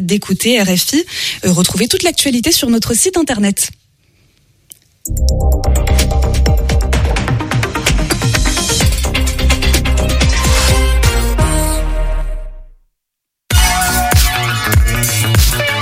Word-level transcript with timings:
d'écouter 0.00 0.60
RFI. 0.60 1.04
Euh, 1.44 1.52
retrouvez 1.52 1.88
toute 1.88 2.02
l'actualité 2.02 2.52
sur 2.52 2.70
notre 2.70 2.94
site 2.94 3.16
internet. 3.16 3.70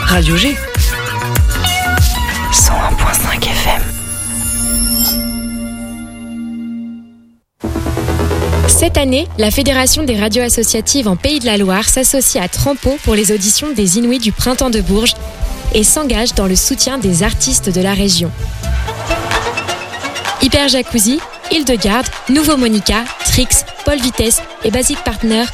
Radio 0.07 0.37
G. 0.37 0.55
Cette 8.85 8.99
année, 8.99 9.27
la 9.39 9.51
Fédération 9.51 10.03
des 10.03 10.21
radios 10.21 10.43
associatives 10.43 11.09
en 11.09 11.17
Pays 11.17 11.41
de 11.41 11.47
la 11.47 11.57
Loire 11.57 11.89
s'associe 11.89 12.45
à 12.45 12.49
Trampo 12.49 12.99
pour 13.03 13.15
les 13.15 13.33
auditions 13.33 13.73
des 13.73 13.97
Inuits 13.97 14.19
du 14.19 14.31
Printemps 14.31 14.69
de 14.69 14.83
Bourges 14.83 15.15
et 15.73 15.83
s'engage 15.83 16.35
dans 16.35 16.47
le 16.47 16.55
soutien 16.55 16.99
des 16.99 17.23
artistes 17.23 17.75
de 17.75 17.81
la 17.81 17.95
région. 17.95 18.31
Hyper 20.43 20.69
Jacuzzi, 20.69 21.19
Hildegarde, 21.51 22.09
Nouveau 22.29 22.59
Monica, 22.59 23.05
Trix, 23.25 23.65
Paul 23.87 23.99
Vitesse 23.99 24.43
et 24.65 24.71
Basic 24.71 24.99
Partner. 25.03 25.45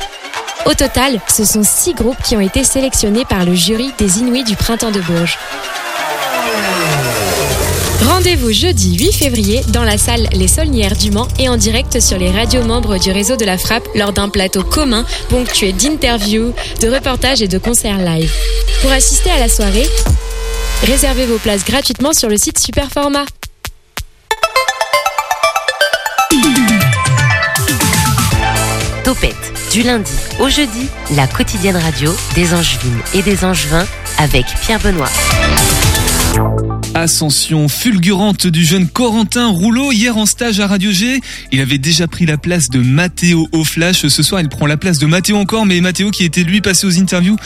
Au 0.66 0.74
total, 0.74 1.20
ce 1.28 1.44
sont 1.44 1.62
six 1.62 1.94
groupes 1.94 2.20
qui 2.24 2.36
ont 2.36 2.40
été 2.40 2.64
sélectionnés 2.64 3.24
par 3.24 3.44
le 3.44 3.54
jury 3.54 3.92
des 3.96 4.18
Inuits 4.18 4.42
du 4.42 4.56
Printemps 4.56 4.90
de 4.90 5.00
Bourges. 5.02 5.38
Rendez-vous 8.02 8.50
jeudi 8.50 8.96
8 8.96 9.12
février 9.12 9.60
dans 9.68 9.84
la 9.84 9.98
salle 9.98 10.26
Les 10.32 10.48
Saulnières 10.48 10.96
du 10.96 11.10
Mans 11.10 11.28
et 11.38 11.48
en 11.48 11.56
direct 11.56 12.00
sur 12.00 12.18
les 12.18 12.30
radios 12.30 12.62
membres 12.62 12.98
du 12.98 13.10
réseau 13.10 13.36
de 13.36 13.44
la 13.44 13.58
Frappe 13.58 13.86
lors 13.94 14.12
d'un 14.12 14.30
plateau 14.30 14.62
commun 14.62 15.04
ponctué 15.28 15.72
d'interviews, 15.72 16.54
de 16.80 16.88
reportages 16.88 17.42
et 17.42 17.48
de 17.48 17.58
concerts 17.58 17.98
live. 17.98 18.32
Pour 18.80 18.90
assister 18.90 19.30
à 19.30 19.38
la 19.38 19.48
soirée, 19.48 19.86
réservez 20.84 21.26
vos 21.26 21.38
places 21.38 21.64
gratuitement 21.64 22.12
sur 22.12 22.28
le 22.28 22.38
site 22.38 22.58
Superformat. 22.58 23.26
Topette, 29.04 29.34
du 29.72 29.82
lundi 29.82 30.12
au 30.38 30.48
jeudi, 30.48 30.88
la 31.16 31.26
quotidienne 31.26 31.76
radio 31.76 32.14
des 32.34 32.54
Angevines 32.54 33.00
et 33.14 33.22
des 33.22 33.44
Angevins 33.44 33.86
avec 34.18 34.46
Pierre 34.62 34.80
Benoît. 34.80 35.10
Ascension 37.00 37.66
fulgurante 37.68 38.46
du 38.46 38.62
jeune 38.62 38.86
Corentin 38.86 39.46
Rouleau 39.46 39.90
hier 39.90 40.18
en 40.18 40.26
stage 40.26 40.60
à 40.60 40.66
Radio 40.66 40.92
G. 40.92 41.22
Il 41.50 41.62
avait 41.62 41.78
déjà 41.78 42.06
pris 42.06 42.26
la 42.26 42.36
place 42.36 42.68
de 42.68 42.80
Mathéo 42.80 43.48
au 43.52 43.64
flash. 43.64 44.06
Ce 44.06 44.22
soir, 44.22 44.42
il 44.42 44.50
prend 44.50 44.66
la 44.66 44.76
place 44.76 44.98
de 44.98 45.06
Mathéo 45.06 45.38
encore, 45.38 45.64
mais 45.64 45.80
Mathéo 45.80 46.10
qui 46.10 46.24
était 46.24 46.42
lui 46.42 46.60
passé 46.60 46.86
aux 46.86 46.98
interviews. 46.98 47.36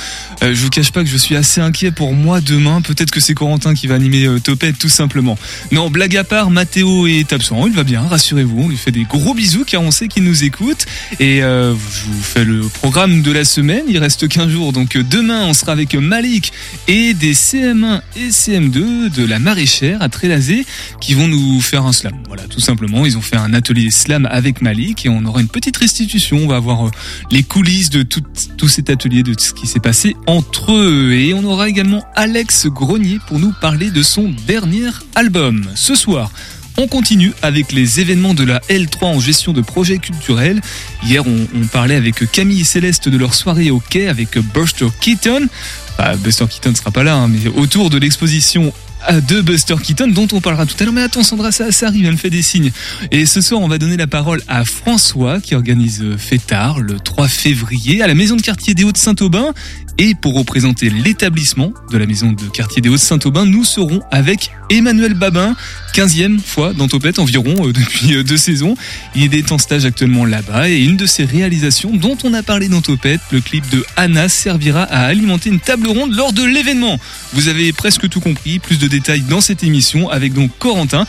Euh, 0.43 0.53
je 0.55 0.61
vous 0.61 0.71
cache 0.71 0.91
pas 0.91 1.05
que 1.05 1.09
je 1.09 1.17
suis 1.17 1.37
assez 1.37 1.61
inquiet 1.61 1.93
pour 1.93 2.15
moi 2.15 2.41
demain. 2.41 2.81
Peut-être 2.81 3.13
que 3.13 3.21
c'est 3.21 3.35
Corentin 3.35 3.75
qui 3.75 3.87
va 3.87 3.95
animer 3.95 4.25
euh, 4.25 4.41
Topette 4.41 4.77
tout 4.77 4.89
simplement. 4.89 5.39
Non, 5.71 5.89
blague 5.89 6.17
à 6.17 6.25
part, 6.25 6.51
Mathéo 6.51 7.07
est 7.07 7.33
absent. 7.33 7.69
Il 7.69 7.75
va 7.75 7.85
bien, 7.85 8.01
rassurez-vous. 8.01 8.63
On 8.63 8.69
lui 8.69 8.77
fait 8.77 8.91
des 8.91 9.05
gros 9.05 9.35
bisous 9.35 9.65
car 9.65 9.83
on 9.83 9.93
sait 9.93 10.09
qu'il 10.09 10.25
nous 10.25 10.43
écoute. 10.43 10.85
Et 11.21 11.45
euh, 11.45 11.75
je 11.75 12.11
vous 12.11 12.23
fais 12.23 12.45
le 12.45 12.63
programme 12.63 13.23
de 13.23 13.31
la 13.31 13.45
semaine. 13.45 13.85
Il 13.89 13.99
reste 13.99 14.27
15 14.27 14.49
jours. 14.49 14.73
Donc 14.73 14.97
euh, 14.97 15.05
demain, 15.09 15.45
on 15.47 15.55
sera 15.55 15.71
avec 15.71 15.95
Malik 15.95 16.53
et 16.89 17.15
des 17.15 17.35
CM1 17.35 18.01
et 18.17 18.31
CM2 18.31 19.11
de 19.11 19.25
la 19.25 19.44
maraîchère 19.45 20.03
à 20.03 20.09
Trélazé 20.09 20.67
qui 21.01 21.15
vont 21.15 21.29
nous 21.29 21.61
faire 21.61 21.87
un 21.87 21.93
slam. 21.93 22.15
Voilà, 22.27 22.43
tout 22.45 22.61
simplement. 22.61 23.07
Ils 23.07 23.17
ont 23.17 23.23
fait 23.23 23.37
un 23.37 23.55
atelier 23.55 23.91
slam 23.91 24.27
avec 24.31 24.63
Malik 24.63 25.07
et 25.07 25.09
on 25.09 25.25
aura 25.25 25.41
une 25.41 25.49
petite 25.49 25.77
restitution. 25.77 26.39
On 26.39 26.49
va 26.49 26.59
voir 26.59 26.87
euh, 26.87 26.91
les 27.31 27.43
coulisses 27.43 27.91
de 27.91 28.03
tout, 28.03 28.23
tout 28.57 28.69
cet 28.69 28.91
atelier, 28.91 29.23
de 29.23 29.35
ce 29.39 29.53
qui 29.53 29.67
s'est 29.67 29.81
passé 29.81 30.17
entre 30.27 30.73
eux. 30.73 31.13
Et 31.13 31.35
on 31.35 31.45
aura 31.45 31.69
également 31.69 32.05
Alex 32.17 32.67
Grenier 32.67 33.19
pour 33.29 33.39
nous 33.39 33.53
parler 33.61 33.91
de 33.91 34.03
son 34.03 34.35
dernier 34.47 34.89
album. 35.15 35.65
Ce 35.75 35.95
soir, 35.95 36.31
on 36.77 36.89
continue 36.89 37.33
avec 37.43 37.73
les 37.73 38.01
événements 38.01 38.35
de 38.35 38.45
la 38.45 38.59
L3 38.69 39.05
en 39.05 39.21
gestion 39.21 39.53
de 39.53 39.61
projets 39.61 39.99
culturels. 39.99 40.61
Hier, 41.05 41.23
on, 41.27 41.67
parlait 41.67 41.95
avec 41.95 42.31
Camille 42.33 42.63
et 42.63 42.65
Céleste 42.65 43.09
de 43.09 43.17
leur 43.17 43.35
soirée 43.35 43.71
au 43.71 43.79
quai 43.79 44.09
avec 44.09 44.39
Buster 44.39 44.89
Keaton. 45.01 45.47
Bah, 45.99 46.17
Buster 46.17 46.47
Keaton 46.49 46.71
ne 46.71 46.77
sera 46.77 46.91
pas 46.91 47.05
là, 47.05 47.15
hein, 47.15 47.29
mais 47.29 47.49
autour 47.49 47.91
de 47.91 47.99
l'exposition 47.99 48.73
de 49.13 49.41
Buster 49.41 49.77
Keaton 49.83 50.09
dont 50.09 50.29
on 50.33 50.41
parlera 50.41 50.67
tout 50.67 50.77
à 50.81 50.85
l'heure. 50.85 50.93
Mais 50.93 51.03
attends 51.03 51.23
Sandra, 51.23 51.53
ça, 51.53 51.71
ça 51.73 51.87
arrive, 51.87 52.07
elle 52.07 52.13
me 52.13 52.17
fait 52.17 52.31
des 52.31 52.43
signes. 52.43 52.73
Et 53.11 53.27
ce 53.27 53.41
soir, 53.41 53.61
on 53.61 53.69
va 53.69 53.79
donner 53.79 53.97
la 53.97 54.07
parole 54.07 54.43
à 54.49 54.65
François 54.65 55.41
qui 55.41 55.55
organise 55.55 56.03
euh, 56.03 56.17
Fêtard 56.17 56.81
le 56.81 56.99
3 56.99 57.29
février 57.29 58.03
à 58.03 58.07
la 58.07 58.15
maison 58.15 58.37
de 58.37 58.43
quartier 58.43 58.75
des 58.75 58.85
Hauts-de-Saint-Aubin. 58.85 59.53
Et 59.97 60.15
pour 60.17 60.35
représenter 60.35 60.91
l'établissement 60.91 61.73
de 61.93 61.99
la 61.99 62.07
maison 62.07 62.33
de 62.33 62.45
quartier 62.47 62.83
des 62.83 62.89
Hauts-de-Saint-Aubin, 62.89 63.47
nous 63.47 63.63
serons 63.65 64.03
avec 64.11 64.51
Emmanuel 64.69 65.15
Babin, 65.15 65.55
15e 65.95 66.41
fois 66.41 66.73
dans 66.73 66.89
Topette 66.89 67.21
environ 67.21 67.69
euh, 67.69 67.73
depuis 67.73 68.15
euh, 68.15 68.25
deux 68.25 68.37
saisons. 68.37 68.77
Il 69.15 69.35
est 69.35 69.53
en 69.53 69.59
stage 69.59 69.85
actuellement 69.85 70.25
là-bas 70.25 70.69
et 70.69 70.83
une 70.83 70.97
de 70.97 71.07
ses 71.07 71.25
réalisations 71.25 71.93
dont 71.97 72.19
on 72.25 72.35
a 72.35 72.43
parlé 72.43 72.69
dans 72.69 72.83
Topette, 72.83 73.21
le 73.31 73.41
clip 73.41 73.69
de 73.71 73.85
Anna 73.97 74.29
servira 74.29 74.83
à 74.83 75.05
alimenter 75.05 75.51
une 75.51 75.61
table 75.61 75.87
ronde 75.87 76.13
lors 76.13 76.33
de 76.33 76.43
l'événement. 76.43 76.99
Vous 77.33 77.47
avez 77.47 77.73
presque 77.73 78.09
tout 78.09 78.21
compris, 78.21 78.59
plus 78.59 78.81
de 78.81 78.89
détails 78.89 79.23
dans 79.23 79.41
cette 79.41 79.63
émission 79.63 80.11
avec 80.11 80.33
donc 80.33 80.51
Corentin. 80.59 81.07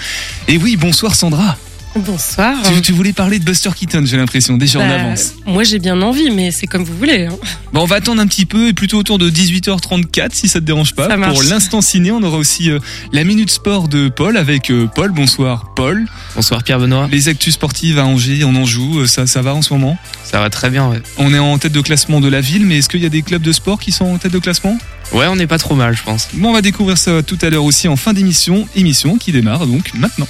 Et 0.47 0.57
oui, 0.57 0.77
bonsoir 0.77 1.15
Sandra. 1.15 1.57
Bonsoir. 1.97 2.55
Tu, 2.63 2.81
tu 2.81 2.91
voulais 2.91 3.13
parler 3.13 3.39
de 3.39 3.45
Buster 3.45 3.69
Keaton, 3.73 4.03
j'ai 4.05 4.17
l'impression, 4.17 4.57
déjà 4.57 4.79
en 4.79 4.87
Bah, 4.87 4.95
avance. 4.95 5.33
Moi 5.45 5.63
j'ai 5.63 5.79
bien 5.79 6.01
envie, 6.01 6.29
mais 6.29 6.51
c'est 6.51 6.67
comme 6.67 6.83
vous 6.83 6.97
voulez. 6.97 7.25
hein. 7.27 7.37
Bon, 7.71 7.81
on 7.83 7.85
va 7.85 7.95
attendre 7.97 8.21
un 8.21 8.27
petit 8.27 8.45
peu 8.45 8.67
et 8.67 8.73
plutôt 8.73 8.97
autour 8.97 9.17
de 9.17 9.29
18h34 9.29 10.29
si 10.33 10.49
ça 10.49 10.59
te 10.59 10.65
dérange 10.65 10.93
pas. 10.93 11.07
Ça. 11.07 11.17
Pour 11.17 11.41
l'instant 11.43 11.79
ciné, 11.81 12.11
on 12.11 12.21
aura 12.21 12.37
aussi 12.37 12.69
euh, 12.69 12.79
la 13.13 13.23
minute 13.23 13.49
sport 13.49 13.87
de 13.87 14.09
Paul 14.09 14.35
avec 14.35 14.71
euh, 14.71 14.87
Paul. 14.93 15.11
Bonsoir 15.11 15.73
Paul. 15.75 16.05
Bonsoir 16.35 16.63
Pierre 16.63 16.79
Benoît. 16.79 17.07
Les 17.09 17.29
actus 17.29 17.53
sportives 17.53 17.97
à 17.97 18.05
Angers, 18.05 18.43
on 18.43 18.55
en 18.55 18.65
joue, 18.65 18.99
euh, 18.99 19.07
ça, 19.07 19.25
ça 19.25 19.41
va 19.41 19.53
en 19.55 19.61
ce 19.61 19.73
moment? 19.73 19.97
Ça 20.25 20.39
va 20.41 20.49
très 20.49 20.69
bien, 20.69 20.89
ouais. 20.89 21.01
On 21.17 21.33
est 21.33 21.39
en 21.39 21.57
tête 21.57 21.71
de 21.71 21.81
classement 21.81 22.19
de 22.19 22.27
la 22.27 22.41
ville, 22.41 22.65
mais 22.65 22.79
est-ce 22.79 22.89
qu'il 22.89 23.01
y 23.03 23.05
a 23.05 23.09
des 23.09 23.21
clubs 23.21 23.41
de 23.41 23.51
sport 23.53 23.79
qui 23.79 23.91
sont 23.93 24.05
en 24.05 24.17
tête 24.17 24.33
de 24.33 24.39
classement? 24.39 24.77
Ouais, 25.13 25.27
on 25.27 25.35
n'est 25.37 25.47
pas 25.47 25.59
trop 25.59 25.75
mal, 25.75 25.95
je 25.95 26.03
pense. 26.03 26.27
Bon, 26.33 26.49
on 26.49 26.53
va 26.53 26.61
découvrir 26.61 26.97
ça 26.97 27.23
tout 27.23 27.37
à 27.41 27.49
l'heure 27.49 27.63
aussi 27.63 27.87
en 27.87 27.95
fin 27.95 28.11
d'émission, 28.11 28.67
émission 28.75 29.17
qui 29.17 29.31
démarre 29.31 29.65
donc 29.67 29.93
maintenant. 29.93 30.27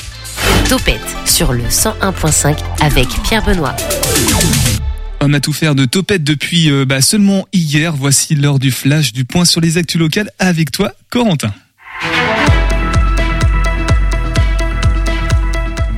Topette 0.70 1.16
sur 1.26 1.54
le 1.54 1.64
101.5 1.64 2.58
avec 2.82 3.08
Pierre 3.24 3.44
Benoît. 3.44 3.76
On 5.22 5.34
a 5.34 5.40
tout 5.40 5.54
faire 5.54 5.76
de 5.76 5.86
topette 5.86 6.24
depuis 6.24 6.70
euh, 6.70 6.86
bah, 6.86 7.02
seulement 7.02 7.48
hier. 7.54 7.96
Voici 7.96 8.36
l'heure 8.36 8.60
du 8.60 8.72
flash 8.72 9.14
du 9.14 9.26
point 9.26 9.46
sur 9.46 9.62
les 9.62 9.78
actus 9.78 10.00
locales 10.00 10.30
avec 10.40 10.72
toi, 10.72 10.92
Corentin. 11.10 11.54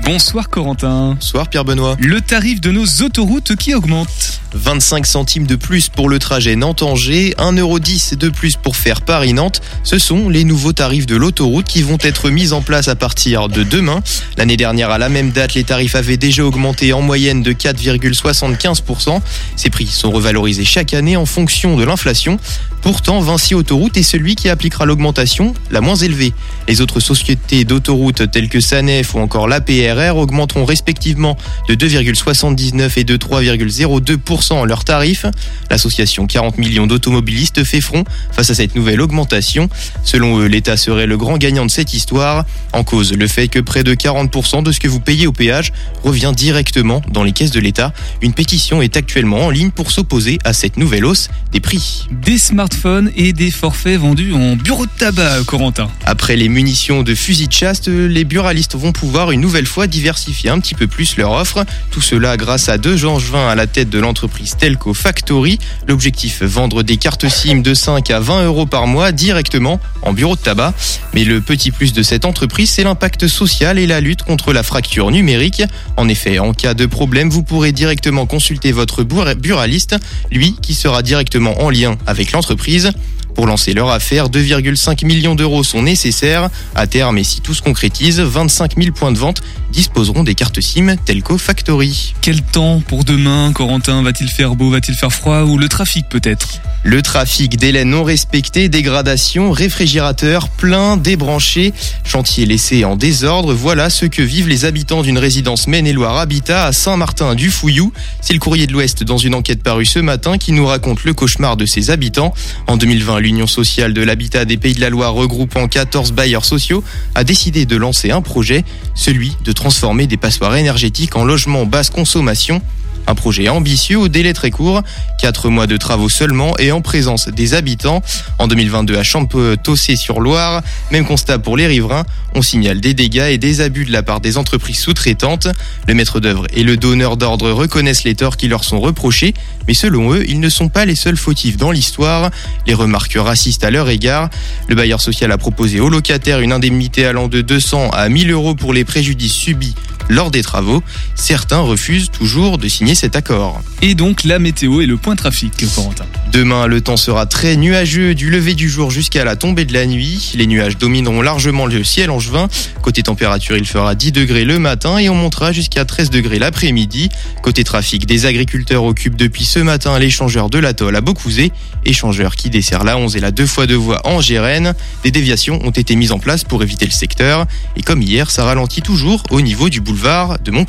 Bonsoir 0.08 0.50
Corentin. 0.50 1.16
Bonsoir 1.16 1.50
Pierre 1.50 1.66
Benoît. 1.66 1.98
Le 2.00 2.22
tarif 2.22 2.62
de 2.62 2.72
nos 2.72 2.86
autoroutes 3.02 3.58
qui 3.58 3.74
augmente. 3.74 4.40
25 4.54 5.06
centimes 5.06 5.48
de 5.48 5.56
plus 5.56 5.90
pour 5.90 6.10
le 6.10 6.20
trajet 6.20 6.56
Nantes-Angers, 6.56 7.36
1,10€ 7.38 8.16
de 8.16 8.30
plus 8.30 8.56
pour 8.56 8.76
faire 8.76 9.02
Paris-Nantes. 9.02 9.62
Ce 9.84 10.00
sont 10.00 10.30
les 10.30 10.44
nouveaux 10.44 10.74
tarifs 10.74 11.06
de 11.06 11.16
l'autoroute 11.16 11.66
qui 11.66 11.82
vont 11.82 11.98
être 12.02 12.30
mis 12.30 12.54
en 12.54 12.62
place 12.62 12.88
à 12.88 12.96
partir 12.96 13.50
de 13.50 13.64
demain. 13.64 14.02
L'année 14.38 14.58
dernière, 14.58 14.90
à 14.90 14.98
la 14.98 15.10
même 15.10 15.32
date, 15.32 15.54
les 15.54 15.64
tarifs 15.64 15.96
avaient 15.96 16.18
déjà 16.18 16.46
augmenté 16.46 16.94
en 16.94 17.02
moyenne 17.02 17.44
de 17.44 17.54
4,75%. 17.54 19.22
Ces 19.56 19.70
prix 19.70 19.88
sont 19.88 20.12
revalorisés 20.12 20.66
chaque 20.66 20.94
année 20.94 21.18
en 21.18 21.26
fonction 21.26 21.76
de 21.76 21.84
l'inflation. 21.84 22.38
Pourtant, 22.82 23.20
Vinci 23.20 23.54
Autoroute 23.54 23.98
est 23.98 24.04
celui 24.04 24.36
qui 24.36 24.50
appliquera 24.50 24.86
l'augmentation 24.86 25.54
la 25.72 25.82
moins 25.82 25.96
élevée. 25.96 26.34
Les 26.68 26.80
autres 26.80 27.00
sociétés 27.00 27.66
d'autoroutes 27.66 28.32
telles 28.32 28.50
que 28.50 28.62
Sanef 28.62 29.14
ou 29.14 29.20
encore 29.20 29.48
l'APRR 29.48 30.16
augmenteront 30.16 30.64
respectivement 30.64 31.38
de 31.68 31.76
2,79 31.76 32.94
et 32.98 33.04
de 33.04 33.18
3,02% 33.18 34.47
leurs 34.66 34.84
tarifs. 34.84 35.26
L'association 35.70 36.28
40 36.28 36.58
millions 36.58 36.88
d'automobilistes 36.88 37.64
fait 37.64 37.82
front 37.82 38.04
face 38.32 38.50
à 38.50 38.56
cette 38.56 38.76
nouvelle 38.76 39.02
augmentation. 39.02 39.70
Selon 40.04 40.40
eux, 40.40 40.46
l'État 40.46 40.78
serait 40.78 41.06
le 41.06 41.18
grand 41.18 41.38
gagnant 41.38 41.66
de 41.66 41.72
cette 41.72 41.94
histoire. 41.94 42.46
En 42.74 42.84
cause, 42.84 43.14
le 43.14 43.28
fait 43.28 43.48
que 43.48 43.60
près 43.60 43.84
de 43.84 43.94
40% 43.94 44.64
de 44.64 44.72
ce 44.72 44.80
que 44.80 44.88
vous 44.88 45.00
payez 45.00 45.28
au 45.28 45.32
péage 45.32 45.74
revient 46.04 46.32
directement 46.36 47.02
dans 47.12 47.24
les 47.24 47.32
caisses 47.32 47.52
de 47.52 47.60
l'État. 47.60 47.94
Une 48.22 48.34
pétition 48.34 48.82
est 48.82 48.98
actuellement 48.98 49.46
en 49.46 49.50
ligne 49.50 49.72
pour 49.72 49.92
s'opposer 49.92 50.40
à 50.44 50.54
cette 50.54 50.78
nouvelle 50.78 51.06
hausse 51.06 51.30
des 51.52 51.60
prix. 51.60 52.08
Des 52.12 52.38
smartphones 52.38 53.12
et 53.16 53.34
des 53.34 53.52
forfaits 53.52 54.00
vendus 54.00 54.34
en 54.34 54.56
bureau 54.56 54.86
de 54.86 54.92
tabac, 54.98 55.44
Corentin. 55.46 55.90
Après 56.06 56.36
les 56.36 56.50
munitions 56.50 57.04
de 57.04 57.16
fusils 57.16 57.48
de 57.48 57.54
chasse, 57.54 57.88
les 57.88 58.24
buralistes 58.24 58.76
vont 58.76 58.92
pouvoir 58.92 59.32
une 59.32 59.42
nouvelle 59.42 59.66
fois 59.66 59.88
diversifier 59.88 60.50
un 60.50 60.60
petit 60.60 60.76
peu 60.76 60.88
plus 60.88 61.18
leur 61.18 61.32
offre. 61.32 61.66
Tout 61.92 62.02
cela 62.02 62.38
grâce 62.38 62.70
à 62.70 62.78
deux 62.78 63.06
Angevins 63.06 63.48
à 63.48 63.56
la 63.56 63.68
tête 63.68 63.90
de 63.90 64.00
l'entreprise 64.00 64.27
Telco 64.58 64.94
Factory. 64.94 65.60
L'objectif, 65.88 66.42
vendre 66.44 66.84
des 66.84 66.98
cartes 66.98 67.28
SIM 67.28 67.62
de 67.62 67.74
5 67.74 68.10
à 68.12 68.20
20 68.20 68.46
euros 68.46 68.66
par 68.66 68.88
mois 68.88 69.12
directement 69.12 69.80
en 70.02 70.14
bureau 70.14 70.36
de 70.36 70.42
tabac. 70.42 70.74
Mais 71.14 71.24
le 71.24 71.42
petit 71.42 71.72
plus 71.72 71.94
de 71.94 72.04
cette 72.04 72.26
entreprise, 72.26 72.70
c'est 72.70 72.84
l'impact 72.84 73.28
social 73.28 73.80
et 73.80 73.88
la 73.88 74.02
lutte 74.02 74.24
contre 74.24 74.54
la 74.54 74.64
fracture 74.64 75.12
numérique. 75.12 75.64
En 75.96 76.08
effet, 76.10 76.40
en 76.40 76.54
cas 76.54 76.74
de 76.74 76.86
problème, 76.86 77.30
vous 77.30 77.44
pourrez 77.44 77.72
directement 77.72 78.26
consulter 78.26 78.72
votre 78.72 79.04
buraliste, 79.04 79.96
lui 80.32 80.56
qui 80.62 80.74
sera 80.74 81.02
directement 81.02 81.62
en 81.62 81.70
lien 81.70 81.98
avec 82.06 82.32
l'entreprise. 82.32 82.92
Pour 83.38 83.46
lancer 83.46 83.76
leur 83.76 83.92
affaire, 83.92 84.30
2,5 84.30 85.06
millions 85.06 85.36
d'euros 85.36 85.64
sont 85.64 85.84
nécessaires. 85.84 86.50
À 86.74 86.88
terme, 86.88 87.20
et 87.20 87.24
si 87.24 87.40
tout 87.40 87.54
se 87.54 87.62
concrétise, 87.62 88.20
25 88.20 88.82
000 88.82 88.96
points 88.96 89.12
de 89.12 89.20
vente 89.20 89.42
disposeront 89.72 90.24
des 90.24 90.34
cartes 90.34 90.60
SIM 90.60 90.96
Telco 91.06 91.38
Factory. 91.38 92.16
Quel 92.22 92.42
temps 92.42 92.82
pour 92.88 93.04
demain, 93.04 93.52
Corentin? 93.54 94.02
Va-t-il 94.02 94.30
faire 94.32 94.56
beau 94.56 94.72
Va-t-il 94.72 94.98
faire 94.98 95.14
froid 95.14 95.44
Ou 95.44 95.60
le 95.60 95.70
trafic 95.70 96.10
peut-être? 96.10 96.62
Le 96.84 97.02
trafic, 97.02 97.58
délai 97.58 97.84
non 97.84 98.04
respecté, 98.04 98.70
dégradation, 98.70 99.52
réfrigérateur 99.52 100.50
plein, 100.50 100.96
débranché, 100.96 101.74
chantier 102.06 102.46
laissé 102.46 102.86
en 102.86 102.96
désordre, 102.96 103.54
voilà 103.54 103.90
ce 103.90 104.06
que 104.06 104.22
vivent 104.22 104.48
les 104.48 104.64
habitants 104.64 105.02
d'une 105.02 105.18
résidence 105.18 105.68
Maine-et-Loire 105.68 106.18
Habitat 106.18 106.66
à 106.66 106.72
Saint-Martin-du-Fouillou. 106.72 107.92
C'est 108.22 108.34
le 108.34 108.40
courrier 108.40 108.68
de 108.68 108.74
l'Ouest 108.74 109.04
dans 109.04 109.18
une 109.18 109.36
enquête 109.36 109.62
parue 109.62 109.86
ce 109.86 110.00
matin 110.00 110.38
qui 110.38 110.54
nous 110.54 110.66
raconte 110.66 111.04
le 111.04 111.14
cauchemar 111.14 111.58
de 111.58 111.66
ses 111.66 111.90
habitants. 111.90 112.34
En 112.68 112.78
2020, 112.78 113.20
l'Union 113.28 113.46
sociale 113.46 113.92
de 113.92 114.02
l'habitat 114.02 114.46
des 114.46 114.56
Pays 114.56 114.74
de 114.74 114.80
la 114.80 114.90
Loire 114.90 115.14
regroupant 115.14 115.68
14 115.68 116.14
bailleurs 116.14 116.46
sociaux 116.46 116.82
a 117.14 117.26
décidé 117.26 117.66
de 117.66 117.76
lancer 117.76 118.10
un 118.10 118.22
projet, 118.22 118.64
celui 118.96 119.36
de 119.44 119.52
transformer 119.52 120.08
des 120.08 120.16
passoires 120.16 120.56
énergétiques 120.56 121.18
en 121.18 121.26
logements 121.26 121.66
basse 121.66 121.90
consommation. 121.90 122.62
Un 123.08 123.16
projet 123.16 123.48
ambitieux 123.48 123.98
au 123.98 124.10
délai 124.10 124.34
très 124.34 124.52
court, 124.52 124.82
4 125.20 125.50
mois 125.50 125.66
de 125.66 125.78
travaux 125.78 126.10
seulement 126.10 126.58
et 126.60 126.74
en 126.74 126.82
présence 126.82 127.30
des 127.30 127.54
habitants. 127.54 128.04
En 128.38 128.48
2022 128.48 128.98
à 128.98 129.04
Champetossé-sur-Loire, 129.04 130.62
même 130.92 131.06
constat 131.06 131.40
pour 131.40 131.56
les 131.56 131.68
riverains, 131.68 132.04
on 132.36 132.42
signale 132.42 132.82
des 132.82 132.94
dégâts 132.94 133.30
et 133.32 133.38
des 133.38 133.62
abus 133.62 133.86
de 133.86 133.94
la 133.94 134.04
part 134.04 134.20
des 134.20 134.38
entreprises 134.38 134.80
sous-traitantes. 134.80 135.48
Le 135.88 135.94
maître 135.94 136.20
d'œuvre 136.20 136.48
et 136.54 136.64
le 136.64 136.76
donneur 136.76 137.16
d'ordre 137.16 137.50
reconnaissent 137.52 138.04
les 138.04 138.14
torts 138.14 138.36
qui 138.36 138.50
leur 138.50 138.66
sont 138.66 138.82
reprochés, 138.82 139.34
mais 139.68 139.74
selon 139.74 140.14
eux, 140.14 140.26
ils 140.28 140.42
ne 140.42 140.50
sont 140.50 140.68
pas 140.68 140.84
les 140.84 140.96
seuls 140.96 141.18
fautifs 141.18 141.56
dans 141.56 141.72
l'histoire. 141.72 142.30
Les 142.68 142.74
remarques 142.74 143.18
racistes 143.18 143.64
à 143.64 143.72
leur 143.72 143.90
égard. 143.90 144.30
Le 144.68 144.76
bailleur 144.76 145.02
social 145.02 145.32
a 145.32 145.38
proposé 145.38 145.80
aux 145.80 145.90
locataires 145.90 146.42
une 146.42 146.52
indemnité 146.52 147.06
allant 147.06 147.30
de 147.30 147.40
200 147.40 147.92
à 147.92 148.10
1000 148.10 148.32
euros 148.32 148.54
pour 148.54 148.74
les 148.74 148.84
préjudices 148.84 149.34
subis 149.34 149.76
lors 150.10 150.32
des 150.32 150.42
travaux. 150.42 150.84
Certains 151.16 151.60
refusent 151.60 152.12
toujours 152.12 152.58
de 152.58 152.68
signer 152.68 152.96
cet 152.98 153.16
accord. 153.16 153.62
Et 153.84 153.94
donc 153.94 154.24
la 154.24 154.40
météo 154.40 154.82
et 154.82 154.88
le 154.88 154.98
point 154.98 155.16
trafic, 155.16 155.54
Corentin. 155.76 156.06
Demain, 156.32 156.66
le 156.66 156.82
temps 156.82 156.98
sera 156.98 157.28
très 157.28 157.56
nuageux 157.56 158.16
du 158.16 158.32
lever 158.32 158.56
du 158.56 158.70
jour 158.70 158.90
jusqu'à 158.90 159.24
la 159.24 159.36
tombée 159.36 159.66
de 159.66 159.74
la 159.74 159.86
nuit. 159.86 160.34
Les 160.36 160.48
nuages 160.48 160.78
domineront 160.78 161.22
largement 161.22 161.68
le 161.68 161.84
ciel 161.84 162.10
angevin. 162.10 162.48
Côté 162.82 163.04
température, 163.04 163.56
il 163.56 163.68
fera 163.68 163.94
10 163.94 164.12
degrés 164.12 164.46
le 164.46 164.58
matin 164.58 164.98
et 164.98 165.10
on 165.10 165.16
montera 165.16 165.52
jusqu'à 165.52 165.86
13 165.86 166.10
degrés 166.10 166.40
l'après-midi. 166.40 167.10
Côté 167.44 167.64
trafic, 167.64 168.08
des 168.08 168.26
agriculteurs 168.26 168.84
occupent 168.84 169.16
depuis 169.16 169.46
ce 169.46 169.60
matin 169.60 169.98
l'échangeur 170.00 170.50
de 170.50 170.58
l'atoll 170.58 170.96
à 170.96 171.02
Beaucouzé, 171.02 171.52
échangeur 171.86 172.36
qui 172.36 172.50
dessert 172.50 172.84
la 172.84 172.98
11 172.98 173.16
et 173.16 173.20
la 173.20 173.30
2 173.30 173.46
fois 173.46 173.68
2 173.68 173.76
voies 173.76 174.02
en 174.06 174.22
Gérène. 174.22 174.74
Des 175.04 175.12
déviations 175.12 175.60
ont 175.64 175.72
été 175.72 175.96
mises 175.96 176.12
en 176.12 176.20
place 176.20 176.44
pour 176.44 176.64
éviter 176.64 176.86
le 176.86 176.92
secteur. 176.92 177.46
Et 177.76 177.84
comme 177.84 178.02
hier, 178.02 178.32
ça 178.32 178.44
ralentit 178.44 178.82
toujours 178.82 179.22
au 179.30 179.42
niveau 179.42 179.70
du 179.70 179.82
boulevard 179.82 180.40
de 180.40 180.50
Mon 180.50 180.66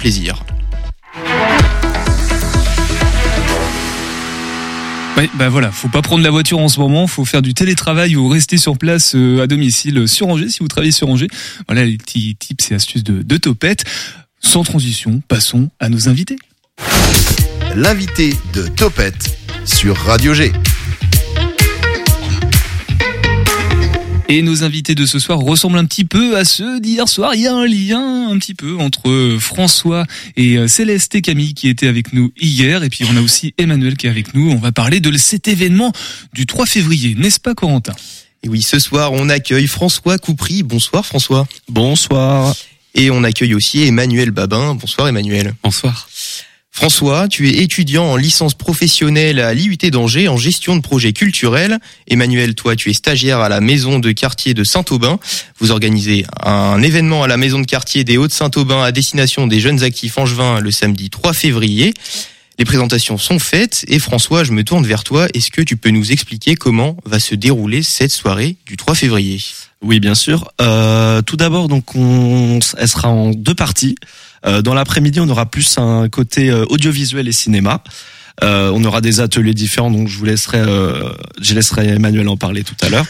Ouais, 5.19 5.29
bah 5.35 5.49
voilà, 5.49 5.73
faut 5.73 5.89
pas 5.89 6.01
prendre 6.01 6.23
la 6.23 6.31
voiture 6.31 6.61
en 6.61 6.69
ce 6.69 6.79
moment, 6.79 7.09
faut 7.09 7.25
faire 7.25 7.43
du 7.43 7.53
télétravail 7.53 8.15
ou 8.15 8.29
rester 8.29 8.57
sur 8.57 8.79
place 8.79 9.17
euh, 9.17 9.43
à 9.43 9.49
domicile 9.49 10.07
sur 10.07 10.29
Angers 10.29 10.49
si 10.49 10.61
vous 10.61 10.69
travaillez 10.69 10.93
sur 10.93 11.09
Angers. 11.09 11.27
Voilà 11.67 11.85
les 11.85 11.97
petits 11.97 12.37
tips 12.37 12.71
et 12.71 12.77
astuces 12.77 13.03
de, 13.03 13.23
de 13.23 13.37
Topette. 13.37 13.83
Sans 14.39 14.63
transition, 14.63 15.21
passons 15.27 15.71
à 15.81 15.89
nos 15.89 16.09
invités. 16.09 16.39
L'invité 17.75 18.33
de 18.53 18.69
Topette 18.69 19.37
sur 19.65 19.97
Radio 19.97 20.35
G. 20.35 20.53
Et 24.31 24.43
nos 24.43 24.63
invités 24.63 24.95
de 24.95 25.07
ce 25.07 25.19
soir 25.19 25.39
ressemblent 25.39 25.79
un 25.79 25.87
petit 25.87 26.05
peu 26.05 26.37
à 26.37 26.45
ceux 26.45 26.81
d'hier 26.81 27.09
soir. 27.09 27.35
Il 27.35 27.41
y 27.41 27.47
a 27.47 27.55
un 27.55 27.67
lien 27.67 28.29
un 28.29 28.39
petit 28.39 28.53
peu 28.53 28.77
entre 28.77 29.39
François 29.41 30.05
et 30.37 30.59
euh, 30.59 30.69
Céleste 30.69 31.15
et 31.15 31.23
Camille 31.23 31.55
qui 31.55 31.67
étaient 31.67 31.89
avec 31.89 32.13
nous 32.13 32.31
hier. 32.39 32.83
Et 32.83 32.91
puis 32.91 33.07
on 33.11 33.17
a 33.17 33.23
aussi 33.23 33.55
Emmanuel 33.57 33.97
qui 33.97 34.07
est 34.07 34.11
avec 34.11 34.35
nous. 34.35 34.51
On 34.51 34.57
va 34.57 34.71
parler 34.71 35.01
de 35.01 35.17
cet 35.17 35.49
événement 35.49 35.93
du 36.35 36.45
3 36.45 36.67
février, 36.67 37.15
n'est-ce 37.15 37.41
pas 37.41 37.55
Corentin? 37.55 37.95
Et 38.43 38.51
oui, 38.51 38.61
ce 38.61 38.79
soir 38.79 39.15
on 39.15 39.31
accueille 39.31 39.67
François 39.67 40.19
Coupry. 40.19 40.63
Bonsoir 40.63 41.07
François. 41.07 41.49
Bonsoir. 41.71 42.55
Et 42.95 43.11
on 43.11 43.25
accueille 43.25 43.55
aussi 43.55 43.85
Emmanuel 43.85 44.31
Babin. 44.31 44.75
Bonsoir 44.75 45.09
Emmanuel. 45.09 45.55
Bonsoir. 45.63 46.07
François, 46.79 47.27
tu 47.27 47.49
es 47.49 47.65
étudiant 47.65 48.05
en 48.05 48.15
licence 48.15 48.55
professionnelle 48.55 49.41
à 49.41 49.53
l'IUT 49.53 49.91
d'Angers 49.91 50.29
en 50.29 50.37
gestion 50.37 50.77
de 50.77 50.81
projets 50.81 51.13
culturels. 51.13 51.81
Emmanuel, 52.07 52.55
toi, 52.55 52.77
tu 52.77 52.89
es 52.89 52.93
stagiaire 52.93 53.41
à 53.41 53.49
la 53.49 53.61
maison 53.61 53.99
de 53.99 54.13
quartier 54.13 54.55
de 54.55 54.63
Saint-Aubin. 54.63 55.19
Vous 55.59 55.73
organisez 55.73 56.25
un 56.41 56.81
événement 56.81 57.25
à 57.25 57.27
la 57.27 57.37
maison 57.37 57.59
de 57.59 57.67
quartier 57.67 58.05
des 58.05 58.17
Hauts-de-Saint-Aubin 58.17 58.81
à 58.81 58.93
destination 58.93 59.49
des 59.49 59.59
jeunes 59.59 59.83
actifs 59.83 60.19
angevins 60.19 60.61
le 60.61 60.71
samedi 60.71 61.11
3 61.11 61.33
février. 61.33 61.95
Les 62.61 62.65
présentations 62.65 63.19
sont 63.19 63.41
faites 63.41 63.85
et 63.89 63.99
François, 63.99 64.45
je 64.45 64.53
me 64.53 64.63
tourne 64.63 64.87
vers 64.87 65.03
toi. 65.03 65.27
Est-ce 65.35 65.51
que 65.51 65.63
tu 65.63 65.77
peux 65.77 65.91
nous 65.91 66.13
expliquer 66.13 66.55
comment 66.55 66.97
va 67.05 67.19
se 67.19 67.35
dérouler 67.35 67.83
cette 67.83 68.13
soirée 68.13 68.55
du 68.67 68.77
3 68.77 68.95
février? 68.95 69.41
Oui, 69.83 70.01
bien 70.01 70.15
sûr. 70.15 70.51
Euh, 70.61 71.23
tout 71.23 71.37
d'abord, 71.37 71.69
donc, 71.69 71.95
on, 71.95 72.59
elle 72.77 72.89
sera 72.89 73.09
en 73.09 73.31
deux 73.31 73.55
parties. 73.55 73.95
Euh, 74.47 74.63
dans 74.63 74.75
l'après-midi, 74.75 75.21
on 75.21 75.29
aura 75.29 75.47
plus 75.47 75.79
un 75.79 76.09
côté 76.09 76.51
euh, 76.51 76.65
audiovisuel 76.69 77.29
et 77.29 77.33
cinéma. 77.33 77.83
Euh, 78.43 78.71
on 78.73 78.85
aura 78.85 79.01
des 79.01 79.21
ateliers 79.21 79.55
différents, 79.55 79.91
donc 79.91 80.09
je 80.09 80.17
vous 80.17 80.25
laisserai, 80.25 80.59
euh, 80.59 81.11
je 81.41 81.55
laisserai 81.55 81.89
Emmanuel 81.89 82.29
en 82.29 82.37
parler 82.37 82.63
tout 82.63 82.77
à 82.83 82.89
l'heure. 82.89 83.07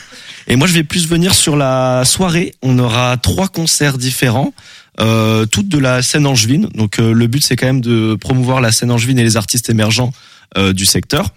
Et 0.47 0.57
moi, 0.57 0.67
je 0.67 0.73
vais 0.73 0.85
plus 0.85 1.07
venir 1.07 1.35
sur 1.35 1.57
la 1.57 2.05
soirée. 2.05 2.55
On 2.63 2.79
aura 2.79 3.17
trois 3.19 3.49
concerts 3.49 3.99
différents, 3.99 4.55
euh, 5.01 5.45
toutes 5.45 5.69
de 5.69 5.79
la 5.79 6.03
scène 6.03 6.27
angevine. 6.27 6.69
Donc, 6.75 6.97
le 6.99 7.27
but, 7.27 7.45
c'est 7.45 7.57
quand 7.57 7.67
même 7.67 7.83
de 7.83 8.15
promouvoir 8.15 8.63
la 8.63 8.73
scène 8.73 8.91
angevine 8.91 9.19
et 9.19 9.25
les 9.25 9.37
artistes 9.37 9.69
émergents 9.69 10.13
du 10.57 10.87
secteur. 10.87 11.29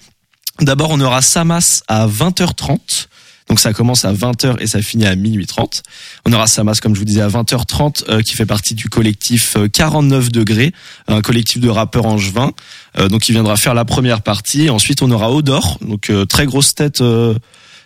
D'abord, 0.62 0.92
on 0.92 1.01
aura 1.01 1.22
Samas 1.22 1.84
à 1.89 2.07
20h30. 2.07 3.07
Donc 3.51 3.59
ça 3.59 3.74
commence 3.74 4.06
à 4.06 4.13
20h 4.13 4.62
et 4.62 4.68
ça 4.68 4.81
finit 4.81 5.06
à 5.06 5.13
minuit 5.13 5.45
30. 5.45 5.83
On 6.25 6.31
aura 6.31 6.48
Samas, 6.48 6.80
comme 6.81 6.95
je 6.95 7.00
vous 7.00 7.06
disais, 7.06 7.19
à 7.19 7.27
20h30, 7.27 8.06
euh, 8.07 8.21
qui 8.21 8.33
fait 8.33 8.45
partie 8.45 8.75
du 8.75 8.88
collectif 8.88 9.57
49 9.74 10.31
degrés, 10.31 10.71
un 11.09 11.19
collectif 11.19 11.59
de 11.59 11.68
rappeurs 11.68 12.06
angevins. 12.06 12.53
Euh, 12.98 13.09
donc 13.09 13.27
il 13.27 13.33
viendra 13.33 13.57
faire 13.57 13.74
la 13.74 13.83
première 13.83 14.21
partie. 14.21 14.69
Ensuite, 14.69 15.01
on 15.01 15.12
aura 15.12 15.33
Odor, 15.33 15.80
donc 15.81 16.09
euh, 16.09 16.24
très 16.24 16.45
grosse 16.45 16.75
tête, 16.75 17.03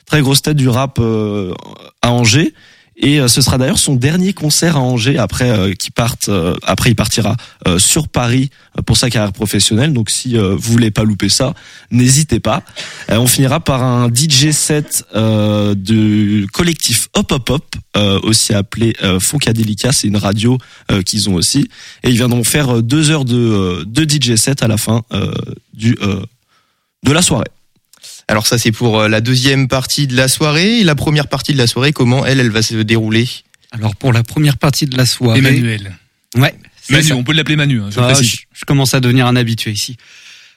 très 0.06 0.21
grosse 0.21 0.44
tête 0.44 0.56
du 0.56 0.69
rap 0.69 1.00
à 1.00 2.12
Angers. 2.12 2.53
Et 2.98 3.20
ce 3.28 3.42
sera 3.42 3.58
d'ailleurs 3.58 3.78
son 3.78 3.96
dernier 3.96 4.34
concert 4.34 4.78
à 4.78 4.80
Angers 4.80 5.18
après 5.18 5.50
euh, 5.50 5.74
qu'il 5.74 5.92
parte. 5.92 6.30
après, 6.64 6.92
il 6.92 6.96
partira 6.96 7.36
sur 7.78 8.08
Paris 8.08 8.50
pour 8.86 8.98
sa 8.98 9.10
carrière 9.10 9.34
professionnelle. 9.34 9.94
Donc, 9.94 10.10
si 10.10 10.38
vous 10.38 10.58
voulez 10.58 10.92
pas 10.92 11.04
louper 11.04 11.30
ça, 11.30 11.54
n'hésitez 11.92 12.40
pas. 12.40 12.64
on 13.10 13.28
finira 13.28 13.60
par 13.60 13.84
un 13.84 14.10
DJ 14.10 14.52
set 14.52 15.06
du 15.75 16.48
collectif 16.54 17.10
Hop 17.14 17.32
Hop 17.32 17.50
Hop, 17.50 17.75
aussi 18.24 18.54
appelé 18.54 18.96
Foncadelica. 19.20 19.92
C'est 19.92 20.08
une 20.08 20.18
radio 20.18 20.58
qu'ils 21.06 21.30
ont 21.30 21.36
aussi. 21.36 21.70
Et 22.04 22.10
ils 22.10 22.18
viendront 22.18 22.44
faire 22.44 22.82
deux 22.82 23.10
heures 23.12 23.25
de, 23.25 23.84
de 23.86 24.04
DJ 24.04 24.36
set 24.36 24.64
à 24.64 24.68
la 24.68 24.78
fin 24.78 25.04
du 25.74 25.98
de 27.06 27.12
la 27.12 27.22
soirée. 27.22 27.48
Alors 28.27 28.48
ça 28.48 28.58
c'est 28.58 28.72
pour 28.72 29.08
la 29.08 29.22
deuxième 29.22 29.67
partie 29.67 30.08
de 30.08 30.15
la 30.15 30.27
soirée. 30.27 30.79
Et 30.79 30.84
la 30.84 30.96
première 30.96 31.27
partie 31.27 31.53
de 31.53 31.58
la 31.58 31.67
soirée, 31.67 31.94
comment 31.94 32.25
elle, 32.25 32.39
elle 32.39 32.51
va 32.51 32.62
se 32.62 32.75
dérouler? 32.75 33.27
Alors 33.72 33.96
pour 33.96 34.13
la 34.13 34.24
première 34.24 34.58
partie 34.58 34.86
de 34.86 34.98
la 34.98 35.05
soirée... 35.05 35.39
Emmanuel. 35.39 35.91
Ouais. 36.36 36.55
Manu, 36.89 37.03
ça. 37.03 37.15
on 37.15 37.24
peut 37.24 37.34
l'appeler 37.34 37.55
Manu. 37.55 37.82
Hein, 37.82 37.89
je, 37.91 38.00
ah, 38.00 38.13
je, 38.13 38.38
je, 38.53 38.65
commence 38.65 38.94
à 38.94 39.00
devenir 39.00 39.27
un 39.27 39.36
habitué 39.36 39.72
ici. 39.72 39.98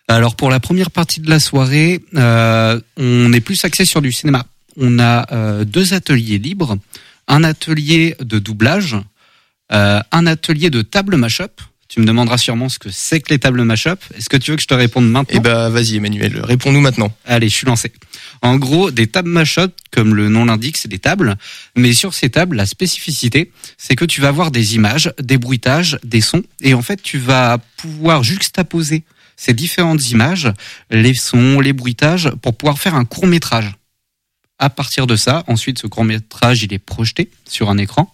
Alors 0.08 0.36
pour 0.36 0.50
la 0.50 0.58
première 0.58 0.90
partie 0.90 1.20
de 1.20 1.28
la 1.28 1.38
soirée, 1.38 2.00
euh, 2.14 2.80
on 2.96 3.32
est 3.32 3.40
plus 3.40 3.62
axé 3.64 3.84
sur 3.84 4.00
du 4.00 4.10
cinéma. 4.10 4.46
On 4.76 4.98
a 4.98 5.26
euh, 5.32 5.64
deux 5.64 5.92
ateliers 5.92 6.38
libres, 6.38 6.78
un 7.28 7.44
atelier 7.44 8.16
de 8.20 8.38
doublage, 8.38 8.96
euh, 9.72 10.00
un 10.10 10.26
atelier 10.26 10.70
de 10.70 10.80
table 10.80 11.16
mash-up. 11.16 11.60
Tu 11.88 12.00
me 12.00 12.04
demanderas 12.04 12.36
sûrement 12.36 12.68
ce 12.68 12.78
que 12.78 12.90
c'est 12.90 13.20
que 13.20 13.30
les 13.30 13.38
tables 13.38 13.62
mash-up. 13.62 13.98
Est-ce 14.14 14.28
que 14.28 14.36
tu 14.36 14.50
veux 14.50 14.56
que 14.58 14.62
je 14.62 14.66
te 14.66 14.74
réponde 14.74 15.10
maintenant? 15.10 15.36
Eh 15.36 15.40
ben, 15.40 15.70
vas-y, 15.70 15.96
Emmanuel, 15.96 16.38
réponds-nous 16.44 16.82
maintenant. 16.82 17.10
Allez, 17.24 17.48
je 17.48 17.54
suis 17.54 17.66
lancé. 17.66 17.92
En 18.42 18.56
gros, 18.56 18.90
des 18.90 19.06
tables 19.06 19.30
mash-up, 19.30 19.74
comme 19.90 20.14
le 20.14 20.28
nom 20.28 20.44
l'indique, 20.44 20.76
c'est 20.76 20.88
des 20.88 20.98
tables. 20.98 21.36
Mais 21.76 21.94
sur 21.94 22.12
ces 22.12 22.28
tables, 22.28 22.56
la 22.56 22.66
spécificité, 22.66 23.52
c'est 23.78 23.96
que 23.96 24.04
tu 24.04 24.20
vas 24.20 24.28
avoir 24.28 24.50
des 24.50 24.74
images, 24.74 25.10
des 25.18 25.38
bruitages, 25.38 25.98
des 26.04 26.20
sons. 26.20 26.42
Et 26.60 26.74
en 26.74 26.82
fait, 26.82 27.00
tu 27.02 27.16
vas 27.16 27.56
pouvoir 27.78 28.22
juxtaposer 28.22 29.04
ces 29.36 29.54
différentes 29.54 30.10
images, 30.10 30.52
les 30.90 31.14
sons, 31.14 31.58
les 31.60 31.72
bruitages, 31.72 32.30
pour 32.42 32.54
pouvoir 32.54 32.78
faire 32.78 32.96
un 32.96 33.06
court 33.06 33.26
métrage. 33.26 33.74
À 34.58 34.68
partir 34.68 35.06
de 35.06 35.16
ça, 35.16 35.42
ensuite, 35.46 35.78
ce 35.78 35.86
court 35.86 36.04
métrage, 36.04 36.64
il 36.64 36.74
est 36.74 36.78
projeté 36.78 37.30
sur 37.48 37.70
un 37.70 37.78
écran. 37.78 38.12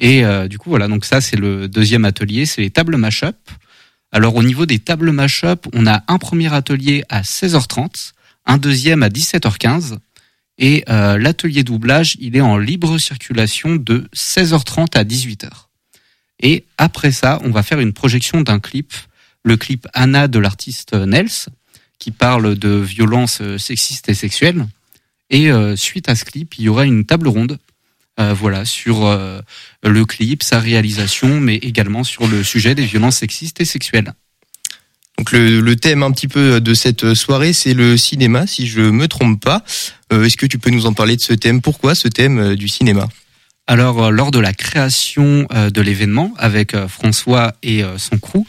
Et 0.00 0.24
euh, 0.24 0.48
du 0.48 0.58
coup, 0.58 0.70
voilà, 0.70 0.88
donc 0.88 1.04
ça, 1.04 1.20
c'est 1.20 1.36
le 1.36 1.68
deuxième 1.68 2.04
atelier, 2.04 2.46
c'est 2.46 2.62
les 2.62 2.70
tables 2.70 2.96
mash-up. 2.96 3.36
Alors, 4.10 4.34
au 4.34 4.42
niveau 4.42 4.66
des 4.66 4.78
tables 4.78 5.12
mash-up, 5.12 5.66
on 5.72 5.86
a 5.86 6.02
un 6.08 6.18
premier 6.18 6.52
atelier 6.52 7.04
à 7.08 7.22
16h30, 7.22 8.12
un 8.46 8.58
deuxième 8.58 9.02
à 9.02 9.08
17h15, 9.08 9.98
Et 10.58 10.84
euh, 10.88 11.16
l'atelier 11.16 11.62
doublage, 11.62 12.16
il 12.18 12.36
est 12.36 12.40
en 12.40 12.58
libre 12.58 12.98
circulation 12.98 13.76
de 13.76 14.08
16h30 14.14 14.96
à 14.96 15.04
18h. 15.04 15.48
Et 16.42 16.64
après 16.78 17.12
ça, 17.12 17.38
on 17.44 17.50
va 17.50 17.62
faire 17.62 17.80
une 17.80 17.92
projection 17.92 18.40
d'un 18.40 18.58
clip, 18.58 18.92
le 19.44 19.56
clip 19.56 19.86
Anna 19.94 20.26
de 20.28 20.38
l'artiste 20.38 20.94
Nels, 20.94 21.48
qui 21.98 22.10
parle 22.10 22.56
de 22.56 22.70
violences 22.70 23.40
euh, 23.42 23.58
sexistes 23.58 24.08
et 24.08 24.14
sexuelles. 24.14 24.66
Et 25.28 25.52
euh, 25.52 25.76
suite 25.76 26.08
à 26.08 26.16
ce 26.16 26.24
clip, 26.24 26.54
il 26.58 26.64
y 26.64 26.68
aura 26.68 26.84
une 26.86 27.04
table 27.04 27.28
ronde, 27.28 27.58
euh, 28.18 28.34
voilà, 28.34 28.64
sur 28.64 29.06
euh, 29.06 29.40
le 29.84 30.04
clip, 30.04 30.42
sa 30.42 30.58
réalisation, 30.58 31.40
mais 31.40 31.56
également 31.56 32.04
sur 32.04 32.26
le 32.26 32.42
sujet 32.42 32.74
des 32.74 32.84
violences 32.84 33.18
sexistes 33.18 33.60
et 33.60 33.64
sexuelles. 33.64 34.12
Donc 35.18 35.32
le, 35.32 35.60
le 35.60 35.76
thème 35.76 36.02
un 36.02 36.12
petit 36.12 36.28
peu 36.28 36.60
de 36.62 36.74
cette 36.74 37.14
soirée, 37.14 37.52
c'est 37.52 37.74
le 37.74 37.98
cinéma, 37.98 38.46
si 38.46 38.66
je 38.66 38.80
me 38.80 39.06
trompe 39.06 39.42
pas. 39.44 39.62
Euh, 40.12 40.24
Est-ce 40.24 40.36
que 40.38 40.46
tu 40.46 40.58
peux 40.58 40.70
nous 40.70 40.86
en 40.86 40.94
parler 40.94 41.16
de 41.16 41.20
ce 41.20 41.34
thème? 41.34 41.60
Pourquoi 41.60 41.94
ce 41.94 42.08
thème 42.08 42.38
euh, 42.38 42.56
du 42.56 42.68
cinéma? 42.68 43.06
Alors, 43.66 44.02
euh, 44.02 44.10
lors 44.10 44.30
de 44.30 44.38
la 44.38 44.54
création 44.54 45.46
euh, 45.52 45.68
de 45.68 45.80
l'événement 45.82 46.32
avec 46.38 46.74
euh, 46.74 46.88
François 46.88 47.52
et 47.62 47.84
euh, 47.84 47.98
son 47.98 48.18
crew, 48.18 48.44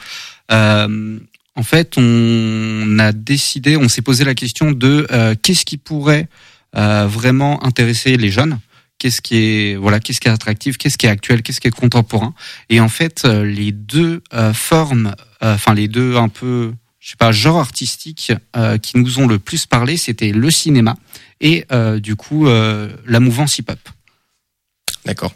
euh, 0.51 1.20
en 1.56 1.63
fait, 1.63 1.96
on 1.98 2.98
a 3.00 3.12
décidé, 3.12 3.75
on 3.75 3.89
s'est 3.89 4.01
posé 4.01 4.24
la 4.24 4.34
question 4.34 4.72
de 4.72 5.06
euh, 5.12 5.36
qu'est-ce 5.41 5.65
qui 5.65 5.77
pourrait 5.77 6.30
euh, 6.77 7.06
vraiment 7.06 7.63
intéresser 7.65 8.15
les 8.15 8.32
jeunes? 8.32 8.58
Qu'est-ce 9.01 9.20
qui 9.20 9.36
est 9.38 9.75
voilà, 9.77 10.00
qu'est-ce 10.00 10.22
qui 10.22 10.27
est 10.27 10.31
attractif, 10.31 10.77
qu'est-ce 10.77 10.96
qui 10.96 11.08
est 11.08 11.10
actuel, 11.10 11.41
qu'est-ce 11.41 11.60
qui 11.60 11.67
est 11.67 11.72
contemporain 11.72 12.36
Et 12.70 12.79
en 12.79 12.88
fait, 12.88 13.24
euh, 13.25 13.43
les 13.43 13.72
deux 13.72 14.22
euh, 14.36 14.53
formes, 14.53 15.15
euh, 15.41 15.55
enfin 15.55 15.74
les 15.74 15.88
deux 15.88 16.17
un 16.17 16.29
peu, 16.29 16.72
je 17.00 17.10
sais 17.10 17.15
pas, 17.17 17.31
genres 17.31 17.58
artistiques 17.58 18.31
euh, 18.55 18.77
qui 18.77 19.00
nous 19.00 19.17
ont 19.17 19.25
le 19.25 19.39
plus 19.39 19.65
parlé, 19.65 19.98
c'était 19.98 20.31
le 20.31 20.51
cinéma 20.51 20.98
et 21.39 21.65
du 21.98 22.15
coup 22.15 22.46
la 22.46 23.20
mouvance 23.20 23.58
hip-hop. 23.58 23.79
D'accord. 25.05 25.34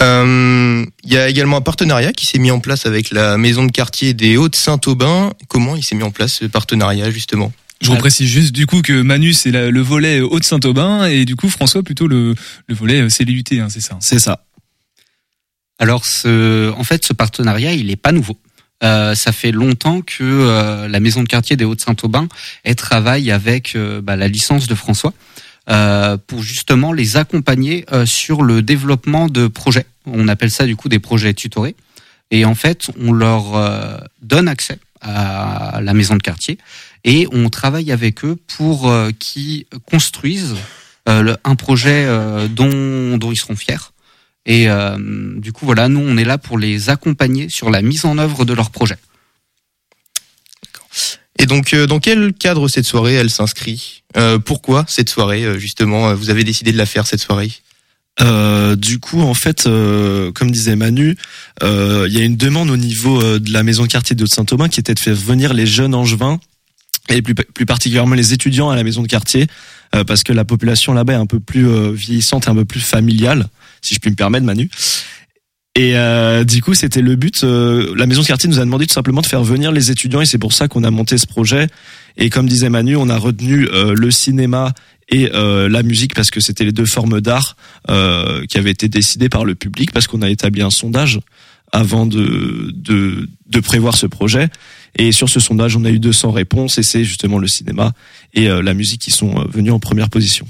Il 0.00 0.86
y 1.04 1.16
a 1.16 1.28
également 1.28 1.56
un 1.56 1.62
partenariat 1.62 2.12
qui 2.12 2.26
s'est 2.26 2.38
mis 2.38 2.52
en 2.52 2.60
place 2.60 2.86
avec 2.86 3.10
la 3.10 3.38
maison 3.38 3.64
de 3.64 3.72
quartier 3.72 4.14
des 4.14 4.36
Hauts-de-Saint-Aubin. 4.36 5.32
Comment 5.48 5.74
il 5.74 5.82
s'est 5.82 5.96
mis 5.96 6.04
en 6.04 6.12
place 6.12 6.34
ce 6.34 6.44
partenariat 6.44 7.10
justement? 7.10 7.52
Je 7.80 7.90
reprécise 7.90 8.28
juste 8.28 8.52
du 8.52 8.66
coup 8.66 8.82
que 8.82 9.02
Manu 9.02 9.32
c'est 9.32 9.52
le 9.52 9.80
volet 9.80 10.20
Haute-Saint-Aubin 10.20 11.06
et 11.06 11.24
du 11.24 11.36
coup 11.36 11.48
François 11.48 11.82
plutôt 11.82 12.08
le, 12.08 12.34
le 12.66 12.74
volet 12.74 13.02
euh, 13.02 13.08
CLUT, 13.08 13.44
hein, 13.52 13.68
c'est 13.70 13.80
ça. 13.80 13.96
C'est 14.00 14.18
ça. 14.18 14.44
Alors, 15.78 16.04
ce, 16.04 16.72
en 16.72 16.82
fait, 16.82 17.04
ce 17.04 17.12
partenariat, 17.12 17.72
il 17.72 17.86
n'est 17.86 17.96
pas 17.96 18.10
nouveau. 18.10 18.36
Euh, 18.82 19.14
ça 19.14 19.32
fait 19.32 19.52
longtemps 19.52 20.02
que 20.02 20.22
euh, 20.22 20.88
la 20.88 21.00
maison 21.00 21.22
de 21.22 21.28
quartier 21.28 21.56
des 21.56 21.64
Hauts-de-Saint-Aubin 21.64 22.28
elle 22.62 22.76
travaille 22.76 23.32
avec 23.32 23.74
euh, 23.74 24.00
bah, 24.00 24.14
la 24.14 24.28
licence 24.28 24.68
de 24.68 24.74
François 24.76 25.12
euh, 25.68 26.16
pour 26.16 26.42
justement 26.44 26.92
les 26.92 27.16
accompagner 27.16 27.84
euh, 27.92 28.06
sur 28.06 28.42
le 28.42 28.62
développement 28.62 29.26
de 29.26 29.48
projets. 29.48 29.86
On 30.06 30.28
appelle 30.28 30.52
ça 30.52 30.64
du 30.64 30.76
coup 30.76 30.88
des 30.88 31.00
projets 31.00 31.34
tutorés. 31.34 31.74
Et 32.30 32.44
en 32.44 32.54
fait, 32.54 32.90
on 33.00 33.12
leur 33.12 33.56
euh, 33.56 33.98
donne 34.22 34.46
accès 34.46 34.78
à 35.00 35.80
la 35.82 35.92
maison 35.94 36.14
de 36.16 36.22
quartier 36.22 36.58
et 37.04 37.26
on 37.32 37.48
travaille 37.50 37.92
avec 37.92 38.24
eux 38.24 38.36
pour 38.56 38.90
euh, 38.90 39.10
qu'ils 39.18 39.64
construisent 39.90 40.56
euh, 41.08 41.22
le- 41.22 41.36
un 41.44 41.54
projet 41.54 42.04
euh, 42.06 42.48
dont, 42.48 43.16
dont 43.18 43.32
ils 43.32 43.38
seront 43.38 43.56
fiers. 43.56 43.76
Et 44.46 44.68
euh, 44.68 44.96
du 45.36 45.52
coup, 45.52 45.66
voilà, 45.66 45.88
nous, 45.88 46.00
on 46.00 46.16
est 46.16 46.24
là 46.24 46.38
pour 46.38 46.58
les 46.58 46.90
accompagner 46.90 47.48
sur 47.48 47.70
la 47.70 47.82
mise 47.82 48.04
en 48.04 48.18
œuvre 48.18 48.44
de 48.44 48.52
leur 48.54 48.70
projet. 48.70 48.96
Et 51.38 51.46
donc, 51.46 51.72
euh, 51.72 51.86
dans 51.86 52.00
quel 52.00 52.32
cadre 52.32 52.66
cette 52.68 52.86
soirée 52.86 53.14
elle 53.14 53.30
s'inscrit? 53.30 54.02
Euh, 54.16 54.38
Pourquoi 54.38 54.84
cette 54.88 55.08
soirée 55.08 55.58
justement? 55.60 56.14
Vous 56.14 56.30
avez 56.30 56.44
décidé 56.44 56.72
de 56.72 56.78
la 56.78 56.86
faire 56.86 57.06
cette 57.06 57.20
soirée? 57.20 57.52
Euh, 58.20 58.74
du 58.74 58.98
coup, 58.98 59.20
en 59.20 59.34
fait, 59.34 59.66
euh, 59.66 60.32
comme 60.32 60.50
disait 60.50 60.74
Manu, 60.74 61.16
euh, 61.62 62.06
il 62.08 62.18
y 62.18 62.20
a 62.20 62.24
une 62.24 62.36
demande 62.36 62.70
au 62.70 62.76
niveau 62.76 63.22
euh, 63.22 63.38
de 63.38 63.52
la 63.52 63.62
maison 63.62 63.84
de 63.84 63.88
quartier 63.88 64.16
de 64.16 64.26
Saint-Aubin 64.26 64.68
qui 64.68 64.80
était 64.80 64.94
de 64.94 64.98
faire 64.98 65.14
venir 65.14 65.54
les 65.54 65.66
jeunes 65.66 65.94
angevins 65.94 66.40
et 67.08 67.22
plus, 67.22 67.34
plus 67.34 67.66
particulièrement 67.66 68.14
les 68.14 68.32
étudiants 68.32 68.70
à 68.70 68.76
la 68.76 68.84
maison 68.84 69.02
de 69.02 69.08
quartier 69.08 69.46
euh, 69.94 70.04
parce 70.04 70.22
que 70.22 70.32
la 70.32 70.44
population 70.44 70.92
là-bas 70.92 71.14
est 71.14 71.16
un 71.16 71.26
peu 71.26 71.40
plus 71.40 71.66
euh, 71.66 71.90
vieillissante 71.92 72.48
un 72.48 72.54
peu 72.54 72.64
plus 72.64 72.80
familiale, 72.80 73.48
si 73.80 73.94
je 73.94 74.00
puis 74.00 74.10
me 74.10 74.16
permettre, 74.16 74.44
Manu. 74.44 74.70
Et 75.78 75.96
euh, 75.96 76.42
du 76.42 76.60
coup, 76.60 76.74
c'était 76.74 77.02
le 77.02 77.14
but. 77.14 77.44
euh, 77.44 77.94
la 77.96 78.06
maison 78.06 78.22
de 78.22 78.26
quartier 78.26 78.48
nous 78.48 78.58
a 78.58 78.64
demandé 78.64 78.86
tout 78.86 78.94
simplement 78.94 79.20
de 79.20 79.26
faire 79.26 79.44
venir 79.44 79.70
les 79.70 79.92
étudiants 79.92 80.20
et 80.20 80.26
c'est 80.26 80.38
pour 80.38 80.52
ça 80.52 80.66
qu'on 80.66 80.82
a 80.82 80.90
monté 80.90 81.18
ce 81.18 81.26
projet. 81.26 81.68
Et 82.16 82.30
comme 82.30 82.48
disait 82.48 82.68
Manu, 82.68 82.96
on 82.96 83.08
a 83.08 83.16
retenu 83.16 83.68
euh, 83.68 83.94
le 83.94 84.10
cinéma 84.10 84.72
et 85.08 85.30
euh, 85.34 85.68
la 85.68 85.84
musique 85.84 86.14
parce 86.14 86.32
que 86.32 86.40
c'était 86.40 86.64
les 86.64 86.72
deux 86.72 86.84
formes 86.84 87.20
d'art 87.20 87.56
qui 87.86 88.58
avaient 88.58 88.72
été 88.72 88.88
décidées 88.88 89.28
par 89.28 89.44
le 89.44 89.54
public 89.54 89.92
parce 89.92 90.08
qu'on 90.08 90.20
a 90.20 90.28
établi 90.28 90.62
un 90.62 90.70
sondage 90.70 91.20
avant 91.72 92.06
de, 92.06 92.72
de, 92.74 93.28
de 93.46 93.60
prévoir 93.60 93.96
ce 93.96 94.06
projet. 94.06 94.48
Et 94.96 95.12
sur 95.12 95.28
ce 95.28 95.38
sondage, 95.40 95.76
on 95.76 95.84
a 95.84 95.90
eu 95.90 95.98
200 95.98 96.30
réponses 96.32 96.78
et 96.78 96.82
c'est 96.82 97.04
justement 97.04 97.38
le 97.38 97.46
cinéma 97.46 97.92
et 98.34 98.48
euh, 98.48 98.62
la 98.62 98.74
musique 98.74 99.00
qui 99.00 99.10
sont 99.10 99.38
euh, 99.38 99.44
venus 99.48 99.72
en 99.72 99.78
première 99.78 100.08
position. 100.08 100.46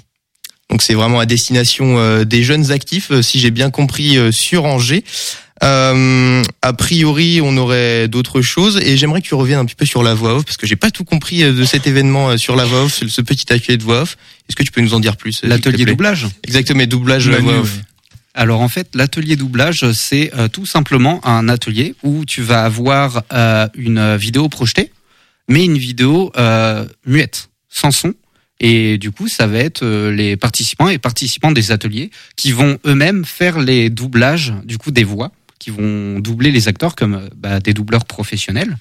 Donc 0.70 0.82
c'est 0.82 0.94
vraiment 0.94 1.18
à 1.18 1.26
destination 1.26 1.98
euh, 1.98 2.24
des 2.24 2.42
jeunes 2.42 2.70
actifs, 2.72 3.10
si 3.22 3.38
j'ai 3.40 3.50
bien 3.50 3.70
compris, 3.70 4.18
euh, 4.18 4.30
sur 4.32 4.64
Angers. 4.64 5.02
Euh, 5.64 6.42
a 6.62 6.72
priori, 6.72 7.40
on 7.42 7.56
aurait 7.56 8.06
d'autres 8.06 8.42
choses 8.42 8.76
et 8.76 8.96
j'aimerais 8.96 9.20
que 9.20 9.26
tu 9.26 9.34
reviennes 9.34 9.58
un 9.58 9.64
petit 9.64 9.74
peu 9.74 9.86
sur 9.86 10.04
la 10.04 10.14
voix 10.14 10.36
off 10.36 10.44
parce 10.44 10.56
que 10.56 10.68
j'ai 10.68 10.76
pas 10.76 10.92
tout 10.92 11.02
compris 11.02 11.42
de 11.42 11.64
cet 11.64 11.88
événement 11.88 12.36
sur 12.36 12.54
la 12.54 12.64
voix 12.64 12.84
off, 12.84 13.02
ce 13.08 13.20
petit 13.22 13.52
atelier 13.52 13.76
de 13.76 13.82
voix 13.82 14.02
off. 14.02 14.16
Est-ce 14.48 14.54
que 14.54 14.62
tu 14.62 14.70
peux 14.70 14.82
nous 14.82 14.94
en 14.94 15.00
dire 15.00 15.16
plus 15.16 15.40
L'atelier 15.42 15.84
doublage? 15.84 16.28
Exactement, 16.46 16.86
doublage 16.86 17.28
Manu, 17.28 17.42
voix 17.42 17.58
off. 17.58 17.80
Alors 18.38 18.60
en 18.60 18.68
fait, 18.68 18.94
l'atelier 18.94 19.34
doublage, 19.34 19.90
c'est 19.90 20.32
euh, 20.32 20.46
tout 20.46 20.64
simplement 20.64 21.20
un 21.26 21.48
atelier 21.48 21.96
où 22.04 22.24
tu 22.24 22.40
vas 22.40 22.62
avoir 22.62 23.24
euh, 23.32 23.66
une 23.74 24.14
vidéo 24.14 24.48
projetée, 24.48 24.92
mais 25.48 25.64
une 25.64 25.76
vidéo 25.76 26.30
euh, 26.36 26.86
muette, 27.04 27.50
sans 27.68 27.90
son. 27.90 28.14
Et 28.60 28.96
du 28.96 29.10
coup, 29.10 29.26
ça 29.26 29.48
va 29.48 29.58
être 29.58 29.84
les 30.10 30.36
participants 30.36 30.88
et 30.88 30.98
participants 30.98 31.50
des 31.50 31.72
ateliers 31.72 32.12
qui 32.36 32.52
vont 32.52 32.78
eux-mêmes 32.86 33.24
faire 33.24 33.58
les 33.58 33.90
doublages 33.90 34.54
du 34.62 34.78
coup 34.78 34.92
des 34.92 35.02
voix, 35.02 35.32
qui 35.58 35.70
vont 35.70 36.20
doubler 36.20 36.52
les 36.52 36.68
acteurs 36.68 36.94
comme 36.94 37.28
bah, 37.34 37.58
des 37.58 37.74
doubleurs 37.74 38.04
professionnels. 38.04 38.76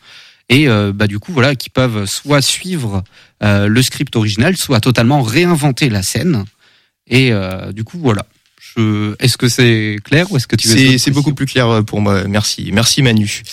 Et 0.50 0.68
bah, 0.68 1.08
du 1.08 1.20
coup, 1.20 1.32
voilà, 1.32 1.56
qui 1.56 1.70
peuvent 1.70 2.06
soit 2.06 2.42
suivre 2.42 3.04
le 3.42 3.82
script 3.82 4.16
original, 4.16 4.58
soit 4.58 4.80
totalement 4.80 5.22
réinventer 5.22 5.90
la 5.90 6.02
scène. 6.02 6.46
Et 7.08 7.32
du 7.74 7.84
coup, 7.84 8.00
voilà. 8.00 8.26
Est-ce 9.20 9.38
que 9.38 9.48
c'est 9.48 9.98
clair 10.04 10.32
ou 10.32 10.38
est-ce 10.38 10.48
que 10.48 10.56
tu 10.56 10.68
veux 10.68 10.98
c'est 10.98 11.12
beaucoup 11.12 11.34
plus 11.34 11.46
clair 11.46 11.70
euh, 11.70 11.82
pour 11.82 12.02
moi. 12.02 12.24
Merci, 12.28 12.70
merci 12.74 13.02
Manu. 13.02 13.44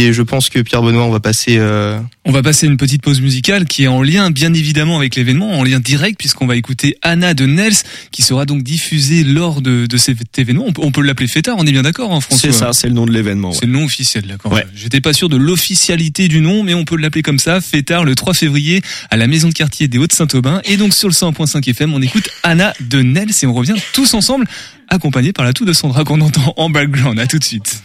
Et 0.00 0.12
je 0.12 0.22
pense 0.22 0.48
que 0.48 0.60
Pierre 0.60 0.80
Benoît, 0.82 1.04
on 1.04 1.10
va 1.10 1.18
passer. 1.18 1.56
euh, 1.58 1.98
On 2.24 2.30
va 2.30 2.40
passer 2.40 2.68
une 2.68 2.76
petite 2.76 3.02
pause 3.02 3.20
musicale 3.20 3.64
qui 3.64 3.82
est 3.82 3.88
en 3.88 4.00
lien 4.00 4.30
bien 4.30 4.54
évidemment 4.54 4.96
avec 4.96 5.16
l'événement, 5.16 5.58
en 5.58 5.64
lien 5.64 5.80
direct 5.80 6.16
puisqu'on 6.20 6.46
va 6.46 6.54
écouter 6.54 6.96
Anna 7.02 7.34
de 7.34 7.46
Nels 7.46 7.74
qui 8.12 8.22
sera 8.22 8.46
donc 8.46 8.62
diffusée 8.62 9.24
lors 9.24 9.60
de, 9.60 9.86
de 9.86 9.96
cet 9.96 10.38
événement. 10.38 10.64
On 10.68 10.72
peut, 10.72 10.82
on 10.84 10.92
peut 10.92 11.02
l'appeler 11.02 11.26
Fêtard, 11.26 11.56
on 11.58 11.66
est 11.66 11.72
bien 11.72 11.82
d'accord 11.82 12.12
hein, 12.14 12.20
François 12.20 12.52
C'est 12.52 12.56
ça, 12.56 12.72
c'est 12.72 12.86
le 12.86 12.94
nom 12.94 13.06
de 13.06 13.12
l'événement. 13.12 13.50
C'est 13.50 13.66
le 13.66 13.72
nom 13.72 13.84
officiel, 13.84 14.22
d'accord. 14.28 14.52
Ouais. 14.52 14.64
J'étais 14.76 15.00
pas 15.00 15.12
sûr 15.12 15.28
de 15.28 15.36
l'officialité 15.36 16.28
du 16.28 16.40
nom, 16.40 16.62
mais 16.62 16.74
on 16.74 16.84
peut 16.84 16.96
l'appeler 16.96 17.22
comme 17.22 17.40
ça. 17.40 17.60
Fêtard 17.60 18.04
le 18.04 18.14
3 18.14 18.34
février 18.34 18.80
à 19.10 19.16
la 19.16 19.26
maison 19.26 19.48
de 19.48 19.52
quartier 19.54 19.88
des 19.88 19.98
Hauts-de-Saint-Aubin. 19.98 20.62
Et 20.64 20.76
donc 20.76 20.94
sur 20.94 21.08
le 21.08 21.14
100.5 21.14 21.68
FM, 21.68 21.92
on 21.92 22.00
écoute 22.00 22.30
Anna 22.44 22.72
de 22.80 23.02
Nels 23.02 23.30
et 23.42 23.46
on 23.46 23.52
revient 23.52 23.74
tous 23.94 24.14
ensemble, 24.14 24.46
accompagnés 24.88 25.32
par 25.32 25.44
la 25.44 25.52
toux 25.52 25.64
de 25.64 25.72
Sandra 25.72 26.04
qu'on 26.04 26.20
entend 26.20 26.54
en 26.56 26.70
background. 26.70 27.18
À 27.18 27.26
tout 27.26 27.40
de 27.40 27.44
suite. 27.44 27.82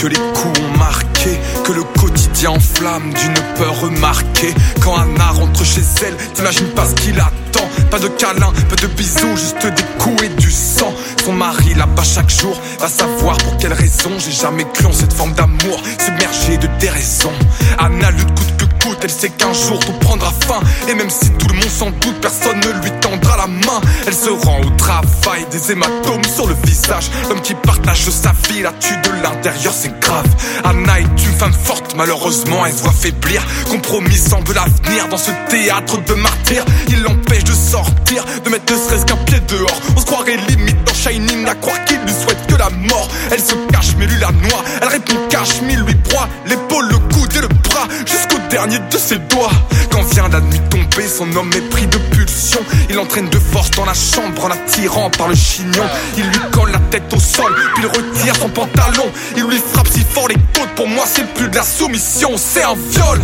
Que 0.00 0.06
les 0.06 0.16
coups 0.16 0.60
ont 0.60 0.78
marqué, 0.78 1.38
que 1.62 1.72
le 1.72 1.82
quotidien 1.82 2.50
enflamme 2.50 3.12
d'une 3.12 3.34
peur 3.56 3.80
remarquée. 3.80 4.54
Quand 4.82 4.96
Anna 4.96 5.26
rentre 5.28 5.62
chez 5.62 5.82
elle, 6.06 6.16
t'imagines 6.32 6.68
pas 6.68 6.86
ce 6.86 6.94
qu'il 6.94 7.20
attend. 7.20 7.68
Pas 7.90 7.98
de 7.98 8.08
câlin, 8.08 8.52
pas 8.68 8.76
de 8.76 8.86
bisous, 8.86 9.36
juste 9.36 9.66
des 9.66 9.82
coups 9.98 10.22
et 10.22 10.28
du 10.30 10.50
sang. 10.50 10.94
Son 11.22 11.34
mari 11.34 11.74
là-bas 11.74 12.02
chaque 12.02 12.30
jour 12.30 12.58
va 12.78 12.88
savoir 12.88 13.36
pour 13.38 13.58
quelle 13.58 13.74
raison. 13.74 14.10
J'ai 14.18 14.32
jamais 14.32 14.64
cru 14.72 14.86
en 14.86 14.92
cette 14.92 15.12
forme 15.12 15.32
d'amour, 15.32 15.82
submergée 15.98 16.56
de 16.56 16.68
déraison. 16.78 17.32
Anna 17.78 18.10
lutte 18.10 18.34
coûte 18.34 18.56
que 18.56 18.69
elle 19.02 19.10
sait 19.10 19.30
qu'un 19.30 19.52
jour 19.52 19.78
tout 19.78 19.92
prendra 20.00 20.30
fin. 20.46 20.60
Et 20.88 20.94
même 20.94 21.10
si 21.10 21.30
tout 21.30 21.46
le 21.48 21.54
monde 21.54 21.70
s'en 21.70 21.90
doute, 21.90 22.20
personne 22.20 22.58
ne 22.60 22.82
lui 22.82 22.90
tendra 23.00 23.36
la 23.36 23.46
main. 23.46 23.80
Elle 24.06 24.14
se 24.14 24.30
rend 24.30 24.60
au 24.60 24.70
travail, 24.76 25.46
des 25.50 25.72
hématomes 25.72 26.24
sur 26.24 26.46
le 26.46 26.54
visage. 26.64 27.10
L'homme 27.28 27.40
qui 27.40 27.54
partage 27.54 28.08
sa 28.10 28.32
vie 28.48 28.62
la 28.62 28.72
tue 28.72 28.96
de 29.02 29.22
l'intérieur, 29.22 29.72
c'est 29.74 29.98
grave. 30.00 30.26
Anna 30.64 31.00
est 31.00 31.04
une 31.04 31.36
femme 31.38 31.52
forte, 31.52 31.94
malheureusement 31.96 32.66
elle 32.66 32.72
se 32.72 32.82
voit 32.82 32.92
faiblir. 32.92 33.42
Compromis 33.68 34.16
semble 34.16 34.52
l'avenir 34.54 35.08
dans 35.08 35.18
ce 35.18 35.30
théâtre 35.48 36.02
de 36.04 36.14
martyrs. 36.14 36.64
Il 36.88 37.02
l'empêche 37.02 37.44
de 37.44 37.52
sortir, 37.52 38.24
de 38.44 38.50
mettre 38.50 38.72
ne 38.72 38.78
serait-ce 38.78 39.06
qu'un 39.06 39.16
pied 39.16 39.40
dehors. 39.48 39.80
On 39.96 40.00
se 40.00 40.06
croirait 40.06 40.36
limite 40.48 40.82
dans 40.84 40.94
Shining 40.94 41.46
à 41.46 41.54
croire 41.54 41.82
qu'il 41.84 41.98
lui 42.00 42.12
souhaite 42.12 42.46
que 42.46 42.56
la 42.56 42.70
mort. 42.70 43.08
Elle 43.30 43.40
se 43.40 43.54
cache, 43.70 43.94
mais 43.98 44.06
lui 44.06 44.18
la 44.20 44.30
noie. 44.32 44.64
Elle 44.82 44.88
répond 44.88 45.16
cache, 45.28 45.62
mille 45.62 45.80
lui 45.80 45.94
broie 45.94 46.28
l'épaule, 46.46 46.88
le 46.88 46.98
coude 46.98 47.34
et 47.36 47.40
le 47.40 47.48
bras, 47.48 47.88
jusqu'au 48.06 48.39
dernier 48.50 48.78
de 48.78 48.98
ses 48.98 49.16
doigts. 49.16 49.50
Quand 49.90 50.02
vient 50.02 50.28
la 50.28 50.40
nuit 50.40 50.60
tomber, 50.70 51.08
son 51.08 51.34
homme 51.36 51.50
est 51.54 51.68
pris 51.70 51.86
de 51.86 51.98
pulsion. 51.98 52.60
Il 52.90 52.98
entraîne 52.98 53.28
de 53.28 53.38
force 53.38 53.70
dans 53.70 53.84
la 53.84 53.94
chambre 53.94 54.44
en 54.44 54.48
l'attirant 54.48 55.08
par 55.10 55.28
le 55.28 55.34
chignon. 55.34 55.84
Il 56.16 56.24
lui 56.24 56.40
colle 56.50 56.72
la 56.72 56.80
tête 56.90 57.12
au 57.14 57.20
sol, 57.20 57.54
puis 57.74 57.84
il 57.84 57.86
retire 57.86 58.36
son 58.36 58.48
pantalon. 58.48 59.06
Il 59.36 59.44
lui 59.44 59.58
frappe 59.72 59.88
si 59.88 60.00
fort 60.00 60.28
les 60.28 60.36
côtes, 60.54 60.74
pour 60.74 60.88
moi 60.88 61.04
c'est 61.06 61.26
plus 61.34 61.48
de 61.48 61.56
la 61.56 61.62
soumission, 61.62 62.32
c'est 62.36 62.62
un 62.62 62.74
viol. 62.74 63.20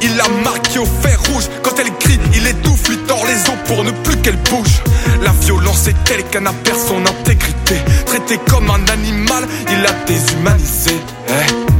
Il 0.00 0.16
l'a 0.16 0.28
marqué 0.44 0.78
au 0.78 0.86
fer 0.86 1.18
rouge. 1.30 1.44
Quand 1.62 1.78
elle 1.78 1.92
crie, 1.98 2.20
il 2.34 2.46
étouffe, 2.46 2.88
lui 2.88 2.98
tord 2.98 3.24
les 3.26 3.50
os 3.50 3.58
pour 3.66 3.82
ne 3.82 3.90
plus 3.90 4.16
qu'elle 4.18 4.36
bouge. 4.36 4.82
La 5.22 5.32
violence 5.32 5.88
est 5.88 6.04
telle 6.04 6.22
qu'elle 6.24 6.44
n'a 6.44 6.52
perd 6.52 6.78
son 6.78 7.04
intégrité. 7.04 7.76
Traité 8.06 8.38
comme 8.48 8.70
un 8.70 8.92
animal, 8.92 9.44
il 9.70 9.82
l'a 9.82 9.92
déshumanisé. 10.06 10.96
Eh. 11.28 11.77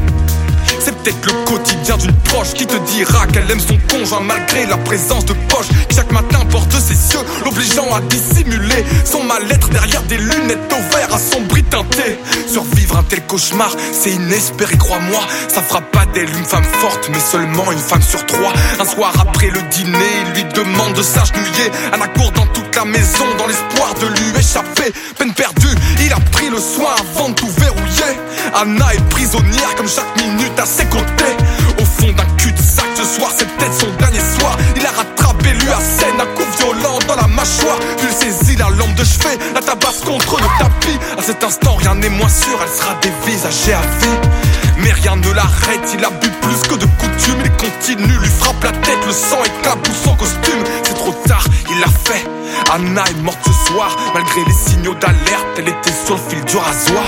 Peut-être 1.09 1.27
le 1.27 1.45
quotidien 1.47 1.97
d'une 1.97 2.13
proche 2.13 2.53
qui 2.53 2.67
te 2.67 2.77
dira 2.93 3.27
qu'elle 3.29 3.51
aime 3.51 3.61
son 3.61 3.79
conjoint 3.91 4.21
malgré 4.21 4.67
la 4.67 4.77
présence 4.77 5.25
de 5.25 5.33
poche 5.49 5.69
chaque 5.95 6.13
matin 6.13 6.41
porte 6.51 6.71
ses 6.73 6.95
cieux, 6.95 7.21
l'obligeant 7.47 7.95
à 7.95 8.01
dissimuler 8.03 8.85
son 9.07 9.25
mal-être 9.25 9.71
derrière 9.71 10.03
des 10.03 10.19
lunettes 10.19 10.71
au 10.71 10.95
vert 10.95 11.15
à 11.15 11.19
son 11.19 11.41
bris 11.43 11.65
teinté. 11.65 12.19
Survivre 12.47 12.99
un 12.99 13.03
tel 13.05 13.23
cauchemar, 13.23 13.71
c'est 13.93 14.11
inespéré, 14.11 14.77
crois-moi. 14.77 15.21
Ça 15.49 15.63
fera 15.63 15.81
pas 15.81 16.05
d'elle 16.13 16.29
une 16.29 16.45
femme 16.45 16.65
forte, 16.65 17.09
mais 17.11 17.21
seulement 17.21 17.73
une 17.73 17.79
femme 17.79 18.03
sur 18.03 18.27
trois. 18.27 18.53
Un 18.79 18.85
soir 18.85 19.15
après 19.19 19.49
le 19.49 19.63
dîner, 19.71 20.13
il 20.27 20.35
lui 20.35 20.45
demande 20.53 20.93
de 20.93 21.03
s'agenouiller. 21.03 21.71
à 21.91 21.97
la 21.97 22.09
cour 22.09 22.31
dans 22.33 22.47
toute 22.49 22.77
la 22.77 22.85
maison, 22.85 23.25
dans 23.39 23.47
l'espoir 23.47 23.95
de 23.95 24.09
lui 24.09 24.39
échapper. 24.39 24.93
Peine 25.17 25.33
perdue, 25.33 25.75
il 26.05 26.13
a 26.13 26.21
pris 26.33 26.51
le 26.51 26.59
soin 26.59 26.91
avant 27.01 27.31
de 27.31 27.35
tout 27.35 27.51
verrouiller. 27.57 28.19
Anna 28.55 28.95
est 28.95 29.09
prisonnière 29.09 29.75
comme 29.77 29.89
chaque 29.89 30.15
minute 30.21 30.59
à 30.59 30.67
ses 30.67 30.85
côtés. 30.85 30.98
Au 31.81 31.85
fond 31.85 32.13
d'un 32.13 32.25
cul-de-sac, 32.37 32.87
ce 32.95 33.05
soir 33.05 33.31
c'est 33.37 33.49
peut-être 33.57 33.75
son 33.75 33.91
dernier 33.99 34.21
soir. 34.39 34.57
Il 34.77 34.85
a 34.85 34.91
rattrapé 34.91 35.51
lui 35.51 35.71
à 35.71 35.81
scène, 35.81 36.21
un 36.21 36.27
coup 36.35 36.49
violent 36.59 36.99
dans 37.07 37.17
la 37.17 37.29
mâchoire. 37.29 37.79
Il 38.03 38.11
saisit 38.11 38.57
la 38.57 38.69
lampe 38.71 38.95
de 38.95 39.05
chevet, 39.05 39.39
la 39.55 39.61
tabasse 39.61 40.01
contre 40.05 40.37
le 40.37 40.49
tapis. 40.59 40.99
À 41.17 41.23
cet 41.23 41.45
instant, 41.45 41.77
rien 41.77 41.95
n'est 41.95 42.09
moins 42.09 42.29
sûr, 42.29 42.59
elle 42.63 42.69
sera 42.69 42.95
dévisagée 43.01 43.75
à 43.75 43.81
vie. 43.81 44.29
Mais 44.79 44.93
rien 44.93 45.17
ne 45.17 45.31
l'arrête, 45.33 45.95
il 45.95 46.05
a 46.05 46.11
bu 46.11 46.29
plus 46.41 46.63
que 46.69 46.75
de 46.75 46.87
coutume. 46.87 47.43
Il 47.45 47.51
continue, 47.53 48.19
lui 48.19 48.29
frappe 48.29 48.63
la 48.63 48.73
tête, 48.73 48.99
le 49.07 49.13
sang 49.13 49.43
éclabousse 49.45 50.03
son 50.05 50.15
costume. 50.15 50.63
C'est 50.85 50.95
trop 50.95 51.15
tard, 51.27 51.45
il 51.71 51.81
l'a 51.81 51.89
fait. 52.05 52.25
Anna 52.73 53.05
est 53.09 53.23
morte 53.23 53.39
ce 53.45 53.73
soir, 53.73 53.97
malgré 54.15 54.45
les 54.45 54.53
signaux 54.53 54.95
d'alerte, 54.95 55.47
elle 55.59 55.69
était 55.69 55.93
sur 56.05 56.15
le 56.17 56.21
fil 56.29 56.45
du 56.45 56.57
rasoir. 56.57 57.05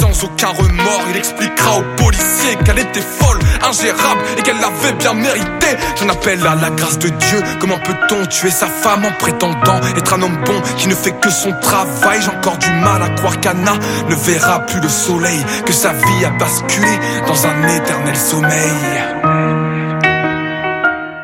Sans 0.00 0.24
aucun 0.24 0.48
remords, 0.48 1.04
il 1.10 1.16
expliquera 1.16 1.78
aux 1.78 2.02
policiers 2.02 2.56
qu'elle 2.64 2.78
était 2.78 3.02
folle, 3.02 3.38
ingérable 3.62 4.22
et 4.38 4.42
qu'elle 4.42 4.58
l'avait 4.58 4.96
bien 4.98 5.12
mérité. 5.12 5.76
J'en 5.96 6.08
appelle 6.08 6.44
à 6.46 6.54
la 6.54 6.70
grâce 6.70 6.98
de 6.98 7.08
Dieu. 7.08 7.42
Comment 7.60 7.78
peut-on 7.78 8.26
tuer 8.26 8.50
sa 8.50 8.66
femme 8.66 9.04
en 9.04 9.12
prétendant 9.12 9.80
être 9.96 10.14
un 10.14 10.22
homme 10.22 10.38
bon 10.46 10.60
qui 10.78 10.88
ne 10.88 10.94
fait 10.94 11.12
que 11.20 11.30
son 11.30 11.52
travail? 11.60 12.20
J'ai 12.22 12.30
encore 12.30 12.56
du 12.56 12.70
mal 12.70 13.02
à 13.02 13.10
croire 13.10 13.38
qu'Anna 13.40 13.74
ne 14.08 14.14
verra 14.14 14.60
plus 14.60 14.80
le 14.80 14.88
soleil, 14.88 15.44
que 15.66 15.72
sa 15.72 15.92
vie 15.92 16.24
a 16.24 16.30
basculé 16.30 16.98
dans 17.26 17.46
un 17.46 17.68
éternel 17.68 18.16
sommeil. 18.16 19.19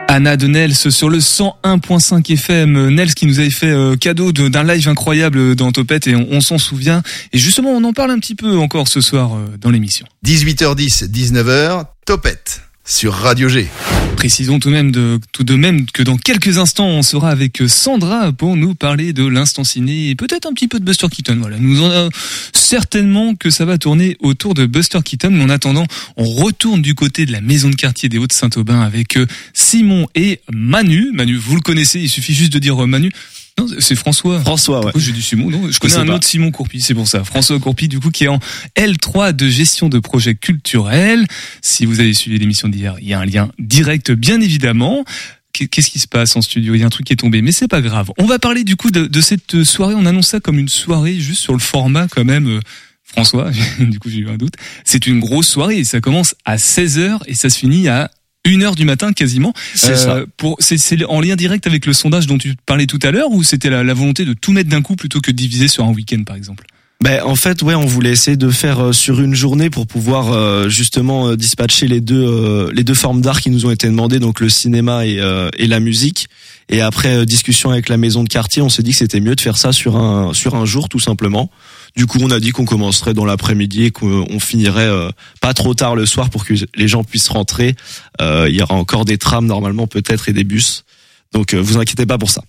Anna 0.08 0.36
de 0.36 0.46
Nels 0.46 0.74
sur 0.74 1.10
le 1.10 1.18
101.5 1.18 2.32
FM. 2.32 2.88
Nels 2.90 3.14
qui 3.14 3.26
nous 3.26 3.38
avait 3.40 3.50
fait 3.50 3.70
euh, 3.70 3.96
cadeau 3.96 4.32
de- 4.32 4.48
d'un 4.48 4.62
live 4.64 4.88
incroyable 4.88 5.54
dans 5.56 5.72
Topette 5.72 6.06
et 6.06 6.14
on, 6.14 6.26
on 6.30 6.40
s'en 6.40 6.58
souvient. 6.58 7.02
Et 7.32 7.38
justement, 7.38 7.70
on 7.70 7.82
en 7.84 7.92
parle 7.92 8.12
un 8.12 8.18
petit 8.18 8.34
peu 8.34 8.56
encore 8.56 8.88
ce 8.88 9.00
soir 9.00 9.34
euh, 9.34 9.46
dans 9.60 9.70
l'émission. 9.70 10.06
18h10, 10.24 11.10
19h, 11.10 11.84
Topette 12.06 12.62
sur 12.86 13.12
Radio 13.12 13.48
G. 13.48 13.68
Précisons 14.16 14.58
tout 14.58 14.70
de 14.70 14.74
même 14.74 15.18
tout 15.32 15.44
de 15.44 15.54
même 15.54 15.86
que 15.86 16.02
dans 16.02 16.16
quelques 16.16 16.58
instants, 16.58 16.86
on 16.86 17.02
sera 17.02 17.30
avec 17.30 17.62
Sandra 17.66 18.32
pour 18.32 18.56
nous 18.56 18.74
parler 18.74 19.12
de 19.12 19.26
l'instant 19.26 19.64
ciné 19.64 20.10
et 20.10 20.14
peut-être 20.14 20.46
un 20.46 20.54
petit 20.54 20.68
peu 20.68 20.78
de 20.78 20.84
Buster 20.84 21.08
Keaton. 21.08 21.36
Voilà, 21.40 21.58
nous 21.58 21.82
en 21.82 21.90
a 21.90 22.08
certainement 22.52 23.34
que 23.34 23.50
ça 23.50 23.64
va 23.64 23.76
tourner 23.76 24.16
autour 24.20 24.54
de 24.54 24.64
Buster 24.66 25.00
Keaton, 25.04 25.30
mais 25.30 25.44
en 25.44 25.50
attendant, 25.50 25.86
on 26.16 26.24
retourne 26.24 26.80
du 26.80 26.94
côté 26.94 27.26
de 27.26 27.32
la 27.32 27.40
maison 27.40 27.68
de 27.68 27.74
quartier 27.74 28.08
des 28.08 28.18
Hauts-de-Saint-Aubin 28.18 28.80
avec 28.80 29.16
euh, 29.16 29.26
Simon 29.52 30.08
et 30.14 30.40
Manu. 30.52 31.10
Manu, 31.12 31.36
vous 31.36 31.56
le 31.56 31.60
connaissez, 31.60 32.00
il 32.00 32.08
suffit 32.08 32.34
juste 32.34 32.52
de 32.52 32.58
dire 32.58 32.82
euh, 32.82 32.86
Manu. 32.86 33.12
Non, 33.58 33.66
c'est 33.78 33.94
François. 33.94 34.40
François, 34.40 34.84
ouais. 34.84 34.92
J'ai 34.96 35.12
dit 35.12 35.22
Simon 35.22 35.50
Non, 35.50 35.70
je 35.70 35.78
connais 35.78 35.96
un 35.96 36.06
pas. 36.06 36.14
autre 36.16 36.26
Simon 36.26 36.50
Courpi, 36.50 36.80
c'est 36.80 36.94
pour 36.94 37.08
ça. 37.08 37.24
François 37.24 37.58
Courpi, 37.58 37.88
du 37.88 38.00
coup, 38.00 38.10
qui 38.10 38.24
est 38.24 38.28
en 38.28 38.38
L3 38.76 39.32
de 39.32 39.48
gestion 39.48 39.88
de 39.88 39.98
projets 39.98 40.34
culturels. 40.34 41.26
Si 41.62 41.86
vous 41.86 42.00
avez 42.00 42.12
suivi 42.14 42.38
l'émission 42.38 42.68
d'hier, 42.68 42.96
il 43.00 43.08
y 43.08 43.14
a 43.14 43.20
un 43.20 43.24
lien 43.24 43.50
direct, 43.58 44.12
bien 44.12 44.40
évidemment. 44.40 45.04
Qu'est- 45.52 45.68
Qu'est-ce 45.68 45.88
qui 45.90 45.98
se 45.98 46.06
passe 46.08 46.36
en 46.36 46.42
studio? 46.42 46.74
Il 46.74 46.80
y 46.80 46.82
a 46.82 46.86
un 46.86 46.90
truc 46.90 47.06
qui 47.06 47.14
est 47.14 47.16
tombé, 47.16 47.40
mais 47.40 47.50
c'est 47.52 47.66
pas 47.68 47.80
grave. 47.80 48.10
On 48.18 48.26
va 48.26 48.38
parler 48.38 48.62
du 48.62 48.76
coup 48.76 48.90
de, 48.90 49.06
de 49.06 49.20
cette 49.22 49.64
soirée. 49.64 49.94
On 49.96 50.04
annonce 50.04 50.28
ça 50.28 50.40
comme 50.40 50.58
une 50.58 50.68
soirée 50.68 51.18
juste 51.18 51.40
sur 51.40 51.54
le 51.54 51.58
format 51.58 52.08
quand 52.08 52.24
même. 52.24 52.46
euh, 52.48 52.60
François, 53.04 53.50
du 53.80 53.98
coup 53.98 54.10
j'ai 54.10 54.18
eu 54.18 54.28
un 54.28 54.36
doute. 54.36 54.54
C'est 54.84 55.06
une 55.06 55.20
grosse 55.20 55.48
soirée. 55.48 55.82
Ça 55.84 56.02
commence 56.02 56.34
à 56.44 56.56
16h 56.56 57.20
et 57.26 57.34
ça 57.34 57.48
se 57.48 57.56
finit 57.58 57.88
à 57.88 58.10
1h 58.46 58.74
du 58.76 58.84
matin 58.84 59.12
quasiment. 59.12 59.52
C'est 59.74 59.96
ça. 59.96 60.20
Pour, 60.36 60.56
c'est, 60.60 60.78
c'est 60.78 61.04
en 61.04 61.20
lien 61.20 61.36
direct 61.36 61.66
avec 61.66 61.86
le 61.86 61.92
sondage 61.92 62.26
dont 62.26 62.38
tu 62.38 62.54
parlais 62.66 62.86
tout 62.86 63.00
à 63.02 63.10
l'heure 63.10 63.30
ou 63.30 63.42
c'était 63.42 63.70
la, 63.70 63.82
la 63.82 63.94
volonté 63.94 64.24
de 64.24 64.32
tout 64.32 64.52
mettre 64.52 64.70
d'un 64.70 64.82
coup 64.82 64.96
plutôt 64.96 65.20
que 65.20 65.30
de 65.30 65.36
diviser 65.36 65.68
sur 65.68 65.84
un 65.84 65.92
week-end 65.92 66.22
par 66.24 66.36
exemple? 66.36 66.64
Ben 67.02 67.22
en 67.24 67.36
fait 67.36 67.60
ouais 67.60 67.74
on 67.74 67.84
voulait 67.84 68.12
essayer 68.12 68.38
de 68.38 68.48
faire 68.48 68.80
euh, 68.80 68.92
sur 68.92 69.20
une 69.20 69.34
journée 69.34 69.68
pour 69.68 69.86
pouvoir 69.86 70.32
euh, 70.32 70.70
justement 70.70 71.28
euh, 71.28 71.36
dispatcher 71.36 71.88
les 71.88 72.00
deux 72.00 72.24
euh, 72.26 72.70
les 72.72 72.84
deux 72.84 72.94
formes 72.94 73.20
d'art 73.20 73.42
qui 73.42 73.50
nous 73.50 73.66
ont 73.66 73.70
été 73.70 73.86
demandées 73.86 74.18
donc 74.18 74.40
le 74.40 74.48
cinéma 74.48 75.04
et, 75.04 75.20
euh, 75.20 75.50
et 75.58 75.66
la 75.66 75.78
musique 75.78 76.28
et 76.70 76.80
après 76.80 77.14
euh, 77.14 77.24
discussion 77.26 77.70
avec 77.70 77.90
la 77.90 77.98
maison 77.98 78.24
de 78.24 78.30
quartier 78.30 78.62
on 78.62 78.70
s'est 78.70 78.82
dit 78.82 78.92
que 78.92 78.96
c'était 78.96 79.20
mieux 79.20 79.34
de 79.34 79.40
faire 79.42 79.58
ça 79.58 79.72
sur 79.72 79.96
un 79.96 80.32
sur 80.32 80.54
un 80.54 80.64
jour 80.64 80.88
tout 80.88 80.98
simplement 80.98 81.50
du 81.96 82.06
coup 82.06 82.18
on 82.20 82.30
a 82.30 82.40
dit 82.40 82.50
qu'on 82.50 82.64
commencerait 82.64 83.14
dans 83.14 83.24
l'après-midi 83.24 83.84
et 83.84 83.90
qu'on 83.90 84.38
finirait 84.40 84.82
euh, 84.86 85.10
pas 85.40 85.54
trop 85.54 85.74
tard 85.74 85.96
le 85.96 86.06
soir 86.06 86.30
pour 86.30 86.44
que 86.44 86.54
les 86.74 86.88
gens 86.88 87.04
puissent 87.04 87.28
rentrer 87.28 87.74
Euh, 88.20 88.46
il 88.48 88.56
y 88.56 88.62
aura 88.62 88.74
encore 88.74 89.04
des 89.04 89.18
trams 89.18 89.46
normalement 89.46 89.86
peut-être 89.86 90.28
et 90.28 90.32
des 90.32 90.44
bus 90.44 90.84
donc 91.32 91.54
euh, 91.54 91.58
vous 91.60 91.76
inquiétez 91.78 92.06
pas 92.06 92.18
pour 92.18 92.30
ça 92.30 92.42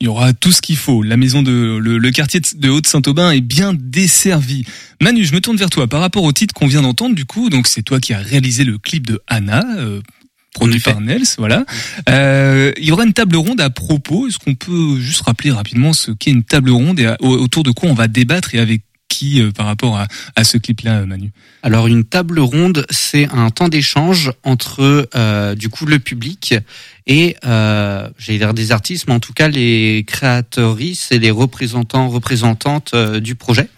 Il 0.00 0.06
y 0.06 0.08
aura 0.08 0.32
tout 0.32 0.50
ce 0.52 0.60
qu'il 0.62 0.76
faut. 0.76 1.02
La 1.04 1.16
maison 1.16 1.42
de 1.42 1.78
le, 1.80 1.98
le 1.98 2.10
quartier 2.10 2.40
de- 2.40 2.68
Haute-Saint-Aubin 2.70 3.30
est 3.30 3.40
bien 3.40 3.72
desservi. 3.74 4.64
Manu, 5.00 5.24
je 5.24 5.32
me 5.32 5.40
tourne 5.40 5.56
vers 5.56 5.70
toi 5.70 5.86
par 5.86 6.00
rapport 6.00 6.24
au 6.24 6.32
titre 6.32 6.52
qu'on 6.54 6.66
vient 6.66 6.82
d'entendre. 6.82 7.14
Du 7.14 7.24
coup, 7.24 7.50
donc 7.50 7.66
c'est 7.68 7.82
toi 7.82 8.00
qui 8.00 8.12
as 8.12 8.18
réalisé 8.18 8.64
le 8.64 8.78
clip 8.78 9.06
de 9.06 9.20
Anna. 9.28 9.62
euh, 9.78 10.00
Produit 10.54 10.80
par 10.80 11.00
Nels, 11.00 11.22
voilà. 11.38 11.64
Euh, 12.08 12.72
il 12.76 12.84
y 12.84 12.92
aura 12.92 13.04
une 13.04 13.14
table 13.14 13.36
ronde 13.36 13.60
à 13.60 13.70
propos. 13.70 14.28
Est-ce 14.28 14.38
qu'on 14.38 14.54
peut 14.54 15.00
juste 15.00 15.22
rappeler 15.22 15.50
rapidement 15.50 15.92
ce 15.92 16.10
qu'est 16.10 16.30
une 16.30 16.44
table 16.44 16.70
ronde 16.70 17.00
et 17.00 17.06
à- 17.06 17.16
autour 17.22 17.62
de 17.62 17.70
quoi 17.70 17.88
on 17.88 17.94
va 17.94 18.06
débattre 18.06 18.54
et 18.54 18.58
avec 18.58 18.82
qui 19.08 19.40
euh, 19.42 19.50
par 19.50 19.66
rapport 19.66 19.96
à, 19.98 20.06
à 20.36 20.44
ce 20.44 20.58
clip-là, 20.58 21.04
Manu? 21.06 21.32
Alors 21.62 21.86
une 21.86 22.04
table 22.04 22.38
ronde, 22.38 22.86
c'est 22.90 23.28
un 23.30 23.50
temps 23.50 23.68
d'échange 23.68 24.30
entre 24.42 25.08
euh, 25.14 25.54
du 25.54 25.68
coup 25.68 25.86
le 25.86 25.98
public 25.98 26.54
et 27.06 27.36
euh, 27.44 28.08
j'allais 28.18 28.38
dire 28.38 28.54
des 28.54 28.72
artistes, 28.72 29.06
mais 29.08 29.14
en 29.14 29.20
tout 29.20 29.32
cas 29.32 29.48
les 29.48 30.04
créatrices 30.06 31.12
et 31.12 31.18
les 31.18 31.30
représentants 31.30 32.08
représentantes 32.08 32.92
euh, 32.94 33.20
du 33.20 33.34
projet 33.34 33.68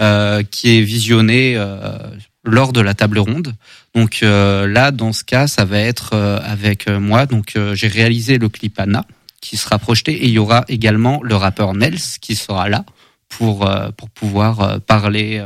euh, 0.00 0.42
qui 0.42 0.76
est 0.76 0.82
visionné 0.82 1.54
euh, 1.56 1.98
lors 2.44 2.72
de 2.72 2.80
la 2.80 2.94
table 2.94 3.18
ronde. 3.18 3.54
Donc 3.94 4.20
euh, 4.22 4.66
là, 4.66 4.90
dans 4.90 5.12
ce 5.12 5.24
cas, 5.24 5.46
ça 5.46 5.64
va 5.64 5.78
être 5.78 6.10
euh, 6.12 6.38
avec 6.42 6.88
euh, 6.88 7.00
moi. 7.00 7.26
Donc 7.26 7.56
euh, 7.56 7.74
j'ai 7.74 7.88
réalisé 7.88 8.38
le 8.38 8.48
clip 8.48 8.78
Anna 8.78 9.06
qui 9.40 9.56
sera 9.56 9.78
projeté 9.78 10.12
et 10.12 10.26
il 10.26 10.32
y 10.32 10.38
aura 10.38 10.64
également 10.68 11.20
le 11.22 11.36
rappeur 11.36 11.74
Nels 11.74 12.00
qui 12.20 12.34
sera 12.34 12.68
là 12.68 12.84
pour 13.28 13.68
euh, 13.68 13.90
pour 13.96 14.10
pouvoir 14.10 14.60
euh, 14.60 14.78
parler 14.78 15.44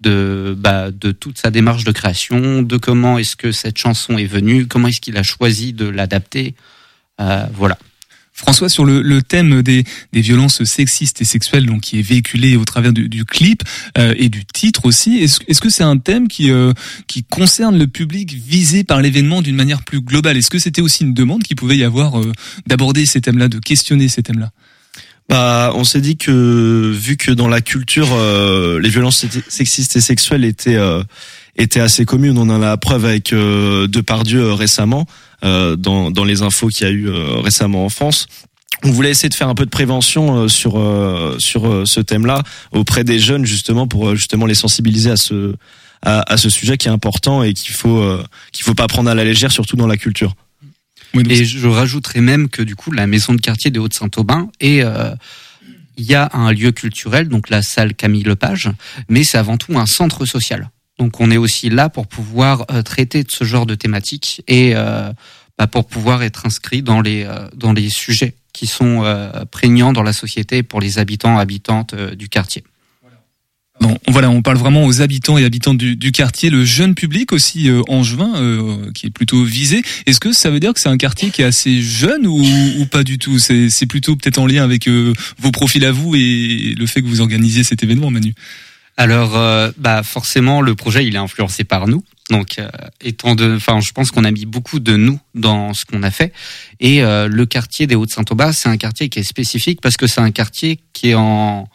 de 0.00 0.54
bah, 0.58 0.90
de 0.90 1.12
toute 1.12 1.38
sa 1.38 1.50
démarche 1.50 1.84
de 1.84 1.92
création, 1.92 2.62
de 2.62 2.76
comment 2.76 3.18
est-ce 3.18 3.36
que 3.36 3.52
cette 3.52 3.78
chanson 3.78 4.18
est 4.18 4.26
venue, 4.26 4.66
comment 4.66 4.88
est-ce 4.88 5.00
qu'il 5.00 5.16
a 5.16 5.22
choisi 5.22 5.72
de 5.72 5.86
l'adapter, 5.86 6.54
voilà. 7.18 7.78
François, 8.36 8.68
sur 8.68 8.84
le, 8.84 9.00
le 9.00 9.22
thème 9.22 9.62
des, 9.62 9.84
des 10.12 10.20
violences 10.20 10.64
sexistes 10.64 11.22
et 11.22 11.24
sexuelles, 11.24 11.66
donc 11.66 11.82
qui 11.82 12.00
est 12.00 12.02
véhiculé 12.02 12.56
au 12.56 12.64
travers 12.64 12.92
du, 12.92 13.08
du 13.08 13.24
clip 13.24 13.62
euh, 13.96 14.12
et 14.16 14.28
du 14.28 14.44
titre 14.44 14.86
aussi, 14.86 15.18
est-ce 15.18 15.38
est-ce 15.46 15.60
que 15.60 15.70
c'est 15.70 15.84
un 15.84 15.98
thème 15.98 16.26
qui 16.26 16.50
euh, 16.50 16.72
qui 17.06 17.22
concerne 17.22 17.78
le 17.78 17.86
public 17.86 18.32
visé 18.32 18.82
par 18.82 19.00
l'événement 19.00 19.40
d'une 19.40 19.54
manière 19.54 19.84
plus 19.84 20.00
globale? 20.00 20.36
Est-ce 20.36 20.50
que 20.50 20.58
c'était 20.58 20.82
aussi 20.82 21.04
une 21.04 21.14
demande 21.14 21.44
qu'il 21.44 21.56
pouvait 21.56 21.76
y 21.76 21.84
avoir 21.84 22.20
euh, 22.20 22.32
d'aborder 22.66 23.06
ces 23.06 23.20
thèmes-là, 23.20 23.48
de 23.48 23.60
questionner 23.60 24.08
ces 24.08 24.24
thèmes-là? 24.24 24.50
Bah, 25.28 25.72
on 25.74 25.84
s'est 25.84 26.02
dit 26.02 26.16
que 26.16 26.92
vu 26.92 27.16
que 27.16 27.30
dans 27.30 27.48
la 27.48 27.62
culture, 27.62 28.08
euh, 28.12 28.78
les 28.78 28.90
violences 28.90 29.24
sexistes 29.48 29.96
et 29.96 30.00
sexuelles 30.00 30.44
étaient 30.44 30.76
euh, 30.76 31.02
étaient 31.56 31.80
assez 31.80 32.04
communes, 32.04 32.36
on 32.36 32.50
en 32.50 32.60
a 32.60 32.66
la 32.66 32.76
preuve 32.76 33.06
avec 33.06 33.32
euh, 33.32 33.86
Depardieu 33.86 34.52
récemment 34.52 35.06
dans 35.76 36.10
dans 36.10 36.24
les 36.24 36.42
infos 36.42 36.68
qu'il 36.68 36.86
y 36.86 36.90
a 36.90 36.92
eu 36.92 37.08
euh, 37.08 37.40
récemment 37.40 37.84
en 37.84 37.88
France. 37.88 38.26
On 38.82 38.90
voulait 38.90 39.10
essayer 39.10 39.28
de 39.28 39.34
faire 39.34 39.48
un 39.48 39.54
peu 39.54 39.64
de 39.64 39.70
prévention 39.70 40.36
euh, 40.36 40.48
sur 40.48 40.78
euh, 40.78 41.36
sur 41.38 41.66
euh, 41.66 41.86
ce 41.86 42.00
thème-là 42.00 42.42
auprès 42.72 43.04
des 43.04 43.18
jeunes 43.18 43.46
justement 43.46 43.86
pour 43.86 44.08
euh, 44.08 44.14
justement 44.14 44.46
les 44.46 44.54
sensibiliser 44.54 45.10
à 45.10 45.16
ce 45.16 45.54
à, 46.02 46.32
à 46.32 46.36
ce 46.36 46.50
sujet 46.50 46.76
qui 46.76 46.88
est 46.88 46.90
important 46.90 47.42
et 47.42 47.54
qu'il 47.54 47.74
faut 47.74 47.98
euh, 47.98 48.22
qu'il 48.52 48.64
faut 48.64 48.74
pas 48.74 48.86
prendre 48.88 49.08
à 49.08 49.14
la 49.14 49.24
légère 49.24 49.52
surtout 49.52 49.76
dans 49.76 49.86
la 49.86 49.96
culture. 49.96 50.34
Et 51.30 51.44
je 51.44 51.68
rajouterais 51.68 52.20
même 52.20 52.48
que 52.48 52.60
du 52.60 52.74
coup, 52.74 52.90
la 52.90 53.06
maison 53.06 53.32
de 53.34 53.40
quartier 53.40 53.70
des 53.70 53.78
Hauts-de-Saint-Aubin 53.78 54.50
est 54.58 54.82
euh, 54.82 55.14
il 55.96 56.04
y 56.04 56.14
a 56.14 56.28
un 56.32 56.50
lieu 56.52 56.72
culturel, 56.72 57.28
donc 57.28 57.50
la 57.50 57.62
salle 57.62 57.94
Camille 57.94 58.24
Lepage, 58.24 58.68
mais 59.08 59.22
c'est 59.22 59.38
avant 59.38 59.56
tout 59.56 59.78
un 59.78 59.86
centre 59.86 60.26
social. 60.26 60.70
Donc 60.98 61.20
on 61.20 61.30
est 61.30 61.36
aussi 61.36 61.70
là 61.70 61.88
pour 61.88 62.06
pouvoir 62.06 62.66
euh, 62.70 62.82
traiter 62.82 63.24
de 63.24 63.30
ce 63.30 63.44
genre 63.44 63.66
de 63.66 63.74
thématiques 63.74 64.42
et 64.46 64.72
euh, 64.74 65.12
bah, 65.58 65.66
pour 65.66 65.86
pouvoir 65.86 66.22
être 66.22 66.46
inscrit 66.46 66.82
dans 66.82 67.00
les 67.00 67.24
euh, 67.24 67.48
dans 67.54 67.72
les 67.72 67.88
sujets 67.88 68.34
qui 68.52 68.68
sont 68.68 69.02
prégnants 69.50 69.92
dans 69.92 70.04
la 70.04 70.12
société 70.12 70.62
pour 70.62 70.80
les 70.80 71.00
habitants 71.00 71.38
habitantes 71.38 71.92
du 71.96 72.28
quartier. 72.28 72.62
Bon, 73.80 73.98
voilà, 74.06 74.30
on 74.30 74.40
parle 74.40 74.56
vraiment 74.56 74.84
aux 74.84 75.02
habitants 75.02 75.36
et 75.36 75.44
habitantes 75.44 75.78
du, 75.78 76.12
quartier, 76.12 76.48
le 76.48 76.64
jeune 76.64 76.94
public 76.94 77.32
aussi 77.32 77.68
euh, 77.68 77.82
angevin 77.88 78.32
euh, 78.36 78.92
qui 78.92 79.06
est 79.08 79.10
plutôt 79.10 79.42
visé. 79.42 79.82
Est-ce 80.06 80.20
que 80.20 80.32
ça 80.32 80.50
veut 80.50 80.60
dire 80.60 80.72
que 80.72 80.80
c'est 80.80 80.88
un 80.88 80.96
quartier 80.96 81.30
qui 81.30 81.42
est 81.42 81.44
assez 81.44 81.82
jeune 81.82 82.26
ou, 82.26 82.40
ou 82.78 82.86
pas 82.86 83.02
du 83.02 83.18
tout? 83.18 83.40
C'est 83.40 83.70
c'est 83.70 83.86
plutôt 83.86 84.14
peut-être 84.14 84.38
en 84.38 84.46
lien 84.46 84.62
avec 84.62 84.88
vos 84.88 85.50
profils 85.50 85.84
à 85.84 85.90
vous 85.90 86.14
et 86.14 86.74
le 86.78 86.86
fait 86.86 87.02
que 87.02 87.08
vous 87.08 87.20
organisiez 87.20 87.64
cet 87.64 87.82
événement, 87.82 88.10
Manu. 88.10 88.34
Alors, 88.96 89.36
euh, 89.36 89.70
bah 89.76 90.02
forcément, 90.02 90.60
le 90.60 90.74
projet 90.74 91.04
il 91.04 91.14
est 91.16 91.18
influencé 91.18 91.64
par 91.64 91.88
nous. 91.88 92.04
Donc, 92.30 92.58
euh, 92.58 92.68
étant 93.00 93.34
de, 93.34 93.56
enfin, 93.56 93.80
je 93.80 93.92
pense 93.92 94.10
qu'on 94.10 94.24
a 94.24 94.30
mis 94.30 94.46
beaucoup 94.46 94.80
de 94.80 94.96
nous 94.96 95.18
dans 95.34 95.74
ce 95.74 95.84
qu'on 95.84 96.02
a 96.02 96.10
fait. 96.10 96.32
Et 96.80 97.02
euh, 97.02 97.28
le 97.28 97.44
quartier 97.44 97.86
des 97.86 97.96
Hauts-de-Saint-Aubin, 97.96 98.52
c'est 98.52 98.68
un 98.68 98.76
quartier 98.76 99.08
qui 99.08 99.18
est 99.18 99.24
spécifique 99.24 99.80
parce 99.80 99.96
que 99.96 100.06
c'est 100.06 100.20
un 100.20 100.30
quartier 100.30 100.80
qui 100.92 101.10
est 101.10 101.14
en 101.14 101.68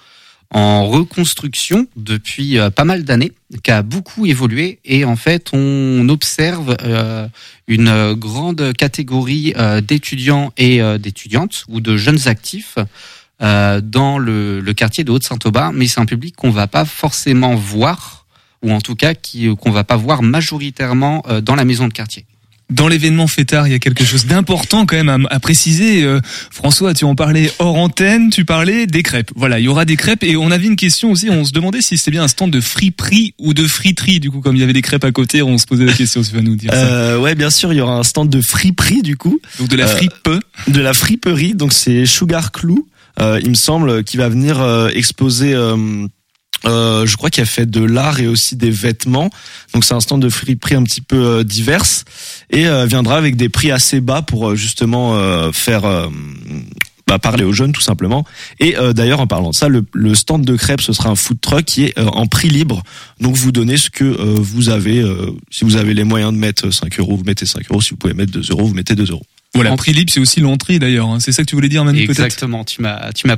en 0.51 0.87
reconstruction 0.87 1.85
depuis 1.95 2.57
pas 2.75 2.83
mal 2.83 3.03
d'années, 3.03 3.33
qui 3.61 3.69
a 3.69 3.83
beaucoup 3.83 4.25
évolué 4.25 4.79
et 4.83 5.05
en 5.05 5.15
fait 5.15 5.49
on 5.53 6.09
observe 6.09 6.75
une 7.67 8.13
grande 8.15 8.73
catégorie 8.73 9.53
d'étudiants 9.83 10.51
et 10.57 10.81
d'étudiantes 10.97 11.65
ou 11.67 11.81
de 11.81 11.97
jeunes 11.97 12.27
actifs 12.27 12.79
euh, 13.41 13.81
dans 13.81 14.17
le, 14.17 14.59
le 14.59 14.73
quartier 14.73 15.03
de 15.03 15.11
Haute-Saint-Aubin, 15.11 15.71
mais 15.73 15.87
c'est 15.87 15.99
un 15.99 16.05
public 16.05 16.35
qu'on 16.35 16.51
va 16.51 16.67
pas 16.67 16.85
forcément 16.85 17.55
voir 17.55 18.25
ou 18.61 18.71
en 18.73 18.81
tout 18.81 18.95
cas 18.95 19.13
qui 19.13 19.47
qu'on 19.55 19.71
va 19.71 19.83
pas 19.85 19.95
voir 19.95 20.21
majoritairement 20.21 21.23
euh, 21.29 21.39
dans 21.41 21.55
la 21.55 21.63
maison 21.65 21.87
de 21.87 21.93
quartier. 21.93 22.25
Dans 22.69 22.87
l'événement 22.87 23.25
fêtard, 23.25 23.67
il 23.67 23.71
y 23.71 23.73
a 23.73 23.79
quelque 23.79 24.03
chose 24.05 24.27
d'important 24.27 24.85
quand 24.85 24.95
même 24.95 25.09
à, 25.09 25.33
à 25.33 25.39
préciser. 25.39 26.03
Euh, 26.03 26.19
François, 26.51 26.93
tu 26.93 27.03
en 27.03 27.15
parlais 27.15 27.51
hors 27.57 27.75
antenne, 27.77 28.29
tu 28.29 28.45
parlais 28.45 28.85
des 28.85 29.01
crêpes. 29.01 29.31
Voilà, 29.35 29.59
il 29.59 29.63
y 29.65 29.67
aura 29.67 29.85
des 29.85 29.95
crêpes 29.95 30.23
et 30.23 30.35
on 30.37 30.51
avait 30.51 30.67
une 30.67 30.75
question 30.75 31.09
aussi. 31.11 31.31
On 31.31 31.45
se 31.45 31.51
demandait 31.51 31.81
si 31.81 31.97
c'était 31.97 32.11
bien 32.11 32.21
un 32.23 32.27
stand 32.27 32.51
de 32.51 32.61
friperie 32.61 33.33
ou 33.39 33.55
de 33.55 33.65
friterie. 33.65 34.19
Du 34.19 34.29
coup, 34.29 34.41
comme 34.41 34.55
il 34.55 34.59
y 34.59 34.63
avait 34.63 34.73
des 34.73 34.83
crêpes 34.83 35.03
à 35.03 35.11
côté, 35.11 35.41
on 35.41 35.57
se 35.57 35.65
posait 35.65 35.85
la 35.85 35.93
question. 35.93 36.21
Tu 36.21 36.31
vas 36.35 36.41
nous 36.41 36.55
dire 36.55 36.71
ça. 36.71 36.77
Euh, 36.77 37.17
ouais, 37.17 37.33
bien 37.33 37.49
sûr, 37.49 37.73
il 37.73 37.77
y 37.77 37.81
aura 37.81 37.95
un 37.95 38.03
stand 38.03 38.29
de 38.29 38.39
friperie 38.41 39.01
du 39.01 39.17
coup. 39.17 39.39
Donc 39.57 39.67
de 39.69 39.75
la 39.75 39.85
Euh, 39.85 39.95
fripe. 39.95 40.29
de 40.67 40.79
la 40.81 40.93
friperie. 40.93 41.55
Donc 41.55 41.73
c'est 41.73 42.05
Sugar 42.05 42.51
Clou, 42.51 42.85
euh, 42.85 42.98
il 43.19 43.49
me 43.49 43.55
semble, 43.55 44.03
qui 44.03 44.17
va 44.17 44.29
venir 44.29 44.59
euh, 44.61 44.89
exposer. 44.89 45.53
euh, 45.53 46.07
euh, 46.65 47.05
je 47.05 47.15
crois 47.15 47.29
qu'il 47.29 47.41
a 47.41 47.45
fait 47.45 47.65
de 47.65 47.81
l'art 47.81 48.19
et 48.19 48.27
aussi 48.27 48.57
des 48.57 48.69
vêtements. 48.69 49.29
Donc 49.73 49.85
c'est 49.85 49.93
un 49.93 50.01
stand 50.01 50.21
de 50.21 50.27
friperie 50.29 50.75
un 50.75 50.83
petit 50.83 50.99
peu 50.99 51.15
euh, 51.15 51.43
diverse 51.45 52.03
et 52.49 52.67
euh, 52.67 52.85
viendra 52.85 53.15
avec 53.17 53.37
des 53.37 53.47
prix 53.47 53.71
assez 53.71 54.01
bas 54.01 54.21
pour 54.21 54.49
euh, 54.49 54.55
justement 54.55 55.15
euh, 55.15 55.53
faire 55.53 55.85
euh, 55.85 56.07
bah, 57.07 57.17
parler 57.17 57.45
aux 57.45 57.53
jeunes 57.53 57.71
tout 57.71 57.79
simplement. 57.79 58.25
Et 58.59 58.75
euh, 58.77 58.91
d'ailleurs 58.91 59.21
en 59.21 59.27
parlant 59.27 59.51
de 59.51 59.55
ça, 59.55 59.69
le, 59.69 59.85
le 59.93 60.13
stand 60.15 60.43
de 60.43 60.55
crêpes 60.57 60.81
ce 60.81 60.91
sera 60.91 61.07
un 61.09 61.15
food 61.15 61.39
truck 61.39 61.63
qui 61.63 61.85
est 61.85 61.97
euh, 61.97 62.07
en 62.07 62.27
prix 62.27 62.49
libre. 62.49 62.83
Donc 63.21 63.37
vous 63.37 63.53
donnez 63.53 63.77
ce 63.77 63.89
que 63.89 64.03
euh, 64.03 64.35
vous 64.37 64.67
avez. 64.67 64.99
euh, 64.99 65.31
si 65.49 65.63
vous 65.63 65.77
avez 65.77 65.93
les 65.93 66.03
moyens 66.03 66.33
de 66.33 66.37
mettre 66.37 66.69
5 66.71 66.99
euros, 66.99 67.15
vous 67.15 67.23
mettez 67.23 67.45
5 67.45 67.63
euros. 67.71 67.81
Si 67.81 67.91
vous 67.91 67.97
pouvez 67.97 68.13
mettre 68.13 68.33
2 68.33 68.41
euros, 68.51 68.65
vous 68.65 68.73
mettez 68.73 68.95
2 68.95 69.11
euros. 69.11 69.25
Voilà, 69.55 69.75
prix 69.75 69.93
libre, 69.93 70.11
c'est 70.13 70.19
aussi 70.19 70.39
l'entrée 70.41 70.77
d'ailleurs. 70.79 71.09
hein. 71.09 71.19
C'est 71.19 71.31
ça 71.31 71.43
que 71.43 71.49
tu 71.49 71.55
voulais 71.55 71.69
dire, 71.69 71.83
Manu, 71.83 71.99
Exactement, 72.03 72.63
tu 72.63 72.81
m'as 72.81 73.11
tu 73.13 73.25
m'as. 73.27 73.33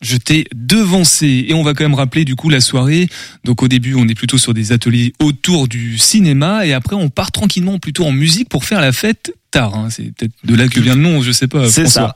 Je 0.00 0.16
t'ai 0.16 0.44
devancé 0.54 1.46
et 1.48 1.54
on 1.54 1.62
va 1.62 1.74
quand 1.74 1.84
même 1.84 1.94
rappeler 1.94 2.24
du 2.24 2.36
coup 2.36 2.48
la 2.50 2.60
soirée. 2.60 3.08
Donc 3.44 3.62
au 3.62 3.68
début, 3.68 3.94
on 3.94 4.06
est 4.08 4.14
plutôt 4.14 4.38
sur 4.38 4.54
des 4.54 4.72
ateliers 4.72 5.12
autour 5.20 5.66
du 5.68 5.98
cinéma 5.98 6.66
et 6.66 6.72
après 6.72 6.96
on 6.96 7.08
part 7.08 7.32
tranquillement 7.32 7.78
plutôt 7.78 8.04
en 8.06 8.12
musique 8.12 8.48
pour 8.48 8.64
faire 8.64 8.80
la 8.80 8.92
fête 8.92 9.34
tard. 9.50 9.74
hein. 9.74 9.88
C'est 9.90 10.14
peut-être 10.14 10.32
de 10.44 10.54
là 10.54 10.68
que 10.68 10.78
vient 10.80 10.94
le 10.94 11.00
nom, 11.02 11.20
je 11.22 11.32
sais 11.32 11.48
pas. 11.48 11.68
C'est 11.68 11.86
ça. 11.88 12.14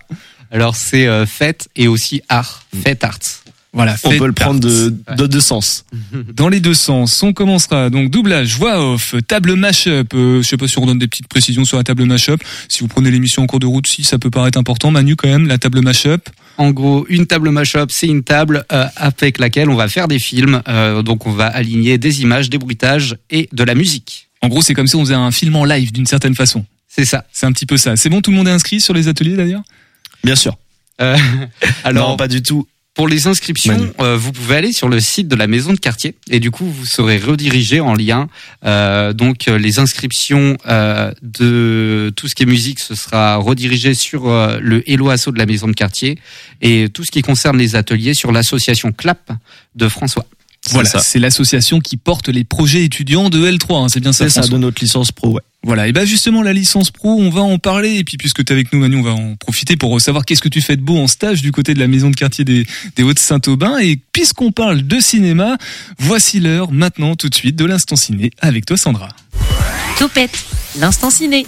Alors 0.51 0.77
c'est 0.77 1.07
euh, 1.09 1.27
fête 1.27 1.69
et 1.75 1.89
aussi 1.89 2.23
art, 2.29 2.65
fête 2.85 3.03
arts. 3.03 3.19
Voilà, 3.75 3.97
On 4.05 4.17
peut 4.17 4.27
le 4.27 4.33
prendre 4.33 4.61
de, 4.61 4.95
Ouais. 5.09 5.17
de 5.17 5.27
deux 5.27 5.41
sens. 5.41 5.85
Dans 6.35 6.49
les 6.49 6.61
deux 6.61 6.75
sens, 6.75 7.23
on 7.23 7.33
commencera 7.33 7.91
donc 7.91 8.09
doublage, 8.11 8.57
voix 8.57 8.81
off, 8.93 9.15
table 9.27 9.55
mash-up. 9.57 10.15
Euh, 10.15 10.41
je 10.43 10.49
sais 10.49 10.57
pas 10.57 10.69
si 10.69 10.79
on 10.79 10.87
donne 10.87 10.99
des 10.99 11.09
petites 11.09 11.27
précisions 11.29 11.65
sur 11.65 11.77
la 11.77 11.83
table 11.83 12.05
mash-up. 12.05 12.41
Si 12.69 12.81
vous 12.81 12.89
prenez 12.89 13.11
l'émission 13.11 13.43
en 13.43 13.47
cours 13.47 13.59
de 13.59 13.67
route, 13.67 13.87
si 13.87 14.05
ça 14.05 14.19
peut 14.19 14.31
paraître 14.31 14.59
important, 14.59 14.91
Manu 14.93 15.17
quand 15.17 15.29
même, 15.29 15.49
la 15.49 15.59
table 15.59 15.81
mash-up. 15.83 16.29
En 16.57 16.71
gros, 16.71 17.05
une 17.09 17.27
table 17.27 17.51
mashup, 17.51 17.91
c'est 17.91 18.07
une 18.07 18.23
table 18.23 18.65
euh, 18.73 18.87
avec 18.97 19.39
laquelle 19.39 19.69
on 19.69 19.75
va 19.75 19.89
faire 19.89 20.07
des 20.07 20.21
films. 20.21 20.63
Euh, 20.69 21.03
donc 21.03 21.27
on 21.27 21.33
va 21.33 21.47
aligner 21.47 21.99
des 21.99 22.23
images, 22.23 22.49
des 22.49 22.59
bruitages 22.59 23.17
et 23.31 23.49
de 23.53 23.65
la 23.65 23.75
musique. 23.75 24.29
En 24.41 24.47
gros, 24.49 24.63
c'est 24.63 24.75
comme 24.75 24.87
si 24.87 24.95
on 24.95 25.01
faisait 25.01 25.15
un 25.15 25.33
film 25.33 25.57
en 25.57 25.65
live 25.65 25.91
d'une 25.91 26.07
certaine 26.07 26.37
façon. 26.37 26.65
C'est 26.87 27.05
ça. 27.05 27.25
C'est 27.33 27.47
un 27.47 27.53
petit 27.53 27.67
peu 27.67 27.77
ça. 27.77 27.97
C'est 27.97 28.09
bon, 28.09 28.21
tout 28.21 28.31
le 28.31 28.37
monde 28.37 28.47
est 28.47 28.53
inscrit 28.53 28.81
sur 28.81 28.95
les 28.95 29.09
ateliers 29.09 29.35
d'ailleurs? 29.37 29.63
Bien 30.23 30.37
sûr. 30.37 30.57
Euh, 31.01 31.17
alors 31.85 32.11
non, 32.11 32.17
pas 32.17 32.29
du 32.29 32.41
tout. 32.41 32.69
Pour 32.95 33.09
les 33.09 33.27
inscriptions, 33.27 33.93
euh, 33.99 34.17
vous 34.17 34.31
pouvez 34.31 34.55
aller 34.55 34.73
sur 34.73 34.89
le 34.89 35.01
site 35.01 35.27
de 35.27 35.35
la 35.35 35.49
maison 35.49 35.73
de 35.73 35.79
quartier 35.79 36.15
et 36.31 36.39
du 36.39 36.53
coup 36.53 36.65
vous 36.65 36.87
serez 36.87 37.19
redirigé 37.19 37.81
en 37.81 37.93
lien. 37.93 38.29
Euh, 38.65 39.13
donc 39.13 39.49
euh, 39.49 39.59
les 39.59 39.81
inscriptions 39.81 40.57
euh, 40.69 41.11
de 41.21 42.13
tout 42.15 42.29
ce 42.29 42.37
qui 42.37 42.45
est 42.45 42.47
musique, 42.47 42.79
ce 42.79 42.95
sera 42.95 43.35
redirigé 43.35 43.95
sur 43.95 44.27
le 44.27 44.89
Hello 44.89 45.11
Asso 45.11 45.33
de 45.33 45.39
la 45.39 45.47
maison 45.47 45.67
de 45.67 45.73
quartier 45.73 46.19
et 46.63 46.89
tout 46.89 47.03
ce 47.03 47.11
qui 47.11 47.23
concerne 47.23 47.59
les 47.59 47.75
ateliers 47.75 48.15
sur 48.15 48.31
l'association 48.31 48.93
CLAP 48.93 49.33
de 49.75 49.89
François. 49.89 50.27
Voilà, 50.71 50.89
c'est 51.01 51.19
l'association 51.19 51.79
qui 51.79 51.97
porte 51.97 52.29
les 52.29 52.45
projets 52.45 52.85
étudiants 52.85 53.29
de 53.29 53.51
L3. 53.51 53.85
hein, 53.85 53.89
c'est 53.89 54.01
bien 54.01 54.13
ça. 54.13 54.29
C'est 54.29 54.41
ça, 54.41 54.49
de 54.49 54.57
notre 54.57 54.81
licence 54.81 55.13
pro, 55.13 55.31
ouais. 55.33 55.43
Voilà, 55.63 55.89
et 55.89 55.93
ben 55.93 56.05
justement 56.05 56.43
la 56.43 56.53
licence 56.53 56.91
pro, 56.91 57.11
on 57.11 57.31
va 57.31 57.41
en 57.41 57.59
parler 57.59 57.95
et 57.97 58.05
puis 58.05 58.19
puisque 58.19 58.45
tu 58.45 58.53
es 58.53 58.55
avec 58.55 58.71
nous 58.73 58.81
Manu, 58.81 58.97
on 58.97 59.03
va 59.03 59.13
en 59.13 59.35
profiter 59.37 59.77
pour 59.77 59.99
savoir 59.99 60.27
qu'est-ce 60.27 60.43
que 60.43 60.51
tu 60.51 60.61
fais 60.61 60.77
de 60.77 60.83
beau 60.83 60.99
en 60.99 61.07
stage 61.07 61.41
du 61.41 61.53
côté 61.53 61.73
de 61.73 61.79
la 61.79 61.87
maison 61.87 62.11
de 62.11 62.17
quartier 62.17 62.45
des, 62.45 62.67
des 62.97 63.03
Hauts-de-Saint-Aubin 63.03 63.79
et 63.79 63.99
puisqu'on 64.13 64.53
parle 64.53 64.83
de 64.87 65.01
cinéma, 65.01 65.57
voici 65.99 66.39
l'heure 66.39 66.71
maintenant 66.71 67.15
tout 67.17 67.31
de 67.31 67.35
suite 67.35 67.57
de 67.57 67.65
l'instant 67.65 67.97
ciné 67.97 68.31
avec 68.41 68.67
toi 68.67 68.77
Sandra. 68.77 69.09
Topette, 69.99 70.45
l'instant 70.79 71.11
ciné. 71.11 71.47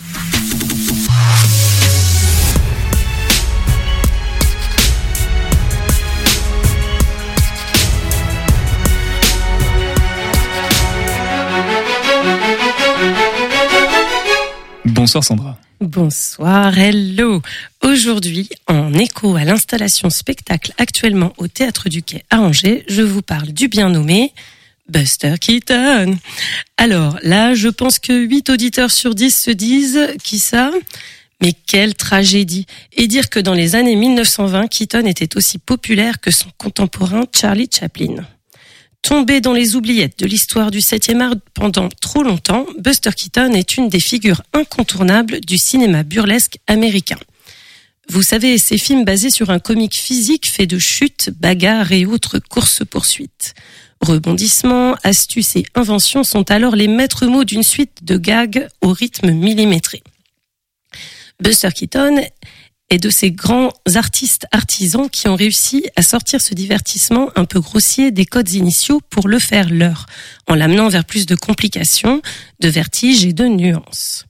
Bonsoir 15.07 15.23
Sandra. 15.23 15.57
Bonsoir, 15.81 16.77
hello. 16.77 17.41
Aujourd'hui, 17.81 18.49
en 18.67 18.93
écho 18.93 19.37
à 19.37 19.45
l'installation 19.45 20.11
spectacle 20.11 20.73
actuellement 20.79 21.33
au 21.39 21.47
Théâtre 21.47 21.89
du 21.89 22.03
Quai 22.03 22.25
à 22.29 22.41
Angers, 22.41 22.85
je 22.89 23.03
vous 23.03 23.23
parle 23.23 23.53
du 23.53 23.69
bien 23.69 23.89
nommé 23.89 24.33
Buster 24.89 25.35
Keaton. 25.41 26.19
Alors 26.77 27.21
là, 27.23 27.55
je 27.55 27.69
pense 27.69 28.01
que 28.01 28.13
8 28.13 28.51
auditeurs 28.51 28.91
sur 28.91 29.15
10 29.15 29.31
se 29.31 29.53
disent 29.53 30.09
qui 30.25 30.41
ça? 30.41 30.73
Mais 31.41 31.53
quelle 31.53 31.95
tragédie 31.95 32.67
Et 32.93 33.07
dire 33.07 33.31
que 33.31 33.39
dans 33.39 33.55
les 33.55 33.77
années 33.77 33.95
1920, 33.95 34.67
Keaton 34.67 35.07
était 35.07 35.37
aussi 35.37 35.59
populaire 35.59 36.19
que 36.19 36.33
son 36.33 36.49
contemporain 36.59 37.27
Charlie 37.33 37.69
Chaplin. 37.73 38.27
Tombé 39.07 39.41
dans 39.41 39.53
les 39.53 39.77
oubliettes 39.77 40.19
de 40.19 40.27
l'histoire 40.27 40.73
du 40.73 40.81
7e 40.81 41.21
art 41.21 41.37
pendant 41.55 41.89
trop 41.89 42.25
longtemps, 42.25 42.67
Buster 42.81 43.13
Keaton 43.13 43.53
est 43.53 43.77
une 43.77 43.89
des 43.89 44.01
figures 44.01 44.43
incontournables 44.53 45.41
du 45.43 45.59
cinéma 45.59 46.03
burlesque 46.03 46.59
américain. 46.67 47.19
Vous 48.09 48.25
savez, 48.25 48.59
ces 48.59 48.79
films 48.79 49.05
basés 49.05 49.31
sur 49.31 49.51
un 49.51 49.61
comique 49.61 49.95
physique 49.95 50.51
fait 50.51 50.67
de 50.67 50.81
chutes, 50.81 51.31
bagarres 51.39 51.93
et 51.93 52.05
autres 52.05 52.41
courses-poursuites. 52.41 53.55
Rebondissements, 54.01 54.97
astuces 55.05 55.55
et 55.55 55.67
inventions 55.77 56.25
sont 56.25 56.51
alors 56.51 56.75
les 56.75 56.89
maîtres 56.89 57.27
mots 57.27 57.45
d'une 57.45 57.63
suite 57.63 58.03
de 58.03 58.17
gags 58.17 58.67
au 58.81 58.89
rythme 58.89 59.31
millimétré. 59.31 60.03
Buster 61.41 61.71
Keaton 61.73 62.25
est 62.91 62.99
de 62.99 63.11
ces 63.11 63.33
grands 63.33 63.73
artistes 63.95 64.47
artisans 64.53 65.11
qui 65.11 65.29
ont 65.29 65.35
réussi 65.35 65.87
à 65.97 66.03
sortir 66.03 66.41
ce 66.41 66.55
divertissement 66.55 67.31
un 67.35 67.45
peu 67.45 67.61
grossier 67.61 68.11
des 68.11 68.27
codes 68.27 68.53
initiaux 68.53 69.01
pour 69.11 69.29
le 69.29 69.39
faire 69.39 69.69
leur, 69.71 70.07
en 70.47 70.55
l'amenant 70.55 70.89
vers 70.89 71.05
plus 71.05 71.27
de 71.27 71.35
complications, 71.35 72.23
de 72.61 72.69
vertiges 72.69 73.25
et 73.25 73.33
de 73.33 73.47
nuances. 73.47 74.27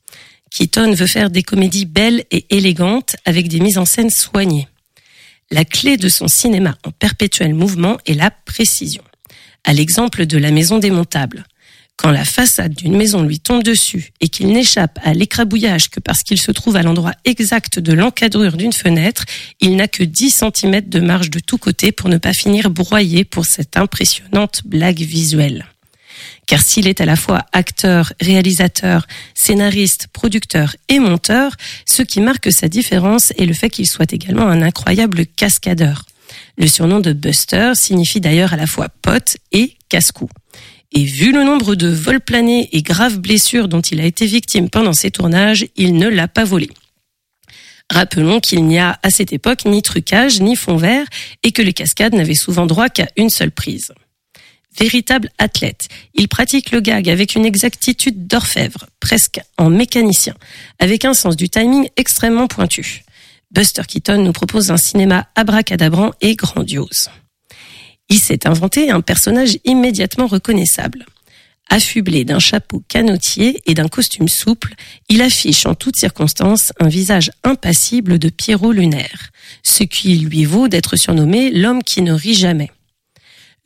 Keaton 0.50 0.94
veut 0.94 1.06
faire 1.06 1.28
des 1.28 1.42
comédies 1.42 1.84
belles 1.84 2.24
et 2.30 2.46
élégantes 2.56 3.16
avec 3.26 3.48
des 3.48 3.60
mises 3.60 3.78
en 3.78 3.84
scène 3.84 4.10
soignées. 4.10 4.68
La 5.50 5.64
clé 5.64 5.96
de 5.96 6.08
son 6.08 6.28
cinéma 6.28 6.76
en 6.84 6.90
perpétuel 6.90 7.54
mouvement 7.54 7.98
est 8.06 8.14
la 8.14 8.30
précision. 8.30 9.02
À 9.64 9.72
l'exemple 9.72 10.26
de 10.26 10.38
la 10.38 10.50
maison 10.50 10.78
démontable. 10.78 11.44
Quand 11.96 12.10
la 12.10 12.24
façade 12.24 12.74
d'une 12.74 12.96
maison 12.96 13.22
lui 13.22 13.40
tombe 13.40 13.62
dessus 13.62 14.12
et 14.20 14.28
qu'il 14.28 14.48
n'échappe 14.48 14.98
à 15.02 15.14
l'écrabouillage 15.14 15.88
que 15.88 15.98
parce 15.98 16.22
qu'il 16.22 16.40
se 16.40 16.52
trouve 16.52 16.76
à 16.76 16.82
l'endroit 16.82 17.14
exact 17.24 17.78
de 17.78 17.92
l'encadrure 17.94 18.56
d'une 18.56 18.72
fenêtre, 18.72 19.24
il 19.60 19.76
n'a 19.76 19.88
que 19.88 20.04
10 20.04 20.42
cm 20.54 20.82
de 20.82 21.00
marge 21.00 21.30
de 21.30 21.40
tous 21.40 21.58
côtés 21.58 21.92
pour 21.92 22.10
ne 22.10 22.18
pas 22.18 22.34
finir 22.34 22.70
broyé 22.70 23.24
pour 23.24 23.46
cette 23.46 23.76
impressionnante 23.76 24.60
blague 24.66 25.00
visuelle. 25.00 25.66
Car 26.46 26.62
s'il 26.62 26.86
est 26.86 27.00
à 27.00 27.06
la 27.06 27.16
fois 27.16 27.44
acteur, 27.52 28.12
réalisateur, 28.20 29.06
scénariste, 29.34 30.08
producteur 30.12 30.76
et 30.88 30.98
monteur, 30.98 31.52
ce 31.86 32.02
qui 32.02 32.20
marque 32.20 32.52
sa 32.52 32.68
différence 32.68 33.32
est 33.32 33.46
le 33.46 33.54
fait 33.54 33.70
qu'il 33.70 33.86
soit 33.86 34.12
également 34.12 34.46
un 34.46 34.62
incroyable 34.62 35.26
cascadeur. 35.26 36.04
Le 36.58 36.66
surnom 36.66 37.00
de 37.00 37.12
Buster 37.12 37.72
signifie 37.74 38.20
d'ailleurs 38.20 38.52
à 38.52 38.56
la 38.56 38.66
fois 38.66 38.88
pote 39.02 39.38
et 39.52 39.76
casse-cou. 39.88 40.28
Et 40.92 41.04
vu 41.04 41.32
le 41.32 41.44
nombre 41.44 41.74
de 41.74 41.88
vols 41.88 42.20
planés 42.20 42.68
et 42.72 42.82
graves 42.82 43.18
blessures 43.18 43.68
dont 43.68 43.80
il 43.80 44.00
a 44.00 44.04
été 44.04 44.26
victime 44.26 44.70
pendant 44.70 44.92
ses 44.92 45.10
tournages, 45.10 45.66
il 45.76 45.94
ne 45.94 46.08
l'a 46.08 46.28
pas 46.28 46.44
volé. 46.44 46.70
Rappelons 47.90 48.40
qu'il 48.40 48.64
n'y 48.64 48.78
a 48.78 48.98
à 49.02 49.10
cette 49.10 49.32
époque 49.32 49.64
ni 49.64 49.82
trucage 49.82 50.40
ni 50.40 50.56
fond 50.56 50.76
vert 50.76 51.06
et 51.42 51.52
que 51.52 51.62
les 51.62 51.72
cascades 51.72 52.14
n'avaient 52.14 52.34
souvent 52.34 52.66
droit 52.66 52.88
qu'à 52.88 53.08
une 53.16 53.30
seule 53.30 53.52
prise. 53.52 53.92
Véritable 54.78 55.30
athlète, 55.38 55.88
il 56.14 56.28
pratique 56.28 56.70
le 56.70 56.80
gag 56.80 57.08
avec 57.08 57.34
une 57.34 57.46
exactitude 57.46 58.26
d'orfèvre, 58.26 58.86
presque 59.00 59.40
en 59.56 59.70
mécanicien, 59.70 60.34
avec 60.78 61.04
un 61.04 61.14
sens 61.14 61.36
du 61.36 61.48
timing 61.48 61.88
extrêmement 61.96 62.46
pointu. 62.46 63.02
Buster 63.50 63.82
Keaton 63.88 64.18
nous 64.18 64.32
propose 64.32 64.70
un 64.70 64.76
cinéma 64.76 65.28
abracadabrant 65.34 66.12
et 66.20 66.36
grandiose. 66.36 67.08
Il 68.08 68.18
s'est 68.18 68.46
inventé 68.46 68.90
un 68.90 69.00
personnage 69.00 69.58
immédiatement 69.64 70.26
reconnaissable. 70.26 71.06
Affublé 71.68 72.24
d'un 72.24 72.38
chapeau 72.38 72.84
canotier 72.86 73.60
et 73.66 73.74
d'un 73.74 73.88
costume 73.88 74.28
souple, 74.28 74.74
il 75.08 75.20
affiche 75.20 75.66
en 75.66 75.74
toutes 75.74 75.96
circonstances 75.96 76.72
un 76.78 76.88
visage 76.88 77.32
impassible 77.42 78.20
de 78.20 78.28
Pierrot 78.28 78.70
lunaire, 78.70 79.30
ce 79.64 79.82
qui 79.82 80.16
lui 80.18 80.44
vaut 80.44 80.68
d'être 80.68 80.94
surnommé 80.96 81.50
l'homme 81.50 81.82
qui 81.82 82.02
ne 82.02 82.12
rit 82.12 82.34
jamais. 82.34 82.70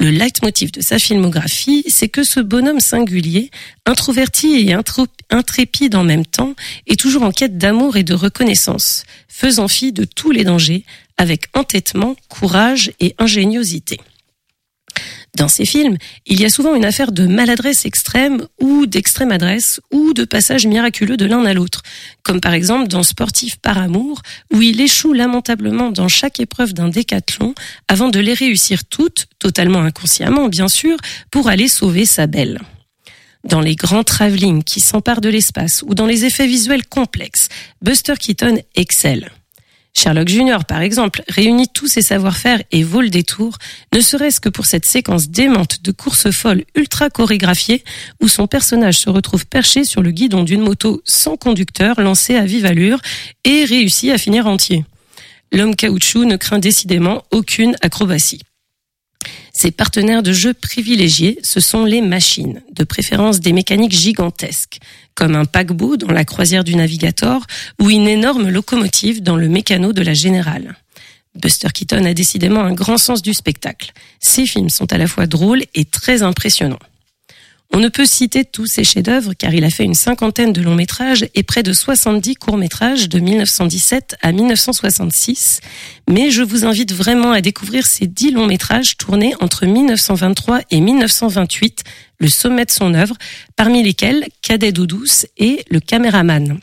Le 0.01 0.09
leitmotiv 0.09 0.73
de 0.73 0.81
sa 0.81 0.99
filmographie, 0.99 1.85
c'est 1.89 2.09
que 2.09 2.25
ce 2.25 2.41
bonhomme 2.41 2.81
singulier, 2.81 3.51
introverti 3.85 4.67
et 4.67 4.75
intrépide 5.29 5.95
en 5.95 6.05
même 6.05 6.25
temps, 6.25 6.55
est 6.87 6.99
toujours 6.99 7.23
en 7.23 7.33
quête 7.33 7.59
d'amour 7.59 7.99
et 7.99 8.03
de 8.03 8.15
reconnaissance, 8.15 9.05
faisant 9.29 9.69
fi 9.69 9.93
de 9.93 10.05
tous 10.05 10.31
les 10.31 10.45
dangers, 10.45 10.85
avec 11.19 11.49
entêtement, 11.53 12.17
courage 12.31 12.93
et 12.99 13.15
ingéniosité. 13.19 14.01
Dans 15.37 15.49
ces 15.49 15.65
films, 15.65 15.97
il 16.27 16.41
y 16.41 16.45
a 16.45 16.51
souvent 16.51 16.75
une 16.75 16.85
affaire 16.85 17.13
de 17.13 17.27
maladresse 17.27 17.87
extrême 17.87 18.47
ou 18.61 18.87
d'extrême 18.87 19.31
adresse 19.31 19.81
ou 19.93 20.13
de 20.13 20.25
passage 20.25 20.67
miraculeux 20.67 21.17
de 21.17 21.25
l'un 21.25 21.45
à 21.45 21.55
l'autre, 21.55 21.83
comme 22.23 22.41
par 22.41 22.53
exemple 22.53 22.89
dans 22.89 23.03
Sportif 23.03 23.57
par 23.57 23.79
amour, 23.79 24.23
où 24.53 24.61
il 24.61 24.81
échoue 24.81 25.13
lamentablement 25.13 25.91
dans 25.91 26.09
chaque 26.09 26.41
épreuve 26.41 26.75
d'un 26.75 26.89
décathlon 26.89 27.55
avant 27.89 28.09
de 28.09 28.19
les 28.19 28.35
réussir 28.35 28.85
toutes, 28.85 29.29
totalement 29.39 29.81
inconsciemment 29.81 30.49
bien 30.49 30.69
sûr, 30.69 30.97
pour 31.31 31.49
aller 31.49 31.69
sauver 31.69 32.07
sa 32.07 32.27
belle. 32.27 32.61
Dans 33.45 33.61
les 33.61 33.77
grands 33.77 34.05
travelling 34.05 34.63
qui 34.63 34.81
s'emparent 34.81 35.23
de 35.23 35.31
l'espace 35.31 35.83
ou 35.87 35.95
dans 35.95 36.07
les 36.07 36.25
effets 36.25 36.47
visuels 36.47 36.87
complexes, 36.87 37.49
Buster 37.81 38.15
Keaton 38.19 38.59
excelle. 38.75 39.31
Sherlock 40.01 40.29
Junior, 40.29 40.65
par 40.65 40.81
exemple, 40.81 41.23
réunit 41.29 41.69
tous 41.69 41.87
ses 41.87 42.01
savoir-faire 42.01 42.63
et 42.71 42.83
vaut 42.83 43.03
le 43.03 43.11
détour, 43.11 43.59
ne 43.95 44.01
serait-ce 44.01 44.41
que 44.41 44.49
pour 44.49 44.65
cette 44.65 44.87
séquence 44.87 45.29
démente 45.29 45.83
de 45.83 45.93
course 45.93 46.31
folle 46.31 46.65
ultra 46.75 47.11
chorégraphiée 47.11 47.85
où 48.23 48.27
son 48.27 48.47
personnage 48.47 48.97
se 48.97 49.11
retrouve 49.11 49.45
perché 49.47 49.85
sur 49.85 50.01
le 50.01 50.11
guidon 50.11 50.43
d'une 50.43 50.63
moto 50.63 51.03
sans 51.05 51.37
conducteur 51.37 52.01
lancée 52.01 52.35
à 52.37 52.47
vive 52.47 52.65
allure 52.65 52.99
et 53.45 53.67
réussit 53.67 54.11
à 54.11 54.17
finir 54.17 54.47
entier. 54.47 54.87
L'homme 55.53 55.77
caoutchouc 55.77 56.25
ne 56.25 56.37
craint 56.37 56.61
décidément 56.61 57.23
aucune 57.31 57.77
acrobatie. 57.83 58.41
Ses 59.53 59.71
partenaires 59.71 60.23
de 60.23 60.33
jeu 60.33 60.55
privilégiés, 60.55 61.39
ce 61.43 61.61
sont 61.61 61.85
les 61.85 62.01
machines, 62.01 62.63
de 62.73 62.85
préférence 62.85 63.41
des 63.41 63.53
mécaniques 63.53 63.93
gigantesques, 63.93 64.79
comme 65.15 65.35
un 65.35 65.45
paquebot 65.45 65.97
dans 65.97 66.13
la 66.13 66.25
croisière 66.25 66.65
du 66.65 66.77
Navigator 66.77 67.45
ou 67.81 67.91
une 67.91 68.09
énorme 68.09 68.49
locomotive 68.49 69.23
dans 69.23 69.37
le 69.37 69.49
mécano 69.49 69.93
de 69.93 70.03
la 70.03 70.15
Générale. 70.15 70.77
Buster 71.35 71.69
Keaton 71.73 72.05
a 72.05 72.15
décidément 72.15 72.61
un 72.61 72.73
grand 72.73 72.99
sens 72.99 73.23
du 73.23 73.35
spectacle. 73.35 73.93
Ses 74.19 74.47
films 74.47 74.71
sont 74.71 74.93
à 74.93 74.99
la 74.99 75.07
fois 75.07 75.27
drôles 75.27 75.65
et 75.75 75.85
très 75.85 76.23
impressionnants. 76.23 76.79
On 77.73 77.79
ne 77.79 77.89
peut 77.89 78.05
citer 78.05 78.45
tous 78.45 78.67
ses 78.67 78.83
chefs-d'œuvre 78.83 79.33
car 79.35 79.55
il 79.55 79.65
a 79.65 79.71
fait 79.71 79.85
une 79.85 79.95
cinquantaine 79.95 80.53
de 80.53 80.61
longs 80.61 80.75
métrages 80.75 81.29
et 81.37 81.45
près 81.45 81.63
de 81.63 81.73
70 81.73 82.35
courts 82.35 82.57
métrages 82.57 83.09
de 83.09 83.21
1917 83.21 84.17
à 84.21 84.33
1966. 84.33 85.61
Mais 86.09 86.33
je 86.33 86.43
vous 86.43 86.65
invite 86.65 86.93
vraiment 86.93 87.31
à 87.31 87.41
découvrir 87.41 87.87
ces 87.87 88.09
dix 88.09 88.33
longs 88.33 88.49
métrages 88.49 88.97
tournés 88.97 89.35
entre 89.41 89.67
1923 89.67 90.63
et 90.73 90.81
1928, 90.81 91.85
le 92.19 92.29
sommet 92.29 92.65
de 92.65 92.73
son 92.73 92.93
œuvre, 92.93 93.15
parmi 93.55 93.85
lesquels 93.85 94.27
Cadet 94.43 94.73
Doudouce 94.73 95.27
et 95.37 95.65
Le 95.71 95.79
caméraman. 95.79 96.59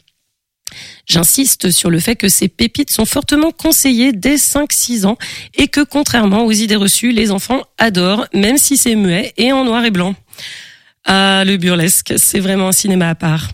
J'insiste 1.05 1.71
sur 1.71 1.89
le 1.89 2.01
fait 2.01 2.17
que 2.17 2.27
ces 2.27 2.49
pépites 2.49 2.91
sont 2.91 3.05
fortement 3.05 3.51
conseillées 3.51 4.11
dès 4.11 4.35
5-6 4.35 5.05
ans 5.05 5.17
et 5.53 5.69
que 5.69 5.79
contrairement 5.79 6.43
aux 6.43 6.51
idées 6.51 6.75
reçues, 6.75 7.13
les 7.13 7.31
enfants 7.31 7.63
adorent, 7.77 8.27
même 8.33 8.57
si 8.57 8.75
c'est 8.75 8.95
muet 8.95 9.33
et 9.37 9.53
en 9.53 9.63
noir 9.63 9.85
et 9.85 9.91
blanc. 9.91 10.13
Ah, 11.09 11.43
le 11.45 11.55
burlesque, 11.55 12.15
c'est 12.17 12.41
vraiment 12.41 12.67
un 12.67 12.73
cinéma 12.73 13.09
à 13.09 13.15
part. 13.15 13.47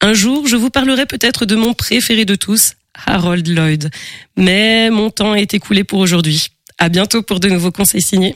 Un 0.00 0.12
jour, 0.12 0.48
je 0.48 0.56
vous 0.56 0.70
parlerai 0.70 1.06
peut-être 1.06 1.46
de 1.46 1.54
mon 1.54 1.72
préféré 1.72 2.24
de 2.24 2.34
tous, 2.34 2.72
Harold 3.06 3.46
Lloyd. 3.46 3.90
Mais 4.36 4.90
mon 4.90 5.10
temps 5.10 5.36
est 5.36 5.54
écoulé 5.54 5.84
pour 5.84 6.00
aujourd'hui. 6.00 6.48
À 6.78 6.88
bientôt 6.88 7.22
pour 7.22 7.38
de 7.38 7.48
nouveaux 7.48 7.70
conseils 7.70 8.02
signés. 8.02 8.34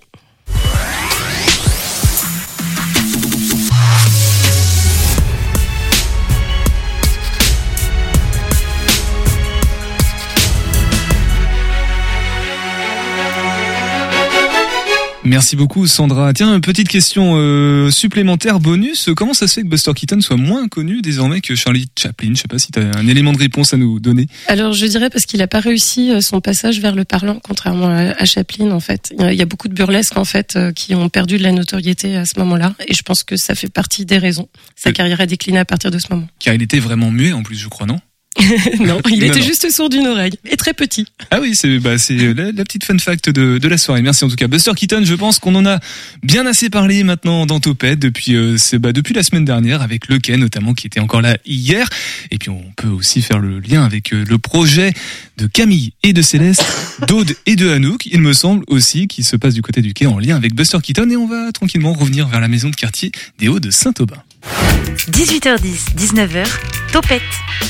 Merci 15.30 15.54
beaucoup 15.54 15.86
Sandra. 15.86 16.32
Tiens, 16.32 16.56
une 16.56 16.60
petite 16.60 16.88
question 16.88 17.34
euh, 17.36 17.92
supplémentaire 17.92 18.58
bonus. 18.58 19.10
Comment 19.16 19.32
ça 19.32 19.46
se 19.46 19.54
fait 19.54 19.62
que 19.62 19.68
Buster 19.68 19.92
Keaton 19.94 20.20
soit 20.22 20.36
moins 20.36 20.66
connu 20.66 21.02
désormais 21.02 21.40
que 21.40 21.54
Charlie 21.54 21.86
Chaplin? 21.96 22.30
Je 22.34 22.40
sais 22.40 22.48
pas 22.48 22.58
si 22.58 22.72
tu 22.72 22.80
as 22.80 22.98
un 22.98 23.06
élément 23.06 23.32
de 23.32 23.38
réponse 23.38 23.72
à 23.72 23.76
nous 23.76 24.00
donner. 24.00 24.26
Alors 24.48 24.72
je 24.72 24.84
dirais 24.86 25.08
parce 25.08 25.26
qu'il 25.26 25.38
n'a 25.38 25.46
pas 25.46 25.60
réussi 25.60 26.10
euh, 26.10 26.20
son 26.20 26.40
passage 26.40 26.80
vers 26.80 26.96
le 26.96 27.04
parlant, 27.04 27.38
contrairement 27.44 27.90
à 27.90 28.24
Chaplin 28.24 28.72
en 28.72 28.80
fait. 28.80 29.14
Il 29.20 29.34
y 29.34 29.40
a 29.40 29.44
beaucoup 29.44 29.68
de 29.68 29.74
burlesques 29.74 30.16
en 30.16 30.24
fait 30.24 30.56
euh, 30.56 30.72
qui 30.72 30.96
ont 30.96 31.08
perdu 31.08 31.38
de 31.38 31.44
la 31.44 31.52
notoriété 31.52 32.16
à 32.16 32.24
ce 32.24 32.36
moment-là 32.40 32.74
et 32.88 32.94
je 32.94 33.02
pense 33.02 33.22
que 33.22 33.36
ça 33.36 33.54
fait 33.54 33.72
partie 33.72 34.06
des 34.06 34.18
raisons. 34.18 34.48
Sa 34.74 34.90
carrière 34.90 35.20
a 35.20 35.26
décliné 35.26 35.60
à 35.60 35.64
partir 35.64 35.92
de 35.92 36.00
ce 36.00 36.08
moment. 36.10 36.26
Car 36.40 36.54
il 36.54 36.62
était 36.62 36.80
vraiment 36.80 37.12
muet 37.12 37.32
en 37.32 37.44
plus, 37.44 37.54
je 37.54 37.68
crois, 37.68 37.86
non? 37.86 38.00
non, 38.80 39.00
il 39.10 39.24
était 39.24 39.42
juste 39.42 39.68
sourd 39.72 39.88
d'une 39.88 40.06
oreille 40.06 40.32
et 40.48 40.56
très 40.56 40.72
petit. 40.72 41.04
Ah 41.32 41.40
oui, 41.40 41.54
c'est 41.54 41.80
bah, 41.80 41.98
c'est 41.98 42.14
la, 42.14 42.52
la, 42.52 42.64
petite 42.64 42.84
fun 42.84 42.96
fact 42.96 43.28
de, 43.28 43.58
de 43.58 43.68
la 43.68 43.76
soirée. 43.76 44.02
Merci 44.02 44.24
en 44.24 44.28
tout 44.28 44.36
cas. 44.36 44.46
Buster 44.46 44.70
Keaton, 44.76 45.02
je 45.04 45.14
pense 45.16 45.40
qu'on 45.40 45.54
en 45.56 45.66
a 45.66 45.80
bien 46.22 46.46
assez 46.46 46.70
parlé 46.70 47.02
maintenant 47.02 47.44
dans 47.44 47.58
Topette 47.58 47.98
depuis 47.98 48.36
euh, 48.36 48.56
c'est 48.56 48.78
bah, 48.78 48.92
depuis 48.92 49.14
la 49.14 49.24
semaine 49.24 49.44
dernière 49.44 49.82
avec 49.82 50.06
le 50.06 50.20
Ken 50.20 50.38
notamment 50.38 50.74
qui 50.74 50.86
était 50.86 51.00
encore 51.00 51.22
là 51.22 51.38
hier. 51.44 51.88
Et 52.30 52.38
puis 52.38 52.50
on 52.50 52.62
peut 52.76 52.88
aussi 52.88 53.20
faire 53.20 53.40
le 53.40 53.58
lien 53.58 53.84
avec 53.84 54.14
euh, 54.14 54.24
le 54.24 54.38
projet 54.38 54.92
de 55.36 55.48
Camille 55.48 55.92
et 56.04 56.12
de 56.12 56.22
Céleste, 56.22 56.64
d'Aude 57.08 57.34
et 57.46 57.56
de 57.56 57.68
Hanouk. 57.68 58.06
Il 58.06 58.20
me 58.20 58.32
semble 58.32 58.64
aussi 58.68 59.08
qui 59.08 59.24
se 59.24 59.34
passe 59.34 59.54
du 59.54 59.62
côté 59.62 59.82
du 59.82 59.92
quai 59.92 60.06
en 60.06 60.20
lien 60.20 60.36
avec 60.36 60.54
Buster 60.54 60.78
Keaton 60.80 61.10
et 61.10 61.16
on 61.16 61.26
va 61.26 61.50
tranquillement 61.50 61.92
revenir 61.94 62.28
vers 62.28 62.40
la 62.40 62.48
maison 62.48 62.70
de 62.70 62.76
quartier 62.76 63.10
des 63.40 63.48
Hauts 63.48 63.60
de 63.60 63.72
Saint-Aubin. 63.72 64.22
18h10, 64.42 65.94
19h, 65.96 66.46
Topette 66.92 67.22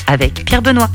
avec 0.07 0.45
Pierre 0.45 0.61
Benoît. 0.61 0.89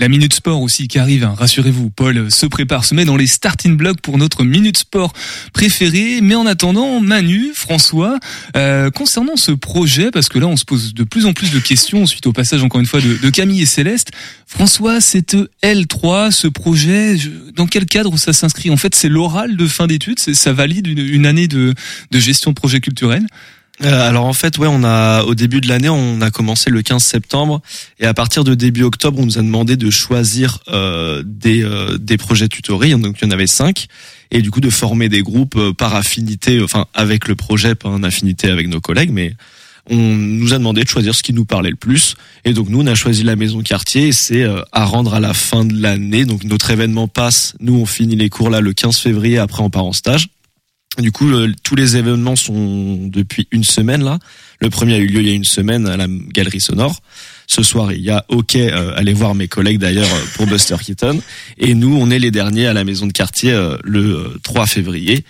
La 0.00 0.08
Minute 0.08 0.32
Sport 0.32 0.62
aussi 0.62 0.86
qui 0.86 1.00
arrive, 1.00 1.24
hein. 1.24 1.34
rassurez-vous, 1.36 1.90
Paul 1.90 2.30
se 2.30 2.46
prépare, 2.46 2.84
se 2.84 2.94
met 2.94 3.04
dans 3.04 3.16
les 3.16 3.26
starting 3.26 3.76
blocks 3.76 4.00
pour 4.00 4.16
notre 4.16 4.44
Minute 4.44 4.76
Sport 4.76 5.12
préférée. 5.52 6.20
Mais 6.22 6.36
en 6.36 6.46
attendant, 6.46 7.00
Manu, 7.00 7.50
François, 7.52 8.20
euh, 8.56 8.90
concernant 8.90 9.34
ce 9.36 9.50
projet, 9.50 10.12
parce 10.12 10.28
que 10.28 10.38
là 10.38 10.46
on 10.46 10.56
se 10.56 10.64
pose 10.64 10.94
de 10.94 11.02
plus 11.02 11.26
en 11.26 11.32
plus 11.32 11.50
de 11.50 11.58
questions 11.58 12.06
suite 12.06 12.28
au 12.28 12.32
passage 12.32 12.62
encore 12.62 12.80
une 12.80 12.86
fois 12.86 13.00
de, 13.00 13.30
Camille 13.30 13.62
et 13.62 13.66
Céleste. 13.66 14.12
François, 14.46 15.00
cette 15.00 15.36
L3, 15.64 16.30
ce 16.30 16.46
projet, 16.46 17.16
je- 17.18 17.30
dans 17.56 17.66
quel 17.66 17.84
cadre 17.84 18.16
ça 18.16 18.32
s'inscrit? 18.32 18.70
En 18.70 18.76
fait, 18.76 18.94
c'est 18.94 19.08
l'oral 19.08 19.56
de 19.56 19.66
fin 19.66 19.88
d'études, 19.88 20.20
ça 20.20 20.52
valide 20.52 20.86
une, 20.86 21.00
une 21.00 21.26
année 21.26 21.48
de, 21.48 21.74
de 22.12 22.18
gestion 22.20 22.52
de 22.52 22.54
projet 22.54 22.78
culturel? 22.80 23.26
Euh, 23.84 24.08
alors 24.08 24.24
en 24.24 24.32
fait, 24.32 24.58
ouais, 24.58 24.68
on 24.68 24.82
a 24.82 25.22
au 25.22 25.34
début 25.34 25.60
de 25.60 25.68
l'année, 25.68 25.88
on 25.88 26.20
a 26.20 26.30
commencé 26.30 26.70
le 26.70 26.82
15 26.82 27.02
septembre 27.02 27.62
et 28.00 28.06
à 28.06 28.14
partir 28.14 28.44
de 28.44 28.54
début 28.54 28.82
octobre, 28.82 29.18
on 29.20 29.26
nous 29.26 29.38
a 29.38 29.42
demandé 29.42 29.76
de 29.76 29.90
choisir 29.90 30.58
euh, 30.68 31.22
des 31.24 31.62
euh, 31.62 31.96
des 31.98 32.16
projets 32.16 32.48
tutories. 32.48 32.90
Donc 32.98 33.16
il 33.20 33.24
y 33.24 33.28
en 33.28 33.30
avait 33.30 33.46
cinq 33.46 33.86
et 34.30 34.42
du 34.42 34.50
coup 34.50 34.60
de 34.60 34.70
former 34.70 35.08
des 35.08 35.22
groupes 35.22 35.72
par 35.72 35.94
affinité, 35.94 36.60
enfin 36.62 36.86
avec 36.92 37.28
le 37.28 37.34
projet, 37.34 37.74
pas 37.74 37.88
en 37.88 38.02
affinité 38.02 38.50
avec 38.50 38.68
nos 38.68 38.80
collègues, 38.80 39.10
mais 39.12 39.34
on 39.90 39.96
nous 39.96 40.52
a 40.52 40.58
demandé 40.58 40.82
de 40.82 40.88
choisir 40.88 41.14
ce 41.14 41.22
qui 41.22 41.32
nous 41.32 41.46
parlait 41.46 41.70
le 41.70 41.76
plus. 41.76 42.14
Et 42.44 42.52
donc 42.52 42.68
nous, 42.68 42.82
on 42.82 42.86
a 42.86 42.94
choisi 42.94 43.22
la 43.22 43.36
maison 43.36 43.62
quartier 43.62 44.08
et 44.08 44.12
c'est 44.12 44.44
à 44.72 44.84
rendre 44.84 45.14
à 45.14 45.20
la 45.20 45.32
fin 45.32 45.64
de 45.64 45.80
l'année. 45.80 46.26
Donc 46.26 46.44
notre 46.44 46.70
événement 46.70 47.08
passe. 47.08 47.54
Nous, 47.60 47.74
on 47.74 47.86
finit 47.86 48.16
les 48.16 48.28
cours 48.28 48.50
là 48.50 48.60
le 48.60 48.74
15 48.74 48.98
février. 48.98 49.38
Après, 49.38 49.62
on 49.62 49.70
part 49.70 49.86
en 49.86 49.94
stage. 49.94 50.28
Du 50.98 51.12
coup, 51.12 51.28
le- 51.28 51.54
tous 51.62 51.76
les 51.76 51.96
événements 51.96 52.34
sont 52.36 53.06
depuis 53.06 53.46
une 53.52 53.62
semaine 53.64 54.02
là. 54.02 54.18
Le 54.60 54.68
premier 54.68 54.94
a 54.94 54.98
eu 54.98 55.06
lieu 55.06 55.20
il 55.20 55.28
y 55.28 55.30
a 55.30 55.34
une 55.34 55.44
semaine 55.44 55.86
à 55.86 55.96
la 55.96 56.06
Galerie 56.08 56.60
Sonore. 56.60 57.00
Ce 57.46 57.62
soir, 57.62 57.92
il 57.92 58.00
y 58.02 58.10
a 58.10 58.24
OK, 58.28 58.56
euh, 58.56 58.92
allez 58.96 59.12
voir 59.14 59.34
mes 59.36 59.46
collègues 59.46 59.78
d'ailleurs 59.78 60.12
euh, 60.12 60.24
pour 60.34 60.46
Buster 60.48 60.74
Keaton. 60.84 61.20
Et 61.58 61.74
nous, 61.74 61.96
on 61.96 62.10
est 62.10 62.18
les 62.18 62.32
derniers 62.32 62.66
à 62.66 62.72
la 62.72 62.82
maison 62.82 63.06
de 63.06 63.12
quartier 63.12 63.52
euh, 63.52 63.76
le 63.84 64.00
euh, 64.16 64.38
3 64.42 64.66
février. 64.66 65.24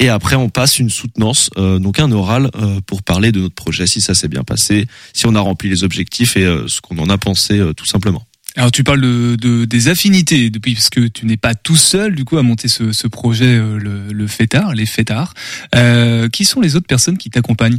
Et 0.00 0.08
après, 0.08 0.34
on 0.34 0.48
passe 0.48 0.80
une 0.80 0.90
soutenance, 0.90 1.50
euh, 1.56 1.78
donc 1.78 2.00
un 2.00 2.10
oral 2.10 2.50
euh, 2.56 2.80
pour 2.84 3.02
parler 3.04 3.30
de 3.30 3.38
notre 3.40 3.54
projet, 3.54 3.86
si 3.86 4.00
ça 4.00 4.14
s'est 4.14 4.26
bien 4.26 4.42
passé, 4.42 4.86
si 5.12 5.26
on 5.26 5.34
a 5.36 5.40
rempli 5.40 5.68
les 5.68 5.84
objectifs 5.84 6.36
et 6.36 6.44
euh, 6.44 6.66
ce 6.66 6.80
qu'on 6.80 6.98
en 6.98 7.08
a 7.08 7.18
pensé 7.18 7.58
euh, 7.60 7.72
tout 7.72 7.86
simplement. 7.86 8.24
Alors 8.56 8.70
tu 8.70 8.84
parles 8.84 9.00
de, 9.00 9.36
de- 9.36 9.64
des 9.64 9.88
affinités 9.88 10.50
depuis 10.50 10.74
parce 10.74 10.90
que 10.90 11.06
tu 11.08 11.24
n'es 11.24 11.38
pas 11.38 11.54
tout 11.54 11.76
seul 11.76 12.14
du 12.14 12.24
coup 12.26 12.36
à 12.36 12.42
monter 12.42 12.68
ce, 12.68 12.92
ce 12.92 13.06
projet 13.06 13.46
euh, 13.56 13.78
le, 13.78 14.12
le 14.12 14.26
fêtard, 14.26 14.74
les 14.74 14.84
fêtards. 14.86 15.32
Euh, 15.74 16.28
qui 16.28 16.44
sont 16.44 16.60
les 16.60 16.76
autres 16.76 16.86
personnes 16.86 17.16
qui 17.16 17.30
t'accompagnent? 17.30 17.78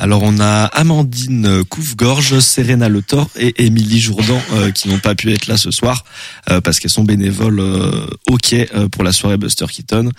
Alors 0.00 0.22
on 0.24 0.38
a 0.40 0.64
Amandine 0.64 1.64
Couvegorge, 1.64 2.38
Serena 2.40 2.88
Le 2.88 3.02
Thor 3.02 3.28
et 3.36 3.64
Émilie 3.64 4.00
Jourdan 4.00 4.40
euh, 4.52 4.70
qui 4.72 4.88
n'ont 4.88 4.98
pas 5.00 5.14
pu 5.16 5.32
être 5.32 5.46
là 5.48 5.56
ce 5.56 5.70
soir 5.72 6.04
euh, 6.50 6.60
parce 6.60 6.78
qu'elles 6.78 6.90
sont 6.90 7.02
bénévoles 7.04 7.58
euh, 7.60 8.06
au 8.28 8.36
quai 8.38 8.68
euh, 8.74 8.88
pour 8.88 9.02
la 9.04 9.12
soirée 9.12 9.36
Buster 9.36 9.66
Keaton 9.66 10.06
euh, 10.06 10.10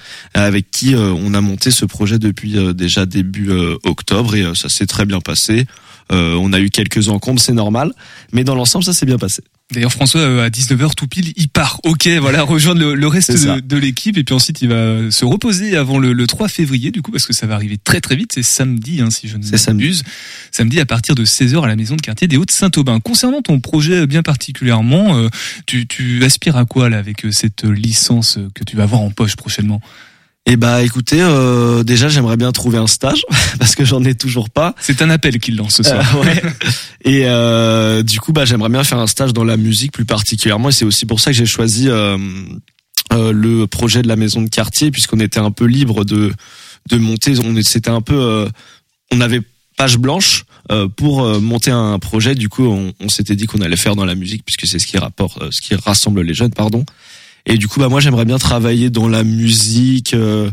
avec 0.47 0.69
qui 0.71 0.95
on 0.95 1.33
a 1.33 1.41
monté 1.41 1.71
ce 1.71 1.85
projet 1.85 2.19
depuis 2.19 2.55
déjà 2.73 3.05
début 3.05 3.51
octobre 3.83 4.35
et 4.35 4.53
ça 4.55 4.69
s'est 4.69 4.85
très 4.87 5.05
bien 5.05 5.19
passé. 5.19 5.65
On 6.09 6.51
a 6.53 6.59
eu 6.59 6.69
quelques 6.71 7.07
encombres, 7.09 7.39
c'est 7.39 7.53
normal, 7.53 7.93
mais 8.33 8.43
dans 8.43 8.55
l'ensemble 8.55 8.83
ça 8.83 8.93
s'est 8.93 9.05
bien 9.05 9.17
passé. 9.17 9.43
D'ailleurs 9.71 9.91
François 9.91 10.21
euh, 10.21 10.45
à 10.45 10.49
19h 10.49 10.95
tout 10.95 11.07
pile 11.07 11.33
il 11.35 11.47
part. 11.47 11.79
Ok 11.83 12.07
voilà 12.21 12.43
rejoindre 12.43 12.81
le, 12.81 12.95
le 12.95 13.07
reste 13.07 13.31
de, 13.31 13.59
de 13.59 13.77
l'équipe 13.77 14.17
et 14.17 14.23
puis 14.23 14.33
ensuite 14.33 14.61
il 14.61 14.69
va 14.69 15.11
se 15.11 15.25
reposer 15.25 15.75
avant 15.77 15.99
le, 15.99 16.13
le 16.13 16.27
3 16.27 16.47
février 16.47 16.91
du 16.91 17.01
coup 17.01 17.11
parce 17.11 17.25
que 17.25 17.33
ça 17.33 17.47
va 17.47 17.55
arriver 17.55 17.77
très 17.77 18.01
très 18.01 18.15
vite. 18.15 18.31
C'est 18.33 18.43
samedi 18.43 19.01
hein, 19.01 19.09
si 19.09 19.27
je 19.27 19.37
ne 19.37 19.43
m'abuse. 19.79 20.03
Samedi 20.51 20.79
à 20.79 20.85
partir 20.85 21.15
de 21.15 21.25
16h 21.25 21.63
à 21.63 21.67
la 21.67 21.75
maison 21.75 21.95
de 21.95 22.01
quartier 22.01 22.27
des 22.27 22.37
Hauts-de-Saint-Aubin. 22.37 22.99
Concernant 22.99 23.41
ton 23.41 23.59
projet 23.59 24.07
bien 24.07 24.23
particulièrement, 24.23 25.17
euh, 25.17 25.29
tu, 25.65 25.87
tu 25.87 26.23
aspires 26.23 26.57
à 26.57 26.65
quoi 26.65 26.89
là 26.89 26.97
avec 26.97 27.25
euh, 27.25 27.31
cette 27.31 27.63
licence 27.63 28.37
euh, 28.37 28.49
que 28.53 28.63
tu 28.63 28.75
vas 28.75 28.83
avoir 28.83 29.01
en 29.01 29.11
poche 29.11 29.35
prochainement? 29.35 29.81
Et 30.49 30.57
bah 30.57 30.81
écoutez, 30.81 31.21
euh, 31.21 31.83
déjà 31.83 32.09
j'aimerais 32.09 32.35
bien 32.35 32.51
trouver 32.51 32.79
un 32.79 32.87
stage 32.87 33.23
parce 33.59 33.75
que 33.75 33.85
j'en 33.85 34.03
ai 34.03 34.15
toujours 34.15 34.49
pas. 34.49 34.73
C'est 34.81 35.03
un 35.03 35.11
appel 35.11 35.37
qu'il 35.37 35.55
lance 35.55 35.75
ce 35.75 35.83
soir. 35.83 36.15
Euh, 36.15 36.23
ouais. 36.23 36.41
Et 37.05 37.25
euh, 37.25 38.01
du 38.01 38.19
coup, 38.19 38.33
bah, 38.33 38.45
j'aimerais 38.45 38.69
bien 38.69 38.83
faire 38.83 38.97
un 38.97 39.05
stage 39.05 39.31
dans 39.31 39.43
la 39.43 39.57
musique 39.57 39.91
plus 39.91 40.05
particulièrement. 40.05 40.69
Et 40.69 40.71
c'est 40.71 40.85
aussi 40.85 41.05
pour 41.05 41.19
ça 41.19 41.29
que 41.29 41.37
j'ai 41.37 41.45
choisi 41.45 41.87
euh, 41.87 42.17
euh, 43.13 43.31
le 43.31 43.67
projet 43.67 44.01
de 44.01 44.07
la 44.07 44.15
maison 44.15 44.41
de 44.41 44.49
quartier, 44.49 44.89
puisqu'on 44.89 45.19
était 45.19 45.39
un 45.39 45.51
peu 45.51 45.65
libre 45.65 46.03
de 46.03 46.33
de 46.89 46.97
monter. 46.97 47.35
On 47.39 47.61
c'était 47.61 47.91
un 47.91 48.01
peu, 48.01 48.19
euh, 48.19 48.49
on 49.11 49.21
avait 49.21 49.41
page 49.77 49.97
blanche 49.97 50.45
euh, 50.71 50.87
pour 50.87 51.23
monter 51.39 51.71
un 51.71 51.99
projet. 51.99 52.35
Du 52.35 52.49
coup, 52.49 52.65
on, 52.65 52.93
on 52.99 53.09
s'était 53.09 53.35
dit 53.35 53.45
qu'on 53.45 53.61
allait 53.61 53.77
faire 53.77 53.95
dans 53.95 54.05
la 54.05 54.15
musique, 54.15 54.43
puisque 54.45 54.67
c'est 54.67 54.79
ce 54.79 54.87
qui 54.87 54.97
rapporte, 54.97 55.41
euh, 55.41 55.49
ce 55.51 55.61
qui 55.61 55.75
rassemble 55.75 56.21
les 56.21 56.33
jeunes, 56.33 56.53
pardon. 56.53 56.83
Et 57.45 57.57
du 57.57 57.67
coup, 57.67 57.79
bah 57.79 57.89
moi, 57.89 57.99
j'aimerais 57.99 58.25
bien 58.25 58.37
travailler 58.37 58.89
dans 58.89 59.07
la 59.07 59.23
musique. 59.23 60.13
euh, 60.13 60.49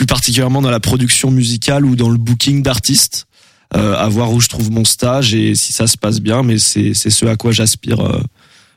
plus 0.00 0.06
particulièrement 0.06 0.62
dans 0.62 0.70
la 0.70 0.80
production 0.80 1.30
musicale 1.30 1.84
ou 1.84 1.94
dans 1.94 2.08
le 2.08 2.16
booking 2.16 2.62
d'artistes 2.62 3.26
euh, 3.76 3.94
à 3.98 4.08
voir 4.08 4.32
où 4.32 4.40
je 4.40 4.48
trouve 4.48 4.70
mon 4.70 4.86
stage 4.86 5.34
et 5.34 5.54
si 5.54 5.74
ça 5.74 5.86
se 5.86 5.98
passe 5.98 6.20
bien, 6.20 6.42
mais 6.42 6.58
c'est 6.58 6.94
ce 6.94 7.26
à 7.26 7.36
quoi 7.36 7.52
j'aspire 7.52 8.00
euh, 8.00 8.18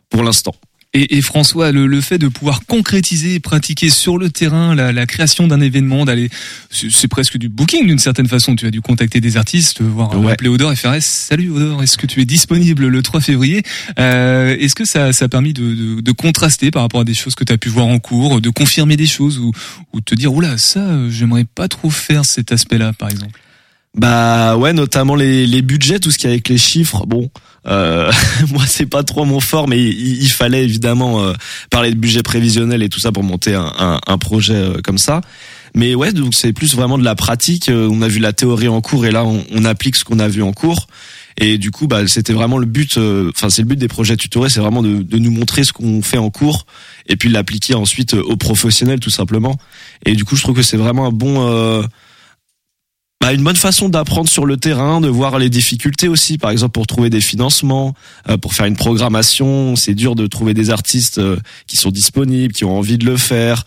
pour 0.09 0.21
l'instant. 0.21 0.53
Et, 0.95 1.17
et 1.17 1.21
François, 1.23 1.71
le, 1.71 1.87
le 1.87 2.01
fait 2.01 2.19
de 2.19 2.27
pouvoir 2.27 2.65
concrétiser, 2.67 3.39
pratiquer 3.39 3.89
sur 3.89 4.19
le 4.19 4.29
terrain 4.29 4.75
la, 4.75 4.91
la 4.91 5.05
création 5.07 5.47
d'un 5.47 5.59
événement, 5.59 6.05
d'aller, 6.05 6.29
c'est 6.69 7.07
presque 7.07 7.37
du 7.37 7.49
booking 7.49 7.87
d'une 7.87 7.97
certaine 7.97 8.27
façon. 8.27 8.55
Tu 8.55 8.67
as 8.67 8.71
dû 8.71 8.81
contacter 8.81 9.19
des 9.19 9.35
artistes, 9.37 9.81
voir 9.81 10.19
Ouais. 10.19 10.33
appeler 10.33 10.49
Odor 10.49 10.71
et 10.71 10.75
faire 10.75 10.93
Eh, 10.93 11.01
salut 11.01 11.49
Odor, 11.49 11.81
est-ce 11.81 11.97
que 11.97 12.05
tu 12.05 12.21
es 12.21 12.25
disponible 12.25 12.85
le 12.87 13.01
3 13.01 13.21
février? 13.21 13.63
Euh, 13.99 14.55
Est-ce 14.59 14.75
que 14.75 14.85
ça, 14.85 15.13
ça 15.13 15.25
a 15.25 15.27
permis 15.29 15.53
de, 15.53 15.73
de, 15.73 16.01
de 16.01 16.11
contraster 16.11 16.69
par 16.69 16.83
rapport 16.83 17.01
à 17.01 17.05
des 17.05 17.15
choses 17.15 17.33
que 17.33 17.43
tu 17.43 17.51
as 17.53 17.57
pu 17.57 17.69
voir 17.69 17.87
en 17.87 17.97
cours, 17.97 18.39
de 18.39 18.49
confirmer 18.51 18.95
des 18.95 19.07
choses 19.07 19.39
ou, 19.39 19.51
ou 19.93 20.01
te 20.01 20.13
dire 20.13 20.31
oula 20.31 20.59
ça, 20.59 20.79
euh, 20.81 21.09
j'aimerais 21.09 21.45
pas 21.45 21.67
trop 21.67 21.89
faire 21.89 22.23
cet 22.23 22.51
aspect-là 22.51 22.93
par 22.93 23.09
exemple? 23.09 23.39
Bah 23.95 24.57
ouais, 24.57 24.73
notamment 24.73 25.13
les, 25.15 25.45
les 25.45 25.61
budgets, 25.61 25.99
tout 25.99 26.09
ce 26.09 26.17
qui 26.17 26.25
est 26.25 26.29
avec 26.31 26.49
les 26.49 26.57
chiffres. 26.57 27.05
Bon, 27.05 27.29
euh, 27.67 28.11
moi 28.51 28.63
c'est 28.65 28.87
pas 28.87 29.03
trop 29.03 29.23
mon 29.23 29.39
fort, 29.39 29.67
mais 29.67 29.79
il, 29.79 30.23
il 30.23 30.29
fallait 30.31 30.63
évidemment 30.63 31.21
euh, 31.21 31.33
parler 31.69 31.91
de 31.91 31.95
budget 31.97 32.23
prévisionnel 32.23 32.81
et 32.81 32.89
tout 32.89 32.99
ça 32.99 33.11
pour 33.11 33.21
monter 33.23 33.53
un, 33.53 33.71
un, 33.77 33.99
un 34.07 34.17
projet 34.17 34.55
euh, 34.55 34.81
comme 34.83 34.97
ça. 34.97 35.21
Mais 35.75 35.93
ouais, 35.93 36.11
donc 36.11 36.33
c'est 36.33 36.53
plus 36.53 36.73
vraiment 36.75 36.97
de 36.97 37.03
la 37.03 37.13
pratique. 37.15 37.69
Euh, 37.69 37.87
On 37.91 38.01
a 38.01 38.07
vu 38.07 38.19
la 38.19 38.33
théorie 38.33 38.67
en 38.67 38.81
cours 38.81 39.05
et 39.05 39.11
là 39.11 39.25
on, 39.25 39.43
on 39.51 39.63
applique 39.63 39.95
ce 39.95 40.03
qu'on 40.03 40.19
a 40.19 40.27
vu 40.27 40.41
en 40.41 40.53
cours. 40.53 40.87
Et 41.37 41.57
du 41.59 41.69
coup, 41.71 41.87
bah 41.87 42.07
c'était 42.07 42.33
vraiment 42.33 42.57
le 42.57 42.65
but. 42.65 42.97
euh, 42.97 43.31
Enfin, 43.35 43.49
c'est 43.51 43.61
le 43.61 43.67
but 43.67 43.77
des 43.77 43.87
projets 43.87 44.17
tutorés, 44.17 44.49
c'est 44.49 44.59
vraiment 44.59 44.81
de, 44.81 45.03
de 45.03 45.17
nous 45.19 45.31
montrer 45.31 45.63
ce 45.63 45.73
qu'on 45.73 46.01
fait 46.01 46.17
en 46.19 46.29
cours 46.31 46.65
et 47.07 47.15
puis 47.15 47.29
l'appliquer 47.29 47.75
ensuite 47.75 48.13
aux 48.15 48.37
professionnels 48.37 48.99
tout 48.99 49.09
simplement. 49.11 49.55
Et 50.05 50.13
du 50.15 50.25
coup, 50.25 50.35
je 50.35 50.41
trouve 50.41 50.55
que 50.55 50.61
c'est 50.63 50.77
vraiment 50.77 51.05
un 51.07 51.11
bon 51.11 51.83
bah, 53.23 53.31
une 53.31 53.41
bonne 53.41 53.55
façon 53.55 53.87
d'apprendre 53.87 54.27
sur 54.27 54.45
le 54.45 54.57
terrain, 54.57 54.99
de 54.99 55.07
voir 55.07 55.39
les 55.39 55.49
difficultés 55.49 56.09
aussi. 56.09 56.37
Par 56.37 56.51
exemple, 56.51 56.73
pour 56.73 56.87
trouver 56.87 57.09
des 57.09 57.21
financements, 57.21 57.95
euh, 58.27 58.35
pour 58.35 58.53
faire 58.53 58.65
une 58.65 58.75
programmation, 58.75 59.77
c'est 59.77 59.93
dur 59.93 60.15
de 60.15 60.27
trouver 60.27 60.53
des 60.53 60.71
artistes 60.71 61.19
euh, 61.19 61.37
qui 61.65 61.77
sont 61.77 61.89
disponibles, 61.89 62.53
qui 62.53 62.65
ont 62.65 62.77
envie 62.77 62.97
de 62.97 63.05
le 63.05 63.15
faire. 63.15 63.63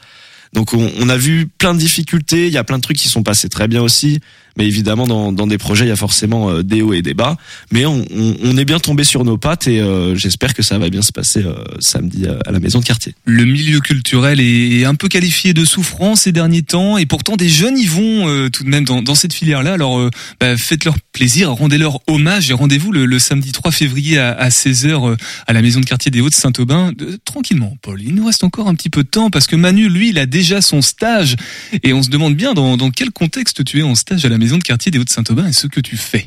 Donc, 0.53 0.75
on, 0.75 0.91
on 0.99 1.09
a 1.09 1.17
vu 1.17 1.49
plein 1.59 1.75
de 1.75 1.79
difficultés. 1.79 2.47
Il 2.47 2.53
y 2.53 2.59
a 2.59 2.65
plein 2.65 2.77
de 2.79 2.83
trucs 2.83 2.97
qui 2.99 3.09
sont 3.09 3.23
passés 3.23 3.49
très 3.49 3.69
bien 3.69 3.83
aussi. 3.83 4.21
Mais 4.59 4.67
évidemment, 4.67 5.07
dans, 5.07 5.33
dans 5.33 5.47
des 5.47 5.59
projets, 5.59 5.85
il 5.85 5.89
y 5.89 5.93
a 5.93 5.97
forcément 5.97 6.49
euh, 6.49 6.63
des 6.63 6.81
hauts 6.81 6.95
et 6.95 7.03
des 7.03 7.13
bas. 7.13 7.37
Mais 7.73 7.85
on, 7.85 8.03
on, 8.11 8.37
on 8.43 8.57
est 8.57 8.65
bien 8.65 8.79
tombé 8.79 9.05
sur 9.05 9.23
nos 9.23 9.37
pattes 9.37 9.69
et 9.69 9.81
euh, 9.83 10.15
j'espère 10.17 10.55
que 10.55 10.63
ça 10.63 10.79
va 10.79 10.89
bien 10.89 11.03
se 11.03 11.13
passer 11.13 11.43
euh, 11.45 11.53
samedi 11.79 12.25
euh, 12.25 12.39
à 12.47 12.53
la 12.53 12.59
maison 12.59 12.79
de 12.81 12.85
quartier. 12.87 13.15
Le 13.27 13.45
milieu 13.45 13.81
culturel 13.81 14.41
est 14.41 14.87
un 14.87 14.95
peu 14.95 15.09
qualifié 15.09 15.53
de 15.53 15.67
souffrance 15.67 16.23
ces 16.23 16.33
derniers 16.33 16.63
temps 16.63 16.97
et 16.97 17.05
pourtant 17.05 17.37
des 17.37 17.51
jeunes 17.51 17.77
y 17.77 17.85
vont 17.85 18.29
euh, 18.29 18.49
tout 18.49 18.65
de 18.65 18.71
même 18.71 18.87
dans, 18.87 19.03
dans 19.03 19.15
cette 19.15 19.35
filière-là. 19.35 19.75
Alors 19.75 20.09
bah, 20.41 20.57
faites-leur 20.57 20.97
plaisir, 21.13 21.51
rendez-leur 21.51 21.99
hommage 22.07 22.51
et 22.51 22.55
rendez-vous 22.55 22.93
le, 22.93 23.05
le 23.05 23.19
samedi 23.19 23.53
3 23.53 23.73
février 23.73 24.17
à, 24.17 24.31
à 24.33 24.49
16h 24.49 25.11
euh, 25.11 25.17
à 25.47 25.53
la 25.53 25.61
maison 25.61 25.81
de 25.81 25.85
quartier 25.85 26.11
des 26.11 26.23
Hauts-de-Saint-Aubin. 26.23 26.93
De- 26.97 27.19
tranquillement, 27.27 27.77
Paul, 27.83 28.01
il 28.01 28.15
nous 28.15 28.25
reste 28.25 28.43
encore 28.43 28.69
un 28.69 28.75
petit 28.75 28.89
peu 28.89 29.03
de 29.03 29.09
temps 29.09 29.29
parce 29.29 29.47
que 29.47 29.57
Manu, 29.57 29.91
lui, 29.91 30.09
il 30.09 30.19
a 30.19 30.25
déjà 30.37 30.61
son 30.61 30.83
stage 30.83 31.35
et 31.83 31.95
on 31.95 32.03
se 32.03 32.11
demande 32.11 32.37
bien 32.37 32.53
dans, 32.53 32.91
quel 32.91 33.11
contexte 33.11 33.65
tu 33.65 33.79
es 33.79 33.83
en 33.83 33.95
stage 33.95 34.27
à 34.27 34.29
la 34.29 34.37
maison 34.37 34.59
de 34.59 34.63
quartier 34.63 34.93
des 34.93 34.99
Hauts-de-Saint-Aubin 34.99 35.47
et 35.49 35.55
ce 35.55 35.67
que 35.67 35.81
tu 35.81 35.97
fais. 35.97 36.27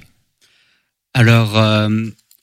Alors, 1.14 1.56
euh, 1.60 1.90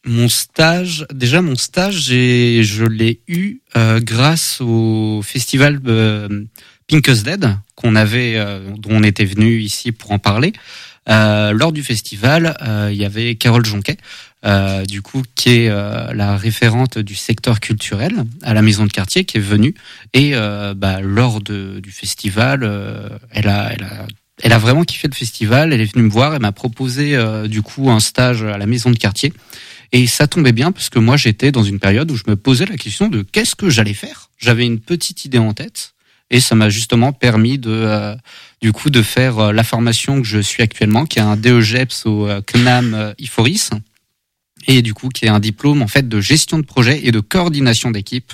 mon 0.04 0.28
stage, 0.28 1.06
déjà 1.12 1.42
mon 1.42 1.56
stage, 1.56 2.02
je 2.02 2.84
l'ai 2.84 3.18
eu 3.26 3.56
euh, 3.76 3.98
grâce 4.00 4.60
au 4.60 5.22
festival 5.24 5.80
euh, 5.88 6.44
Dead 6.88 7.58
qu'on 7.74 7.96
avait, 7.96 8.34
euh, 8.36 8.60
dont 8.78 8.90
on 8.92 9.02
était 9.02 9.24
venu 9.24 9.58
ici 9.58 9.90
pour 9.90 10.12
en 10.12 10.20
parler. 10.20 10.52
Lors 11.08 11.72
du 11.72 11.82
festival, 11.82 12.56
il 12.90 12.96
y 12.96 13.04
avait 13.04 13.34
Carole 13.36 13.64
Jonquet, 13.64 13.96
euh, 14.44 14.84
du 14.84 15.02
coup, 15.02 15.22
qui 15.34 15.50
est 15.50 15.68
euh, 15.70 16.12
la 16.12 16.36
référente 16.36 16.98
du 16.98 17.14
secteur 17.14 17.60
culturel 17.60 18.24
à 18.42 18.54
la 18.54 18.62
maison 18.62 18.84
de 18.84 18.92
quartier, 18.92 19.24
qui 19.24 19.38
est 19.38 19.40
venue. 19.40 19.74
Et 20.12 20.32
euh, 20.34 20.74
bah, 20.74 21.00
lors 21.00 21.40
de, 21.40 21.80
du 21.80 21.90
festival, 21.90 22.60
euh, 22.62 23.08
elle 23.30 23.48
a, 23.48 23.72
elle 23.72 23.84
a 23.84 24.06
elle 24.42 24.52
a 24.52 24.58
vraiment 24.58 24.84
kiffé 24.84 25.08
le 25.08 25.14
festival. 25.14 25.72
Elle 25.72 25.80
est 25.80 25.92
venue 25.92 26.04
me 26.04 26.10
voir. 26.10 26.34
Elle 26.34 26.42
m'a 26.42 26.52
proposé 26.52 27.16
euh, 27.16 27.48
du 27.48 27.62
coup 27.62 27.90
un 27.90 28.00
stage 28.00 28.42
à 28.42 28.58
la 28.58 28.66
maison 28.66 28.90
de 28.90 28.96
quartier. 28.96 29.32
Et 29.92 30.06
ça 30.06 30.26
tombait 30.26 30.52
bien 30.52 30.72
parce 30.72 30.90
que 30.90 30.98
moi 30.98 31.16
j'étais 31.16 31.52
dans 31.52 31.62
une 31.62 31.78
période 31.78 32.10
où 32.10 32.16
je 32.16 32.24
me 32.26 32.36
posais 32.36 32.66
la 32.66 32.76
question 32.76 33.08
de 33.08 33.22
qu'est-ce 33.22 33.54
que 33.54 33.70
j'allais 33.70 33.94
faire. 33.94 34.30
J'avais 34.38 34.66
une 34.66 34.80
petite 34.80 35.24
idée 35.24 35.38
en 35.38 35.54
tête 35.54 35.94
et 36.30 36.40
ça 36.40 36.54
m'a 36.54 36.68
justement 36.68 37.12
permis 37.12 37.58
de 37.58 37.70
euh, 37.70 38.16
du 38.60 38.72
coup 38.72 38.90
de 38.90 39.02
faire 39.02 39.38
euh, 39.38 39.52
la 39.52 39.62
formation 39.62 40.20
que 40.20 40.26
je 40.26 40.38
suis 40.38 40.62
actuellement, 40.62 41.06
qui 41.06 41.18
est 41.18 41.22
un 41.22 41.36
DEGEPS 41.36 42.06
au 42.06 42.26
euh, 42.26 42.40
CNAM 42.40 43.14
IFORIS 43.18 43.70
et 44.66 44.82
du 44.82 44.94
coup 44.94 45.08
qui 45.08 45.24
est 45.24 45.28
un 45.28 45.40
diplôme 45.40 45.82
en 45.82 45.88
fait 45.88 46.08
de 46.08 46.20
gestion 46.20 46.58
de 46.58 46.64
projet 46.64 47.00
et 47.04 47.12
de 47.12 47.20
coordination 47.20 47.90
d'équipe 47.90 48.32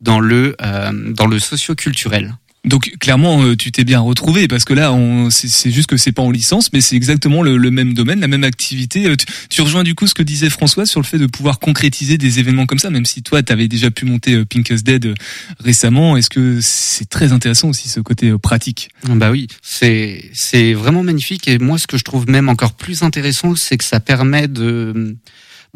dans 0.00 0.20
le 0.20 0.56
euh, 0.62 0.92
dans 1.12 1.26
le 1.26 1.38
socio-culturel. 1.38 2.34
Donc 2.66 2.92
clairement, 2.98 3.44
euh, 3.44 3.56
tu 3.56 3.70
t'es 3.70 3.84
bien 3.84 4.00
retrouvé 4.00 4.48
parce 4.48 4.64
que 4.64 4.74
là, 4.74 4.92
on, 4.92 5.30
c'est, 5.30 5.70
juste 5.70 5.88
que 5.88 5.96
c'est 5.96 6.10
pas 6.10 6.22
en 6.22 6.32
licence, 6.32 6.72
mais 6.72 6.80
c'est 6.80 6.96
exactement 6.96 7.42
le, 7.42 7.56
le 7.56 7.70
même 7.70 7.94
domaine, 7.94 8.18
la 8.20 8.26
même 8.26 8.42
activité. 8.42 9.06
Euh, 9.06 9.14
Tu, 9.16 9.26
tu 9.48 9.62
rejoins 9.62 9.84
du 9.84 9.94
coup 9.94 10.08
ce 10.08 10.14
que 10.14 10.22
disait 10.24 10.50
François 10.50 10.84
sur 10.84 11.00
le 11.00 11.06
fait 11.06 11.18
de 11.18 11.26
pouvoir 11.26 11.60
concrétiser 11.60 12.18
des 12.18 12.40
événements 12.40 12.66
comme 12.66 12.80
ça, 12.80 12.90
même 12.90 13.06
si 13.06 13.22
toi, 13.22 13.40
tu 13.42 13.52
avais 13.52 13.68
déjà 13.68 13.92
pu 13.92 14.04
monter 14.04 14.34
euh, 14.34 14.44
Pink 14.44 14.68
Us 14.70 14.82
Dead 14.82 15.14
récemment. 15.60 16.16
Est-ce 16.16 16.28
que 16.28 16.58
c'est 16.60 17.08
très 17.08 17.32
intéressant 17.32 17.68
aussi 17.68 17.88
ce 17.88 18.00
côté 18.00 18.36
pratique? 18.36 18.88
Bah 19.04 19.30
oui, 19.30 19.46
c'est 19.62 20.28
c'est 20.34 20.74
vraiment 20.74 21.04
magnifique 21.04 21.46
et 21.46 21.58
moi 21.58 21.78
ce 21.78 21.86
que 21.86 21.96
je 21.96 22.04
trouve 22.04 22.28
même 22.28 22.48
encore 22.48 22.72
plus 22.72 23.04
intéressant, 23.04 23.54
c'est 23.54 23.76
que 23.76 23.84
ça 23.84 24.00
permet 24.00 24.48
de 24.48 25.16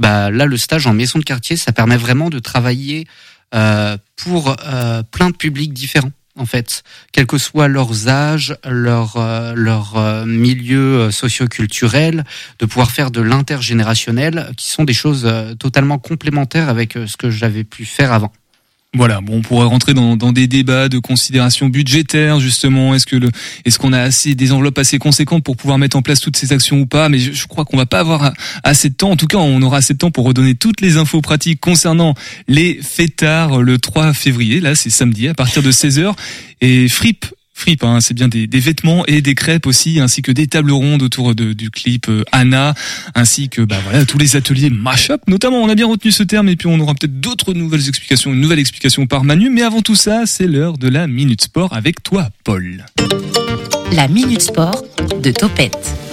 bah 0.01 0.33
là 0.33 0.47
le 0.47 0.57
stage 0.57 0.89
en 0.89 0.93
maison 0.93 1.21
de 1.21 1.25
quartier, 1.25 1.57
ça 1.57 1.71
permet 1.71 1.97
vraiment 1.97 2.29
de 2.29 2.41
travailler 2.41 3.07
euh, 3.55 3.97
pour 4.17 4.57
euh, 4.67 5.05
plein 5.05 5.31
de 5.31 5.37
publics 5.37 5.73
différents 5.73 6.11
en 6.41 6.47
fait, 6.47 6.83
quels 7.13 7.27
que 7.27 7.39
soient 7.39 7.69
leurs 7.69 8.09
âges, 8.09 8.57
leur 8.65 9.17
euh, 9.17 9.53
leur 9.55 9.97
euh, 9.97 10.25
milieu 10.25 11.01
euh, 11.01 11.11
socio-culturel, 11.11 12.25
de 12.59 12.67
pouvoir 12.67 12.91
faire 12.91 13.11
de 13.11 13.21
l'intergénérationnel, 13.21 14.51
qui 14.57 14.71
sont 14.71 14.85
des 14.85 14.95
choses 14.95 15.31
totalement 15.59 15.99
complémentaires 15.99 16.69
avec 16.69 16.95
ce 16.95 17.17
que 17.17 17.31
j'avais 17.31 17.65
pu 17.65 17.85
faire 17.85 18.13
avant. 18.13 18.33
Voilà, 18.97 19.20
bon, 19.20 19.36
on 19.36 19.43
pourrait 19.43 19.66
rentrer 19.66 19.95
dans, 19.95 20.16
des 20.16 20.49
débats 20.49 20.88
de 20.88 20.99
considération 20.99 21.68
budgétaire 21.68 22.41
justement. 22.41 22.93
Est-ce 22.93 23.07
que 23.07 23.14
le, 23.14 23.30
est-ce 23.64 23.78
qu'on 23.78 23.93
a 23.93 24.01
assez 24.01 24.34
des 24.34 24.51
enveloppes 24.51 24.78
assez 24.78 24.99
conséquentes 24.99 25.45
pour 25.45 25.57
pouvoir 25.57 25.78
mettre 25.78 25.97
en 25.97 26.03
place 26.03 26.18
toutes 26.18 26.36
ces 26.36 26.53
actions 26.53 26.80
ou 26.80 26.86
pas? 26.86 27.09
Mais 27.09 27.20
je, 27.20 27.30
je 27.30 27.47
crois 27.47 27.64
qu'on 27.64 27.76
va 27.76 27.86
pas 27.86 28.01
avoir 28.01 28.32
assez 28.64 28.88
de 28.88 28.95
temps. 28.95 29.12
En 29.12 29.16
tout 29.16 29.28
cas, 29.28 29.38
on 29.38 29.62
aura 29.62 29.76
assez 29.76 29.95
de 29.95 29.99
temps 29.99 30.11
pour 30.11 30.24
redonner 30.24 30.57
toutes 30.57 30.80
les 30.80 30.97
infos 30.97 31.20
pratiques 31.20 31.61
concernant 31.61 32.14
les 32.49 32.80
fêtards 32.82 33.62
le 33.62 33.78
3 33.78 34.12
février. 34.12 34.59
Là, 34.59 34.74
c'est 34.74 34.91
samedi 34.91 35.28
à 35.28 35.34
partir 35.34 35.62
de 35.62 35.70
16 35.70 36.01
h 36.01 36.12
et 36.61 36.88
Fripp 36.88 37.26
Hein, 37.83 38.01
c'est 38.01 38.15
bien 38.15 38.29
des, 38.29 38.47
vêtements 38.47 39.05
et 39.07 39.23
des 39.23 39.35
crêpes 39.35 39.67
aussi, 39.67 40.01
ainsi 40.01 40.23
que 40.23 40.33
des 40.33 40.47
tables 40.47 40.73
rondes 40.73 41.03
autour 41.03 41.35
du 41.35 41.71
clip 41.71 42.09
euh, 42.09 42.25
Anna, 42.33 42.75
ainsi 43.15 43.49
que 43.49 43.63
bah 43.63 43.77
tous 44.09 44.19
les 44.19 44.37
ateliers 44.37 44.71
mashup. 44.71 45.21
Notamment, 45.29 45.63
on 45.63 45.69
a 45.69 45.75
bien 45.75 45.87
retenu 45.87 46.11
ce 46.11 46.23
terme 46.23 46.49
et 46.49 46.57
puis 46.57 46.67
on 46.67 46.79
aura 46.81 46.95
peut-être 46.95 47.21
d'autres 47.21 47.55
nouvelles 47.55 47.89
explications, 47.89 48.33
une 48.33 48.41
nouvelle 48.41 48.59
explication 48.59 49.07
par 49.07 49.25
Manu. 49.25 49.51
Mais 49.51 49.63
avant 49.63 49.83
tout 49.83 49.95
ça, 49.95 50.27
c'est 50.27 50.47
l'heure 50.47 50.79
de 50.79 50.89
la 50.89 51.07
minute 51.07 51.43
sport 51.43 51.73
avec 51.73 52.03
toi, 52.03 52.31
Paul. 52.45 52.85
La 53.93 54.09
Minute 54.09 54.43
Sport 54.43 54.85
de 55.23 55.31
Topette. 55.31 56.10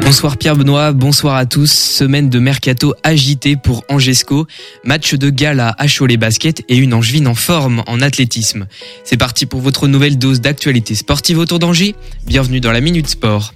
Bonsoir 0.00 0.36
Pierre 0.36 0.56
Benoît, 0.56 0.92
bonsoir 0.92 1.36
à 1.36 1.44
tous. 1.44 1.70
Semaine 1.70 2.30
de 2.30 2.38
mercato 2.38 2.94
agitée 3.02 3.56
pour 3.56 3.84
Angesco. 3.88 4.46
Match 4.84 5.14
de 5.14 5.28
gala 5.30 5.74
à 5.78 5.86
Cholet 5.86 6.16
Basket 6.16 6.62
et 6.68 6.76
une 6.76 6.94
Angevine 6.94 7.26
en 7.26 7.34
forme 7.34 7.82
en 7.86 8.00
athlétisme. 8.00 8.66
C'est 9.04 9.16
parti 9.16 9.44
pour 9.46 9.60
votre 9.60 9.88
nouvelle 9.88 10.16
dose 10.16 10.40
d'actualité 10.40 10.94
sportive 10.94 11.38
autour 11.38 11.58
d'Angers. 11.58 11.94
Bienvenue 12.26 12.60
dans 12.60 12.72
la 12.72 12.80
Minute 12.80 13.08
Sport. 13.08 13.54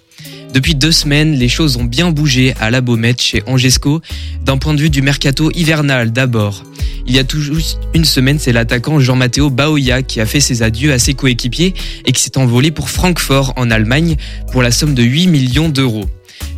Depuis 0.53 0.75
deux 0.75 0.93
semaines, 0.93 1.35
les 1.35 1.49
choses 1.49 1.79
ont 1.79 1.85
bien 1.85 2.11
bougé 2.11 2.55
à 2.61 2.71
la 2.71 2.83
Baumette 2.83 3.23
chez 3.23 3.43
Angesco, 3.47 4.03
d'un 4.45 4.59
point 4.59 4.75
de 4.75 4.81
vue 4.81 4.91
du 4.91 5.01
mercato 5.01 5.51
hivernal 5.55 6.13
d'abord. 6.13 6.65
Il 7.07 7.15
y 7.15 7.19
a 7.19 7.25
tout 7.25 7.41
juste 7.41 7.79
une 7.95 8.05
semaine, 8.05 8.39
c'est 8.39 8.53
l'attaquant 8.53 9.01
Jean-Matteo 9.01 9.49
Baoya 9.49 10.03
qui 10.03 10.21
a 10.21 10.27
fait 10.27 10.41
ses 10.41 10.63
adieux 10.63 10.93
à 10.93 10.99
ses 10.99 11.15
coéquipiers 11.15 11.75
et 12.05 12.13
qui 12.13 12.23
s'est 12.23 12.37
envolé 12.37 12.71
pour 12.71 12.91
Francfort 12.91 13.55
en 13.57 13.71
Allemagne 13.71 14.17
pour 14.53 14.63
la 14.63 14.71
somme 14.71 14.95
de 14.95 15.03
8 15.03 15.27
millions 15.29 15.69
d'euros. 15.69 16.05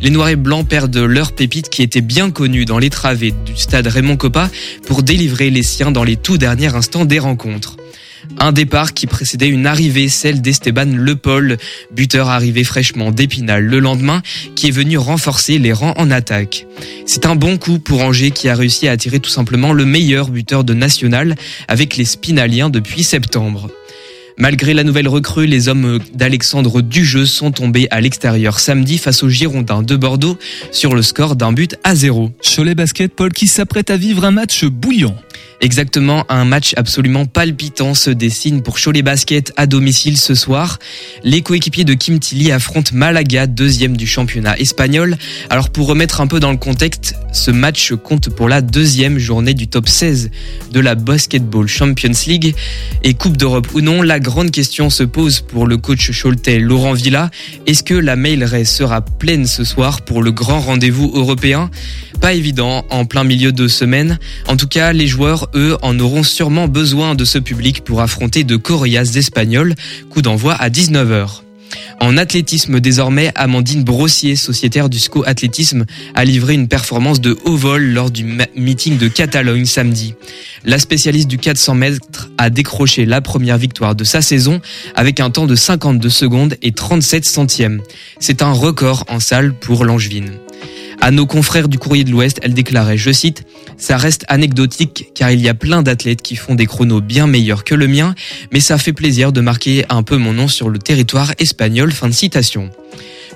Les 0.01 0.09
Noirs 0.09 0.29
et 0.29 0.35
Blancs 0.35 0.67
perdent 0.67 0.97
leur 0.97 1.31
pépite 1.31 1.69
qui 1.69 1.81
était 1.81 2.01
bien 2.01 2.31
connue 2.31 2.65
dans 2.65 2.79
les 2.79 2.89
travées 2.89 3.33
du 3.45 3.57
stade 3.57 3.87
Raymond 3.87 4.17
Coppa 4.17 4.49
pour 4.85 5.03
délivrer 5.03 5.49
les 5.49 5.63
siens 5.63 5.91
dans 5.91 6.03
les 6.03 6.15
tout 6.15 6.37
derniers 6.37 6.75
instants 6.75 7.05
des 7.05 7.19
rencontres. 7.19 7.77
Un 8.39 8.51
départ 8.51 8.93
qui 8.93 9.07
précédait 9.07 9.47
une 9.47 9.67
arrivée, 9.67 10.09
celle 10.09 10.41
d'Esteban 10.41 10.85
Lepol, 10.95 11.57
buteur 11.91 12.29
arrivé 12.29 12.63
fraîchement 12.63 13.11
d'Épinal 13.11 13.63
le 13.63 13.79
lendemain, 13.79 14.21
qui 14.55 14.67
est 14.67 14.71
venu 14.71 14.97
renforcer 14.97 15.57
les 15.57 15.73
rangs 15.73 15.93
en 15.97 16.11
attaque. 16.11 16.65
C'est 17.05 17.25
un 17.25 17.35
bon 17.35 17.57
coup 17.57 17.79
pour 17.79 18.01
Angers 18.01 18.31
qui 18.31 18.49
a 18.49 18.55
réussi 18.55 18.87
à 18.87 18.91
attirer 18.91 19.19
tout 19.19 19.29
simplement 19.29 19.73
le 19.73 19.85
meilleur 19.85 20.29
buteur 20.29 20.63
de 20.63 20.73
National 20.73 21.35
avec 21.67 21.97
les 21.97 22.05
Spinaliens 22.05 22.69
depuis 22.69 23.03
septembre. 23.03 23.69
Malgré 24.37 24.73
la 24.73 24.83
nouvelle 24.83 25.07
recrue, 25.07 25.45
les 25.45 25.69
hommes 25.69 25.99
d'Alexandre 26.13 26.81
Dujeu 26.81 27.25
sont 27.25 27.51
tombés 27.51 27.87
à 27.89 28.01
l'extérieur 28.01 28.59
samedi 28.59 28.97
face 28.97 29.23
aux 29.23 29.29
Girondins 29.29 29.81
de 29.81 29.95
Bordeaux 29.95 30.37
sur 30.71 30.93
le 30.93 31.01
score 31.01 31.37
d'un 31.37 31.53
but 31.53 31.77
à 31.85 31.95
zéro. 31.95 32.31
Cholet 32.41 32.75
Basket, 32.75 33.13
Paul 33.13 33.31
qui 33.31 33.47
s'apprête 33.47 33.89
à 33.89 33.97
vivre 33.97 34.25
un 34.25 34.31
match 34.31 34.65
bouillant. 34.65 35.15
Exactement, 35.61 36.25
un 36.29 36.45
match 36.45 36.73
absolument 36.75 37.25
palpitant 37.25 37.93
se 37.93 38.09
dessine 38.09 38.61
pour 38.61 38.77
Cholet 38.79 39.01
Basket 39.01 39.53
à 39.55 39.67
domicile 39.67 40.17
ce 40.17 40.35
soir. 40.35 40.79
Les 41.23 41.41
coéquipiers 41.41 41.85
de 41.85 41.93
Kim 41.93 42.19
Tilly 42.19 42.51
affrontent 42.51 42.91
Malaga, 42.93 43.47
deuxième 43.47 43.95
du 43.95 44.05
championnat 44.05 44.59
espagnol. 44.59 45.17
Alors 45.49 45.69
pour 45.69 45.87
remettre 45.87 46.19
un 46.19 46.27
peu 46.27 46.39
dans 46.39 46.51
le 46.51 46.57
contexte, 46.57 47.15
ce 47.31 47.51
match 47.51 47.93
compte 47.93 48.29
pour 48.29 48.49
la 48.49 48.61
deuxième 48.61 49.17
journée 49.17 49.53
du 49.53 49.67
top 49.67 49.87
16 49.87 50.29
de 50.71 50.79
la 50.79 50.95
Basketball 50.95 51.67
Champions 51.67 52.11
League. 52.27 52.53
Et 53.03 53.13
Coupe 53.13 53.37
d'Europe 53.37 53.73
ou 53.73 53.81
non, 53.81 54.01
la 54.01 54.19
grande 54.19 54.51
question 54.51 54.89
se 54.89 55.03
pose 55.03 55.39
pour 55.39 55.67
le 55.67 55.77
coach 55.77 56.11
choletais 56.11 56.59
Laurent 56.59 56.93
Villa. 56.93 57.31
Est-ce 57.65 57.83
que 57.83 57.93
la 57.93 58.15
Mailray 58.15 58.65
sera 58.65 59.01
pleine 59.01 59.47
ce 59.47 59.63
soir 59.63 60.01
pour 60.01 60.21
le 60.21 60.31
grand 60.31 60.59
rendez-vous 60.59 61.11
européen? 61.15 61.71
Pas 62.21 62.33
évident 62.33 62.85
en 62.89 63.05
plein 63.05 63.23
milieu 63.23 63.51
de 63.51 63.67
semaine. 63.67 64.19
En 64.47 64.57
tout 64.57 64.67
cas, 64.67 64.93
les 64.93 65.07
joueurs, 65.07 65.24
eux, 65.55 65.77
en 65.81 65.99
auront 65.99 66.23
sûrement 66.23 66.67
besoin 66.67 67.15
de 67.15 67.25
ce 67.25 67.37
public 67.39 67.83
pour 67.83 68.01
affronter 68.01 68.43
de 68.43 68.55
Corias 68.55 69.11
espagnols. 69.15 69.75
Coup 70.09 70.21
d'envoi 70.21 70.53
à 70.53 70.69
19h. 70.69 71.41
En 71.99 72.17
athlétisme 72.17 72.79
désormais, 72.79 73.31
Amandine 73.35 73.83
Brossier, 73.83 74.35
sociétaire 74.35 74.89
du 74.89 74.99
SCO 74.99 75.23
Athlétisme, 75.25 75.85
a 76.13 76.25
livré 76.25 76.53
une 76.53 76.67
performance 76.67 77.21
de 77.21 77.37
haut 77.45 77.55
vol 77.55 77.83
lors 77.83 78.11
du 78.11 78.25
meeting 78.55 78.97
de 78.97 79.07
Catalogne 79.07 79.65
samedi. 79.65 80.13
La 80.65 80.77
spécialiste 80.77 81.27
du 81.27 81.37
400 81.37 81.75
mètres 81.75 82.29
a 82.37 82.49
décroché 82.49 83.05
la 83.05 83.21
première 83.21 83.57
victoire 83.57 83.95
de 83.95 84.03
sa 84.03 84.21
saison 84.21 84.61
avec 84.95 85.19
un 85.19 85.31
temps 85.31 85.47
de 85.47 85.55
52 85.55 86.09
secondes 86.09 86.55
et 86.61 86.71
37 86.71 87.25
centièmes. 87.25 87.81
C'est 88.19 88.41
un 88.41 88.51
record 88.51 89.05
en 89.07 89.19
salle 89.19 89.53
pour 89.53 89.85
Langevin. 89.85 90.25
À 91.01 91.11
nos 91.11 91.25
confrères 91.25 91.67
du 91.67 91.77
Courrier 91.77 92.03
de 92.03 92.11
l'Ouest, 92.11 92.39
elle 92.41 92.53
déclarait, 92.53 92.97
je 92.97 93.11
cite, 93.11 93.45
Ça 93.77 93.97
reste 93.97 94.25
anecdotique 94.27 95.09
car 95.13 95.31
il 95.31 95.41
y 95.41 95.49
a 95.49 95.53
plein 95.53 95.83
d'athlètes 95.83 96.21
qui 96.21 96.35
font 96.35 96.55
des 96.55 96.65
chronos 96.65 97.01
bien 97.01 97.27
meilleurs 97.27 97.63
que 97.63 97.75
le 97.75 97.87
mien, 97.87 98.15
mais 98.51 98.59
ça 98.59 98.77
fait 98.77 98.93
plaisir 98.93 99.31
de 99.31 99.41
marquer 99.41 99.85
un 99.89 100.03
peu 100.03 100.17
mon 100.17 100.33
nom 100.33 100.47
sur 100.47 100.69
le 100.69 100.79
territoire 100.79 101.33
espagnol. 101.37 101.91
Fin 101.91 102.09
de 102.09 102.13
citation. 102.13 102.69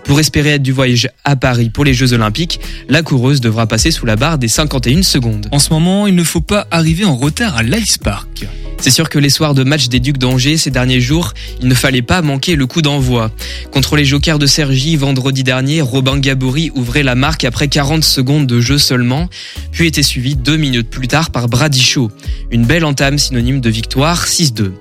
Pour 0.05 0.19
espérer 0.19 0.51
être 0.51 0.63
du 0.63 0.71
voyage 0.71 1.09
à 1.23 1.35
Paris 1.35 1.69
pour 1.69 1.85
les 1.85 1.93
Jeux 1.93 2.13
Olympiques, 2.13 2.59
la 2.87 3.03
coureuse 3.03 3.41
devra 3.41 3.67
passer 3.67 3.91
sous 3.91 4.05
la 4.05 4.15
barre 4.15 4.37
des 4.37 4.47
51 4.47 5.03
secondes. 5.03 5.47
En 5.51 5.59
ce 5.59 5.71
moment, 5.71 6.07
il 6.07 6.15
ne 6.15 6.23
faut 6.23 6.41
pas 6.41 6.67
arriver 6.71 7.05
en 7.05 7.15
retard 7.15 7.57
à 7.57 7.63
l'Ice 7.63 7.97
Park. 7.97 8.47
C'est 8.81 8.91
sûr 8.91 9.09
que 9.09 9.19
les 9.19 9.29
soirs 9.29 9.53
de 9.53 9.63
match 9.63 9.89
des 9.89 9.99
Ducs 9.99 10.17
d'Angers 10.17 10.55
ces 10.57 10.71
derniers 10.71 11.01
jours, 11.01 11.33
il 11.61 11.67
ne 11.67 11.73
fallait 11.73 12.01
pas 12.01 12.21
manquer 12.21 12.55
le 12.55 12.65
coup 12.65 12.81
d'envoi. 12.81 13.29
Contre 13.71 13.97
les 13.97 14.05
Jokers 14.05 14.39
de 14.39 14.45
Sergi 14.45 14.95
vendredi 14.95 15.43
dernier, 15.43 15.81
Robin 15.81 16.17
Gabouri 16.17 16.71
ouvrait 16.73 17.03
la 17.03 17.15
marque 17.15 17.43
après 17.43 17.67
40 17.67 18.05
secondes 18.05 18.47
de 18.47 18.61
jeu 18.61 18.77
seulement, 18.77 19.29
puis 19.73 19.87
était 19.87 20.01
suivi 20.01 20.37
deux 20.37 20.55
minutes 20.55 20.89
plus 20.89 21.09
tard 21.09 21.29
par 21.29 21.49
Bradichaud. 21.49 22.09
Une 22.51 22.65
belle 22.65 22.85
entame 22.85 23.17
synonyme 23.17 23.59
de 23.59 23.69
victoire 23.69 24.25
6-2. 24.25 24.71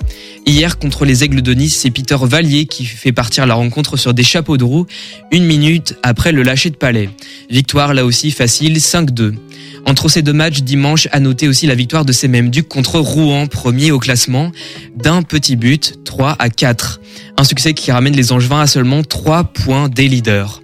Hier, 0.46 0.78
contre 0.78 1.04
les 1.04 1.24
Aigles 1.24 1.42
de 1.42 1.52
Nice, 1.52 1.76
c'est 1.76 1.90
Peter 1.90 2.16
Vallier 2.22 2.66
qui 2.66 2.86
fait 2.86 3.12
partir 3.12 3.46
la 3.46 3.54
rencontre 3.54 3.96
sur 3.96 4.14
des 4.14 4.22
chapeaux 4.22 4.56
de 4.56 4.64
roue, 4.64 4.86
une 5.32 5.44
minute 5.44 5.96
après 6.04 6.30
le 6.30 6.42
lâcher 6.42 6.70
de 6.70 6.76
palais. 6.76 7.10
Victoire 7.50 7.92
là 7.94 8.04
aussi 8.04 8.30
facile 8.30 8.78
5-2. 8.78 9.34
Entre 9.86 10.08
ces 10.08 10.22
deux 10.22 10.32
matchs 10.32 10.62
dimanche, 10.62 11.08
à 11.12 11.20
noter 11.20 11.48
aussi 11.48 11.66
la 11.66 11.74
victoire 11.74 12.04
de 12.04 12.12
ces 12.12 12.28
mêmes 12.28 12.50
Ducs 12.50 12.68
contre 12.68 12.98
Rouen, 12.98 13.46
premier 13.46 13.90
au 13.90 13.98
classement, 13.98 14.52
d'un 14.96 15.22
petit 15.22 15.56
but, 15.56 16.04
3 16.04 16.36
à 16.38 16.50
4. 16.50 17.00
Un 17.36 17.44
succès 17.44 17.74
qui 17.74 17.90
ramène 17.90 18.14
les 18.14 18.32
Angevins 18.32 18.60
à 18.60 18.66
seulement 18.66 19.02
3 19.02 19.44
points 19.44 19.88
des 19.88 20.08
leaders. 20.08 20.62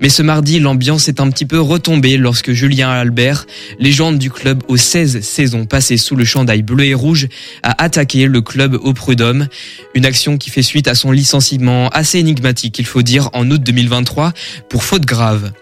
Mais 0.00 0.08
ce 0.08 0.22
mardi, 0.22 0.60
l'ambiance 0.60 1.08
est 1.08 1.20
un 1.20 1.30
petit 1.30 1.46
peu 1.46 1.60
retombée 1.60 2.16
lorsque 2.16 2.52
Julien 2.52 2.90
Albert, 2.90 3.46
légende 3.78 4.18
du 4.18 4.30
club 4.30 4.62
aux 4.68 4.76
16 4.76 5.20
saisons 5.20 5.66
passées 5.66 5.96
sous 5.96 6.16
le 6.16 6.24
chandail 6.24 6.62
bleu 6.62 6.84
et 6.84 6.94
rouge, 6.94 7.28
a 7.62 7.82
attaqué 7.82 8.26
le 8.26 8.40
club 8.40 8.78
au 8.80 8.92
prud'homme. 8.92 9.48
Une 9.94 10.06
action 10.06 10.36
qui 10.38 10.50
fait 10.50 10.62
suite 10.62 10.88
à 10.88 10.94
son 10.94 11.12
licenciement 11.12 11.88
assez 11.88 12.18
énigmatique, 12.18 12.78
il 12.78 12.86
faut 12.86 13.02
dire, 13.02 13.30
en 13.32 13.50
août 13.50 13.62
2023 13.62 14.32
pour 14.68 14.84
faute 14.84 15.06
grave. 15.06 15.52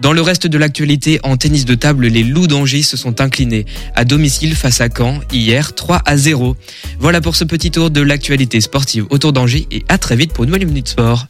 Dans 0.00 0.12
le 0.12 0.22
reste 0.22 0.46
de 0.46 0.58
l'actualité, 0.58 1.20
en 1.22 1.36
tennis 1.36 1.64
de 1.64 1.74
table, 1.74 2.06
les 2.06 2.24
Loups 2.24 2.46
d'Angers 2.46 2.82
se 2.82 2.96
sont 2.96 3.20
inclinés 3.20 3.64
à 3.94 4.04
domicile 4.04 4.54
face 4.56 4.80
à 4.80 4.88
Caen 4.94 5.20
hier 5.32 5.74
3 5.74 6.02
à 6.04 6.16
0. 6.16 6.56
Voilà 6.98 7.20
pour 7.20 7.36
ce 7.36 7.44
petit 7.44 7.70
tour 7.70 7.90
de 7.90 8.00
l'actualité 8.00 8.60
sportive 8.60 9.06
autour 9.10 9.32
d'Angers 9.32 9.66
et 9.70 9.84
à 9.88 9.98
très 9.98 10.16
vite 10.16 10.32
pour 10.32 10.44
une 10.44 10.50
nouvelle 10.50 10.66
minute 10.66 10.88
sport. 10.88 11.26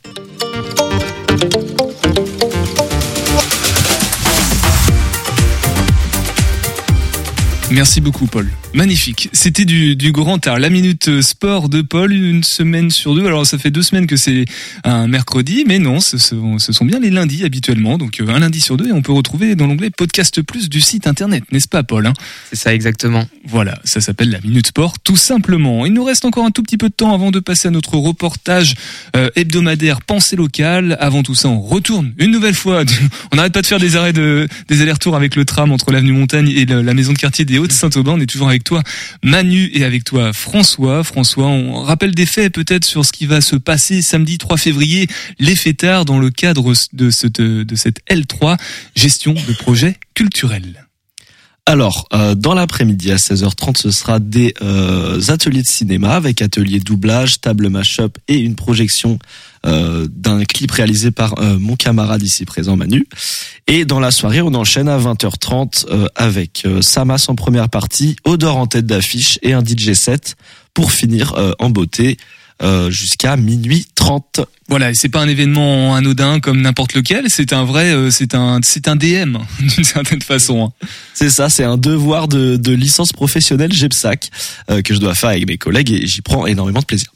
Merci 7.74 8.00
beaucoup, 8.00 8.28
Paul. 8.28 8.48
Magnifique. 8.72 9.28
C'était 9.32 9.64
du, 9.64 9.96
du 9.96 10.12
grand 10.12 10.46
art. 10.46 10.60
La 10.60 10.70
minute 10.70 11.20
sport 11.22 11.68
de 11.68 11.82
Paul, 11.82 12.12
une 12.12 12.44
semaine 12.44 12.88
sur 12.88 13.16
deux. 13.16 13.26
Alors, 13.26 13.44
ça 13.46 13.58
fait 13.58 13.72
deux 13.72 13.82
semaines 13.82 14.06
que 14.06 14.14
c'est 14.14 14.44
un 14.84 15.08
mercredi, 15.08 15.64
mais 15.66 15.80
non, 15.80 15.98
ce 15.98 16.16
sont, 16.16 16.60
ce 16.60 16.72
sont 16.72 16.84
bien 16.84 17.00
les 17.00 17.10
lundis 17.10 17.44
habituellement. 17.44 17.98
Donc, 17.98 18.20
euh, 18.20 18.28
un 18.28 18.38
lundi 18.38 18.60
sur 18.60 18.76
deux, 18.76 18.90
et 18.90 18.92
on 18.92 19.02
peut 19.02 19.10
retrouver 19.10 19.56
dans 19.56 19.66
l'onglet 19.66 19.90
podcast 19.90 20.40
plus 20.42 20.68
du 20.68 20.80
site 20.80 21.08
internet, 21.08 21.42
n'est-ce 21.50 21.66
pas, 21.66 21.82
Paul 21.82 22.06
hein? 22.06 22.12
C'est 22.48 22.56
ça, 22.56 22.72
exactement. 22.72 23.26
Voilà, 23.44 23.76
ça 23.82 24.00
s'appelle 24.00 24.30
la 24.30 24.40
minute 24.40 24.68
sport, 24.68 25.00
tout 25.00 25.16
simplement. 25.16 25.84
Il 25.84 25.94
nous 25.94 26.04
reste 26.04 26.24
encore 26.24 26.46
un 26.46 26.52
tout 26.52 26.62
petit 26.62 26.78
peu 26.78 26.90
de 26.90 26.94
temps 26.94 27.12
avant 27.12 27.32
de 27.32 27.40
passer 27.40 27.66
à 27.66 27.70
notre 27.72 27.96
reportage 27.96 28.76
euh, 29.16 29.30
hebdomadaire 29.34 30.00
Pensée 30.00 30.36
locale. 30.36 30.96
Avant 31.00 31.24
tout 31.24 31.34
ça, 31.34 31.48
on 31.48 31.60
retourne 31.60 32.14
une 32.18 32.30
nouvelle 32.30 32.54
fois. 32.54 32.84
On 33.32 33.36
n'arrête 33.36 33.52
pas 33.52 33.62
de 33.62 33.66
faire 33.66 33.80
des 33.80 33.96
arrêts 33.96 34.12
de, 34.12 34.46
des 34.68 34.80
allers-retours 34.80 35.16
avec 35.16 35.34
le 35.34 35.44
tram 35.44 35.72
entre 35.72 35.90
l'avenue 35.90 36.12
Montagne 36.12 36.50
et 36.50 36.66
la, 36.66 36.82
la 36.82 36.94
maison 36.94 37.12
de 37.12 37.18
quartier 37.18 37.44
des 37.44 37.58
Hauts-de-Saint-Aubin. 37.64 38.12
On 38.12 38.20
est 38.20 38.26
toujours 38.26 38.48
avec 38.48 38.62
toi, 38.62 38.82
Manu, 39.22 39.70
et 39.72 39.84
avec 39.84 40.04
toi, 40.04 40.32
François. 40.32 41.02
François, 41.02 41.46
on 41.46 41.82
rappelle 41.82 42.14
des 42.14 42.26
faits 42.26 42.52
peut-être 42.52 42.84
sur 42.84 43.04
ce 43.04 43.12
qui 43.12 43.26
va 43.26 43.40
se 43.40 43.56
passer 43.56 44.02
samedi 44.02 44.38
3 44.38 44.58
février, 44.58 45.08
les 45.38 45.56
fêtards, 45.56 46.04
dans 46.04 46.18
le 46.18 46.30
cadre 46.30 46.74
de 46.92 47.10
cette, 47.10 47.40
de 47.40 47.76
cette 47.76 48.00
L3, 48.10 48.58
gestion 48.94 49.32
de 49.32 49.52
projets 49.54 49.96
culturels. 50.14 50.86
Alors, 51.66 52.06
euh, 52.12 52.34
dans 52.34 52.52
l'après-midi 52.52 53.10
à 53.10 53.16
16h30, 53.16 53.78
ce 53.78 53.90
sera 53.90 54.18
des 54.18 54.52
euh, 54.60 55.18
ateliers 55.28 55.62
de 55.62 55.66
cinéma 55.66 56.14
avec 56.14 56.42
atelier 56.42 56.78
doublage, 56.78 57.40
table 57.40 57.70
mash-up 57.70 58.18
et 58.28 58.36
une 58.36 58.54
projection 58.54 59.18
euh, 59.64 60.06
d'un 60.10 60.44
clip 60.44 60.70
réalisé 60.70 61.10
par 61.10 61.38
euh, 61.38 61.58
mon 61.58 61.74
camarade 61.74 62.22
ici 62.22 62.44
présent 62.44 62.76
Manu. 62.76 63.08
Et 63.66 63.86
dans 63.86 63.98
la 63.98 64.10
soirée, 64.10 64.42
on 64.42 64.52
enchaîne 64.52 64.90
à 64.90 64.98
20h30 64.98 65.86
euh, 65.88 66.06
avec 66.14 66.66
Samas 66.82 67.24
en 67.28 67.34
première 67.34 67.70
partie, 67.70 68.16
Odor 68.24 68.58
en 68.58 68.66
tête 68.66 68.84
d'affiche 68.84 69.38
et 69.40 69.54
un 69.54 69.64
DJ 69.64 69.94
set 69.94 70.36
pour 70.74 70.92
finir 70.92 71.34
en 71.60 71.70
beauté 71.70 72.18
euh, 72.62 72.90
jusqu'à 72.90 73.36
minuit 73.36 73.86
30. 73.94 74.40
Voilà, 74.68 74.90
et 74.90 74.94
c'est 74.94 75.08
pas 75.08 75.20
un 75.20 75.28
événement 75.28 75.94
anodin 75.94 76.40
comme 76.40 76.60
n'importe 76.60 76.94
lequel, 76.94 77.26
c'est 77.28 77.52
un 77.52 77.64
vrai, 77.64 77.92
euh, 77.92 78.10
c'est 78.10 78.34
un, 78.34 78.60
c'est 78.62 78.88
un 78.88 78.96
DM 78.96 79.36
d'une 79.60 79.84
certaine 79.84 80.22
façon. 80.22 80.66
hein. 80.82 80.86
C'est 81.14 81.30
ça, 81.30 81.48
c'est 81.48 81.64
un 81.64 81.76
devoir 81.76 82.28
de, 82.28 82.56
de 82.56 82.72
licence 82.72 83.12
professionnelle 83.12 83.72
GEPSAC 83.72 84.30
euh, 84.70 84.82
que 84.82 84.94
je 84.94 85.00
dois 85.00 85.14
faire 85.14 85.30
avec 85.30 85.46
mes 85.46 85.58
collègues 85.58 85.90
et 85.90 86.06
j'y 86.06 86.22
prends 86.22 86.46
énormément 86.46 86.80
de 86.80 86.86
plaisir. 86.86 87.08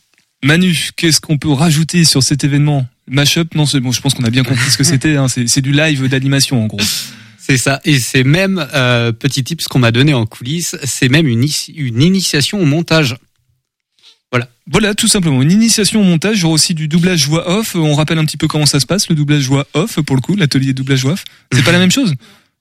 Manu, 0.45 0.91
qu'est-ce 0.97 1.21
qu'on 1.21 1.39
peut 1.39 1.53
rajouter 1.53 2.05
sur 2.05 2.23
cet 2.23 2.45
événement? 2.45 2.87
Mashup, 3.09 3.55
non, 3.55 3.65
c'est 3.67 3.81
bon, 3.81 3.91
je 3.93 4.01
pense 4.01 4.15
qu'on 4.15 4.25
a 4.25 4.31
bien 4.31 4.45
compris 4.45 4.71
ce 4.71 4.77
que 4.77 4.85
c'était. 4.85 5.17
Hein, 5.17 5.29
c'est, 5.29 5.49
c'est 5.49 5.63
du 5.63 5.73
live 5.73 6.07
d'animation 6.09 6.63
en 6.63 6.67
gros. 6.67 6.79
C'est 7.39 7.57
ça, 7.57 7.81
et 7.87 7.99
c'est 7.99 8.25
même 8.25 8.65
euh, 8.75 9.11
petit 9.11 9.43
tip 9.43 9.63
ce 9.63 9.69
qu'on 9.69 9.79
m'a 9.79 9.91
donné 9.91 10.13
en 10.13 10.27
coulisses, 10.27 10.77
c'est 10.85 11.09
même 11.09 11.27
une, 11.27 11.47
une 11.75 12.03
initiation 12.03 12.61
au 12.61 12.67
montage. 12.67 13.17
Voilà, 14.71 14.95
tout 14.95 15.09
simplement 15.09 15.41
une 15.43 15.53
initiation 15.53 16.01
au 16.01 16.05
montage. 16.05 16.39
J'aurai 16.39 16.55
aussi 16.55 16.75
du 16.75 16.89
doublage 16.89 17.27
voix 17.27 17.49
off. 17.49 17.75
On 17.75 17.95
rappelle 17.95 18.19
un 18.19 18.25
petit 18.25 18.37
peu 18.37 18.49
comment 18.49 18.67
ça 18.67 18.81
se 18.81 18.87
passe, 18.87 19.09
le 19.09 19.15
doublage 19.15 19.47
voix 19.47 19.67
off 19.75 20.01
pour 20.03 20.17
le 20.17 20.21
coup, 20.21 20.37
l'atelier 20.37 20.75
doublage 20.75 21.03
voix 21.03 21.13
off. 21.13 21.25
C'est 21.53 21.65
pas 21.65 21.73
la 21.73 21.79
même 21.79 21.91
chose. 21.91 22.15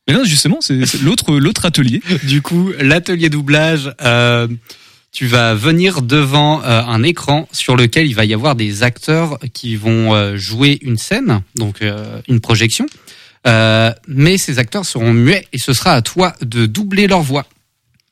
Mais 0.07 0.13
non, 0.13 0.23
justement, 0.23 0.59
c'est 0.61 1.01
l'autre 1.01 1.37
l'autre 1.37 1.65
atelier. 1.65 2.01
Du 2.23 2.41
coup, 2.41 2.71
l'atelier 2.79 3.29
doublage, 3.29 3.91
euh, 4.01 4.47
tu 5.11 5.27
vas 5.27 5.53
venir 5.53 6.01
devant 6.01 6.63
euh, 6.63 6.81
un 6.81 7.03
écran 7.03 7.47
sur 7.51 7.75
lequel 7.75 8.07
il 8.07 8.15
va 8.15 8.23
y 8.23 8.33
avoir 8.33 8.55
des 8.55 8.83
acteurs 8.83 9.37
qui 9.53 9.75
vont 9.75 10.15
euh, 10.15 10.37
jouer 10.37 10.79
une 10.81 10.97
scène, 10.97 11.41
donc 11.55 11.81
euh, 11.81 12.21
une 12.29 12.39
projection. 12.39 12.85
Euh, 13.45 13.91
mais 14.07 14.37
ces 14.37 14.59
acteurs 14.59 14.85
seront 14.85 15.13
muets 15.13 15.47
et 15.53 15.57
ce 15.57 15.73
sera 15.73 15.93
à 15.93 16.01
toi 16.01 16.35
de 16.41 16.65
doubler 16.65 17.07
leur 17.07 17.21
voix. 17.21 17.45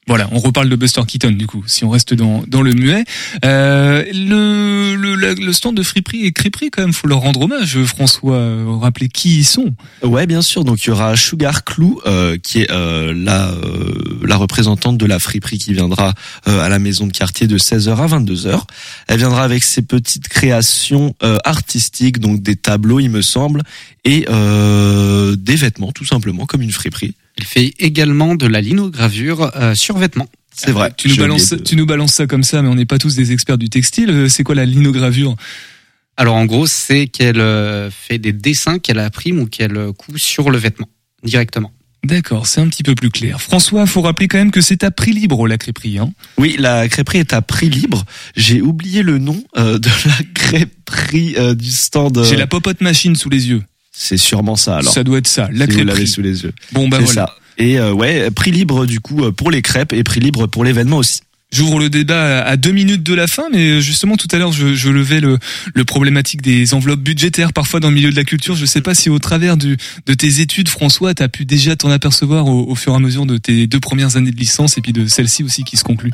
Voilà, 0.07 0.29
on 0.31 0.37
reparle 0.37 0.69
de 0.69 0.75
Buster 0.75 1.01
Keaton 1.07 1.31
du 1.31 1.47
coup, 1.47 1.63
si 1.65 1.83
on 1.83 1.89
reste 1.89 2.13
dans, 2.13 2.43
dans 2.47 2.61
le 2.61 2.73
muet. 2.73 3.03
Euh, 3.43 4.03
le, 4.13 4.95
le, 4.95 5.33
le 5.33 5.53
stand 5.53 5.75
de 5.75 5.81
Friperie 5.81 6.25
et 6.25 6.31
Crêperie 6.31 6.69
quand 6.69 6.83
même, 6.83 6.93
faut 6.93 7.07
leur 7.07 7.21
rendre 7.21 7.41
hommage, 7.41 7.83
François. 7.85 8.39
Rappeler 8.79 9.09
qui 9.09 9.39
ils 9.39 9.45
sont? 9.45 9.73
Ouais, 10.03 10.27
bien 10.27 10.43
sûr. 10.43 10.63
Donc 10.63 10.83
il 10.83 10.89
y 10.89 10.91
aura 10.91 11.15
Sugar 11.15 11.63
Clou, 11.63 11.99
euh, 12.05 12.37
qui 12.37 12.61
est 12.61 12.71
euh, 12.71 13.13
la 13.15 13.49
euh, 13.49 14.19
la 14.23 14.37
représentante 14.37 14.97
de 14.99 15.05
la 15.07 15.17
friperie 15.17 15.57
qui 15.57 15.73
viendra 15.73 16.13
euh, 16.47 16.59
à 16.61 16.69
la 16.69 16.77
maison 16.77 17.07
de 17.07 17.11
quartier 17.11 17.47
de 17.47 17.57
16h 17.57 17.95
à 17.95 18.07
22h. 18.19 18.61
Elle 19.07 19.17
viendra 19.17 19.43
avec 19.43 19.63
ses 19.63 19.81
petites 19.81 20.27
créations 20.27 21.15
euh, 21.23 21.37
artistiques, 21.45 22.19
donc 22.19 22.43
des 22.43 22.55
tableaux, 22.55 22.99
il 22.99 23.09
me 23.09 23.23
semble, 23.23 23.63
et 24.03 24.25
des 24.25 25.55
vêtements, 25.55 25.91
tout 25.91 26.05
simplement, 26.05 26.45
comme 26.45 26.61
une 26.61 26.71
friperie. 26.71 27.15
Il 27.37 27.43
fait 27.45 27.73
également 27.79 28.35
de 28.35 28.47
la 28.47 28.61
linogravure 28.61 29.51
euh, 29.55 29.75
sur 29.75 29.97
vêtements. 29.97 30.29
C'est 30.57 30.71
vrai. 30.71 30.93
Tu 30.95 31.09
nous, 31.09 31.17
balances, 31.17 31.49
de- 31.49 31.57
tu 31.57 31.75
nous 31.75 31.85
balances 31.85 32.13
ça 32.13 32.27
comme 32.27 32.43
ça, 32.43 32.61
mais 32.61 32.69
on 32.69 32.75
n'est 32.75 32.85
pas 32.85 32.97
tous 32.97 33.15
des 33.15 33.33
experts 33.33 33.57
du 33.57 33.69
textile. 33.69 34.09
Euh, 34.09 34.29
C'est 34.29 34.43
quoi 34.43 34.55
la 34.55 34.65
linogravure? 34.65 35.35
Alors 36.17 36.35
en 36.35 36.45
gros, 36.45 36.65
c'est 36.65 37.07
qu'elle 37.07 37.41
euh, 37.41 37.91
fait 37.91 38.19
des 38.19 38.31
dessins 38.31 38.79
qu'elle 38.79 38.99
imprime 38.99 39.39
ou 39.39 39.47
qu'elle 39.47 39.75
euh, 39.75 39.91
coud 39.91 40.17
sur 40.17 40.49
le 40.49 40.57
vêtement 40.57 40.87
directement. 41.23 41.73
D'accord, 42.05 42.45
c'est 42.47 42.61
un 42.61 42.67
petit 42.69 42.83
peu 42.83 42.93
plus 42.95 43.09
clair. 43.09 43.41
François, 43.41 43.85
faut 43.87 44.01
rappeler 44.01 44.27
quand 44.29 44.37
même 44.37 44.51
que 44.51 44.61
c'est 44.61 44.83
à 44.83 44.91
prix 44.91 45.11
libre 45.11 45.45
la 45.47 45.57
crêperie. 45.57 45.97
Hein. 45.97 46.13
Oui, 46.37 46.55
la 46.59 46.87
crêperie 46.87 47.17
est 47.17 47.33
à 47.33 47.41
prix 47.41 47.67
libre. 47.69 48.05
J'ai 48.37 48.61
oublié 48.61 49.01
le 49.03 49.17
nom 49.17 49.43
euh, 49.57 49.77
de 49.79 49.89
la 50.05 50.23
crêperie 50.35 51.35
euh, 51.37 51.53
du 51.55 51.69
stand. 51.71 52.17
euh, 52.19 52.23
J'ai 52.23 52.35
la 52.37 52.47
popote 52.47 52.79
machine 52.81 53.15
sous 53.15 53.29
les 53.29 53.49
yeux. 53.49 53.63
C'est 53.97 54.17
sûrement 54.17 54.55
ça 54.55 54.77
alors. 54.77 54.93
Ça 54.93 55.03
doit 55.03 55.19
être 55.19 55.27
ça, 55.27 55.47
la 55.53 55.65
si 55.65 55.71
vous 55.71 55.77
l'avez 55.79 55.91
crêperie. 55.91 56.07
sous 56.07 56.21
les 56.21 56.43
yeux. 56.43 56.53
Bon 56.73 56.87
bah 56.89 56.97
voilà. 56.99 57.13
ça. 57.27 57.35
Et 57.57 57.79
euh, 57.79 57.93
ouais, 57.93 58.29
prix 58.31 58.51
libre 58.51 58.85
du 58.85 58.99
coup 58.99 59.23
euh, 59.23 59.31
pour 59.31 59.51
les 59.51 59.61
crêpes 59.61 59.93
et 59.93 60.03
prix 60.03 60.19
libre 60.19 60.47
pour 60.47 60.63
l'événement 60.65 60.97
aussi. 60.97 61.21
J'ouvre 61.53 61.79
le 61.79 61.89
débat 61.89 62.41
à 62.43 62.57
deux 62.57 62.71
minutes 62.73 63.03
de 63.03 63.13
la 63.13 63.27
fin, 63.27 63.43
mais 63.53 63.79
justement 63.79 64.17
tout 64.17 64.27
à 64.31 64.37
l'heure 64.37 64.51
je, 64.51 64.73
je 64.73 64.89
levais 64.89 65.21
le, 65.21 65.37
le 65.73 65.85
problématique 65.85 66.41
des 66.41 66.73
enveloppes 66.73 66.99
budgétaires 66.99 67.53
parfois 67.53 67.79
dans 67.79 67.87
le 67.87 67.95
milieu 67.95 68.11
de 68.11 68.15
la 68.15 68.25
culture. 68.25 68.55
Je 68.55 68.65
sais 68.65 68.81
pas 68.81 68.93
si 68.93 69.09
au 69.09 69.19
travers 69.19 69.55
du, 69.55 69.77
de 70.05 70.13
tes 70.13 70.41
études, 70.41 70.67
François, 70.67 71.13
tu 71.13 71.23
as 71.23 71.29
pu 71.29 71.45
déjà 71.45 71.77
t'en 71.77 71.91
apercevoir 71.91 72.47
au, 72.47 72.69
au 72.69 72.75
fur 72.75 72.91
et 72.91 72.95
à 72.95 72.99
mesure 72.99 73.25
de 73.25 73.37
tes 73.37 73.67
deux 73.67 73.79
premières 73.79 74.17
années 74.17 74.31
de 74.31 74.37
licence 74.37 74.77
et 74.77 74.81
puis 74.81 74.91
de 74.91 75.07
celle-ci 75.07 75.43
aussi 75.43 75.63
qui 75.63 75.77
se 75.77 75.85
conclut. 75.85 76.11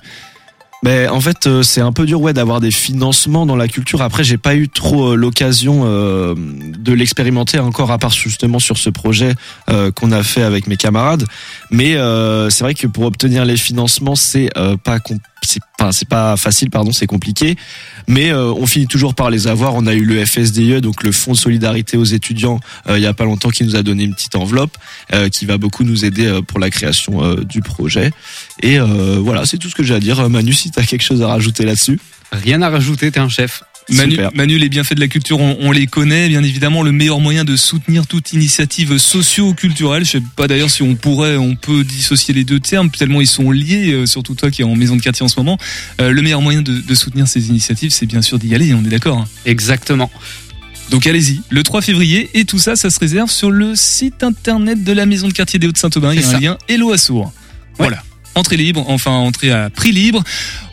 Mais 0.84 1.08
en 1.08 1.22
fait, 1.22 1.46
euh, 1.46 1.62
c'est 1.62 1.82
un 1.82 1.92
peu 1.92 2.06
dur 2.06 2.22
ouais 2.22 2.34
d'avoir 2.34 2.60
des 2.60 2.72
financements 2.72 3.46
dans 3.46 3.56
la 3.56 3.68
culture. 3.68 4.02
Après, 4.02 4.24
j'ai 4.24 4.38
pas 4.38 4.56
eu 4.56 4.68
trop 4.68 5.12
euh, 5.12 5.16
l'occasion 5.16 5.84
euh, 5.86 6.34
de 6.36 6.94
l'expérimenter 6.94 7.60
encore 7.60 7.92
à 7.92 8.00
part 8.00 8.12
justement 8.12 8.60
sur 8.60 8.78
ce 8.78 8.90
projet 8.90 9.36
euh, 9.70 9.92
qu'on 9.92 10.12
a 10.12 10.24
fait 10.24 10.42
avec 10.42 10.68
mes 10.68 10.78
camarades. 10.78 11.26
Mais 11.70 11.96
euh, 11.96 12.50
c'est 12.50 12.64
vrai 12.64 12.74
que 12.74 12.88
pour 12.88 13.06
obtenir 13.06 13.46
les 13.46 13.58
financements, 13.58 14.16
c'est 14.16 14.50
pas 14.84 15.00
c'est 15.44 15.62
pas 15.86 15.92
c'est 15.92 16.08
pas 16.08 16.38
facile 16.38 16.70
pardon, 16.70 16.92
c'est 16.92 17.08
compliqué. 17.08 17.56
Mais 18.08 18.32
euh, 18.32 18.52
on 18.54 18.66
finit 18.66 18.88
toujours 18.88 19.16
par 19.16 19.30
les 19.30 19.48
avoir. 19.48 19.76
On 19.76 19.86
a 19.88 19.94
eu 19.94 20.06
le 20.06 20.26
FSDE, 20.26 20.80
donc 20.80 21.04
le 21.04 21.12
Fonds 21.12 21.34
de 21.34 21.38
solidarité 21.38 21.98
aux 21.98 22.04
étudiants, 22.04 22.60
euh, 22.88 22.98
il 22.98 23.04
y 23.04 23.08
a 23.08 23.14
pas 23.14 23.26
longtemps, 23.26 23.50
qui 23.50 23.64
nous 23.64 23.76
a 23.76 23.84
donné 23.84 24.04
une 24.04 24.14
petite 24.14 24.36
enveloppe 24.36 24.78
euh, 25.14 25.30
qui 25.30 25.46
va 25.46 25.58
beaucoup 25.58 25.84
nous 25.84 26.06
aider 26.06 26.40
pour 26.48 26.60
la 26.60 26.70
création 26.70 27.36
du 27.44 27.62
projet. 27.62 28.12
Et 28.62 28.80
voilà, 28.80 29.46
c'est 29.46 29.58
tout 29.58 29.70
ce 29.70 29.76
que 29.76 29.84
j'ai 29.84 29.96
à 29.96 30.00
dire. 30.00 30.30
Manu, 30.30 30.54
si 30.54 30.72
t'as 30.72 30.84
quelque 30.84 31.04
chose 31.04 31.22
à 31.22 31.28
rajouter 31.28 31.66
là-dessus. 31.66 32.00
Rien 32.32 32.62
à 32.62 32.70
rajouter, 32.70 33.12
t'es 33.12 33.20
un 33.20 33.30
chef. 33.30 33.64
Manu, 33.90 34.58
les 34.58 34.70
bienfaits 34.70 34.94
de 34.96 35.00
la 35.00 35.08
culture, 35.08 35.40
on, 35.40 35.58
on 35.60 35.72
les 35.72 35.88
connaît. 35.88 36.30
Bien 36.30 36.44
évidemment, 36.44 36.84
le 36.84 36.92
meilleur 36.92 37.20
moyen 37.20 37.44
de 37.44 37.56
soutenir 37.56 38.08
toute 38.08 38.32
initiative 38.34 38.98
socio-culturelle. 38.98 40.06
Je 40.06 40.12
sais 40.12 40.24
pas 40.36 40.48
d'ailleurs 40.48 40.70
si 40.70 40.82
on 40.84 40.96
pourrait, 40.96 41.36
on 41.38 41.56
peut 41.56 41.84
dissocier 41.84 42.34
les 42.34 42.44
deux 42.44 42.60
termes 42.60 42.90
tellement 42.90 43.22
ils 43.22 43.28
sont 43.28 43.52
liés. 43.52 43.92
euh, 43.92 44.06
surtout 44.06 44.34
toi 44.36 44.52
qui 44.52 44.62
es 44.62 44.66
en 44.66 44.76
maison 44.76 44.96
de 44.96 45.02
quartier 45.02 45.24
en 45.24 45.28
ce 45.28 45.40
moment. 45.40 45.58
Euh, 46.00 46.12
le 46.12 46.22
meilleur 46.22 46.42
moyen 46.42 46.62
de, 46.62 46.80
de 46.80 46.96
soutenir 46.96 47.28
ces 47.28 47.50
initiatives, 47.50 47.92
c'est 47.92 48.06
bien 48.06 48.22
sûr 48.22 48.40
d'y 48.40 48.54
aller. 48.56 48.74
On 48.74 48.84
est 48.86 48.90
d'accord. 48.90 49.18
hein. 49.20 49.28
Exactement. 49.46 50.10
Donc 50.90 51.08
allez-y, 51.08 51.42
le 51.50 51.64
3 51.64 51.82
février 51.82 52.30
et 52.34 52.44
tout 52.46 52.60
ça, 52.60 52.76
ça 52.76 52.90
se 52.90 53.00
réserve 53.00 53.32
sur 53.32 53.50
le 53.50 53.76
site 53.76 54.24
internet 54.24 54.84
de 54.84 54.92
la 54.92 55.06
maison 55.06 55.28
de 55.30 55.34
quartier 55.34 55.58
des 55.58 55.68
Hauts-de-Saint-Aubin. 55.68 56.14
Il 56.14 56.20
y 56.20 56.24
a 56.24 56.28
un 56.28 56.32
ça. 56.32 56.40
lien 56.40 56.58
Hello 56.68 56.92
Assour. 56.92 57.32
Voilà. 57.78 58.04
Entrée 58.36 58.58
libre, 58.58 58.86
enfin 58.88 59.12
entrée 59.12 59.52
à 59.52 59.70
prix 59.70 59.92
libre. 59.92 60.24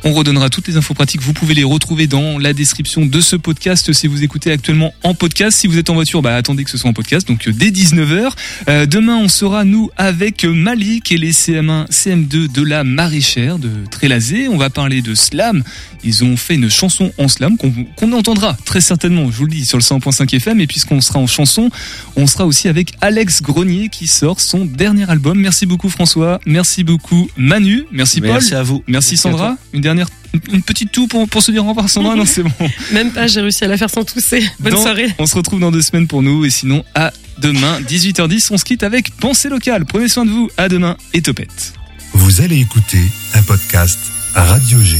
On 0.04 0.12
redonnera 0.12 0.48
toutes 0.48 0.68
les 0.68 0.76
infos 0.76 0.94
pratiques. 0.94 1.20
Vous 1.20 1.32
pouvez 1.32 1.54
les 1.54 1.64
retrouver 1.64 2.06
dans 2.06 2.38
la 2.38 2.52
description 2.52 3.04
de 3.04 3.20
ce 3.20 3.34
podcast 3.34 3.92
si 3.92 4.06
vous 4.06 4.22
écoutez 4.22 4.52
actuellement 4.52 4.94
en 5.02 5.14
podcast. 5.14 5.58
Si 5.58 5.66
vous 5.66 5.76
êtes 5.76 5.90
en 5.90 5.94
voiture, 5.94 6.22
bah, 6.22 6.36
attendez 6.36 6.62
que 6.62 6.70
ce 6.70 6.78
soit 6.78 6.88
en 6.88 6.92
podcast. 6.92 7.26
Donc 7.26 7.48
dès 7.48 7.70
19h. 7.70 8.86
demain, 8.86 9.16
on 9.16 9.28
sera 9.28 9.64
nous 9.64 9.90
avec 9.96 10.44
Malik 10.44 11.10
et 11.10 11.18
les 11.18 11.32
CM1, 11.32 11.88
CM2 11.90 12.50
de 12.50 12.62
la 12.62 12.84
maraîchère 12.84 13.58
de 13.58 13.70
Trélazé. 13.90 14.46
On 14.48 14.56
va 14.56 14.70
parler 14.70 15.02
de 15.02 15.14
slam. 15.14 15.64
Ils 16.04 16.22
ont 16.22 16.36
fait 16.36 16.54
une 16.54 16.70
chanson 16.70 17.12
en 17.18 17.26
slam 17.26 17.56
qu'on 17.58 18.12
entendra 18.12 18.56
très 18.64 18.80
certainement, 18.80 19.30
je 19.30 19.36
vous 19.36 19.46
le 19.46 19.50
dis, 19.50 19.66
sur 19.66 19.78
le 19.78 19.82
100.5 19.82 20.32
FM. 20.36 20.60
Et 20.60 20.66
puisqu'on 20.66 21.00
sera 21.00 21.18
en 21.18 21.26
chanson, 21.26 21.70
on 22.16 22.26
sera 22.26 22.46
aussi 22.46 22.68
avec 22.68 22.92
Alex 23.00 23.42
Grenier 23.42 23.88
qui 23.88 24.06
sort 24.06 24.40
son 24.40 24.64
dernier 24.64 25.10
album. 25.10 25.38
Merci 25.38 25.66
beaucoup 25.66 25.88
François, 25.88 26.40
merci 26.46 26.84
beaucoup 26.84 27.28
Manu, 27.48 27.86
merci 27.90 28.20
Paul. 28.20 28.32
Merci 28.32 28.54
à 28.54 28.62
vous. 28.62 28.84
Merci, 28.86 29.16
Sandra. 29.16 29.56
Une 29.72 29.80
dernière 29.80 30.08
une 30.52 30.62
petite 30.62 30.92
toux 30.92 31.06
pour, 31.06 31.26
pour 31.26 31.42
se 31.42 31.50
dire 31.50 31.64
au 31.64 31.70
revoir 31.70 31.88
Sandra 31.88 32.14
Non 32.14 32.26
c'est 32.26 32.42
bon. 32.42 32.50
Même 32.92 33.10
pas, 33.12 33.26
j'ai 33.26 33.40
réussi 33.40 33.64
à 33.64 33.68
la 33.68 33.78
faire 33.78 33.88
sans 33.88 34.04
tousser. 34.04 34.46
Bonne 34.60 34.76
soirée. 34.76 35.08
On 35.18 35.24
se 35.24 35.34
retrouve 35.34 35.58
dans 35.58 35.70
deux 35.70 35.80
semaines 35.80 36.06
pour 36.06 36.22
nous 36.22 36.44
et 36.44 36.50
sinon 36.50 36.84
à 36.94 37.12
demain 37.38 37.80
18h10 37.80 38.48
on 38.50 38.58
se 38.58 38.64
quitte 38.64 38.82
avec 38.82 39.10
Pensée 39.16 39.48
locale. 39.48 39.86
Prenez 39.86 40.08
soin 40.08 40.26
de 40.26 40.30
vous, 40.30 40.50
à 40.58 40.68
demain 40.68 40.98
et 41.14 41.22
topette. 41.22 41.72
Vous 42.12 42.42
allez 42.42 42.60
écouter 42.60 43.00
un 43.34 43.42
podcast 43.42 43.98
à 44.34 44.44
Radio 44.44 44.78
G. 44.82 44.98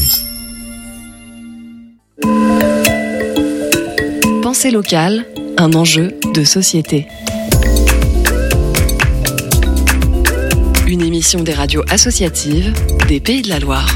Pensée 4.41 4.71
locale, 4.71 5.27
un 5.59 5.73
enjeu 5.73 6.15
de 6.33 6.43
société. 6.43 7.05
Une 10.89 11.03
émission 11.03 11.43
des 11.43 11.53
radios 11.53 11.83
associatives 11.87 12.73
des 13.07 13.19
Pays 13.19 13.43
de 13.43 13.49
la 13.49 13.59
Loire. 13.59 13.95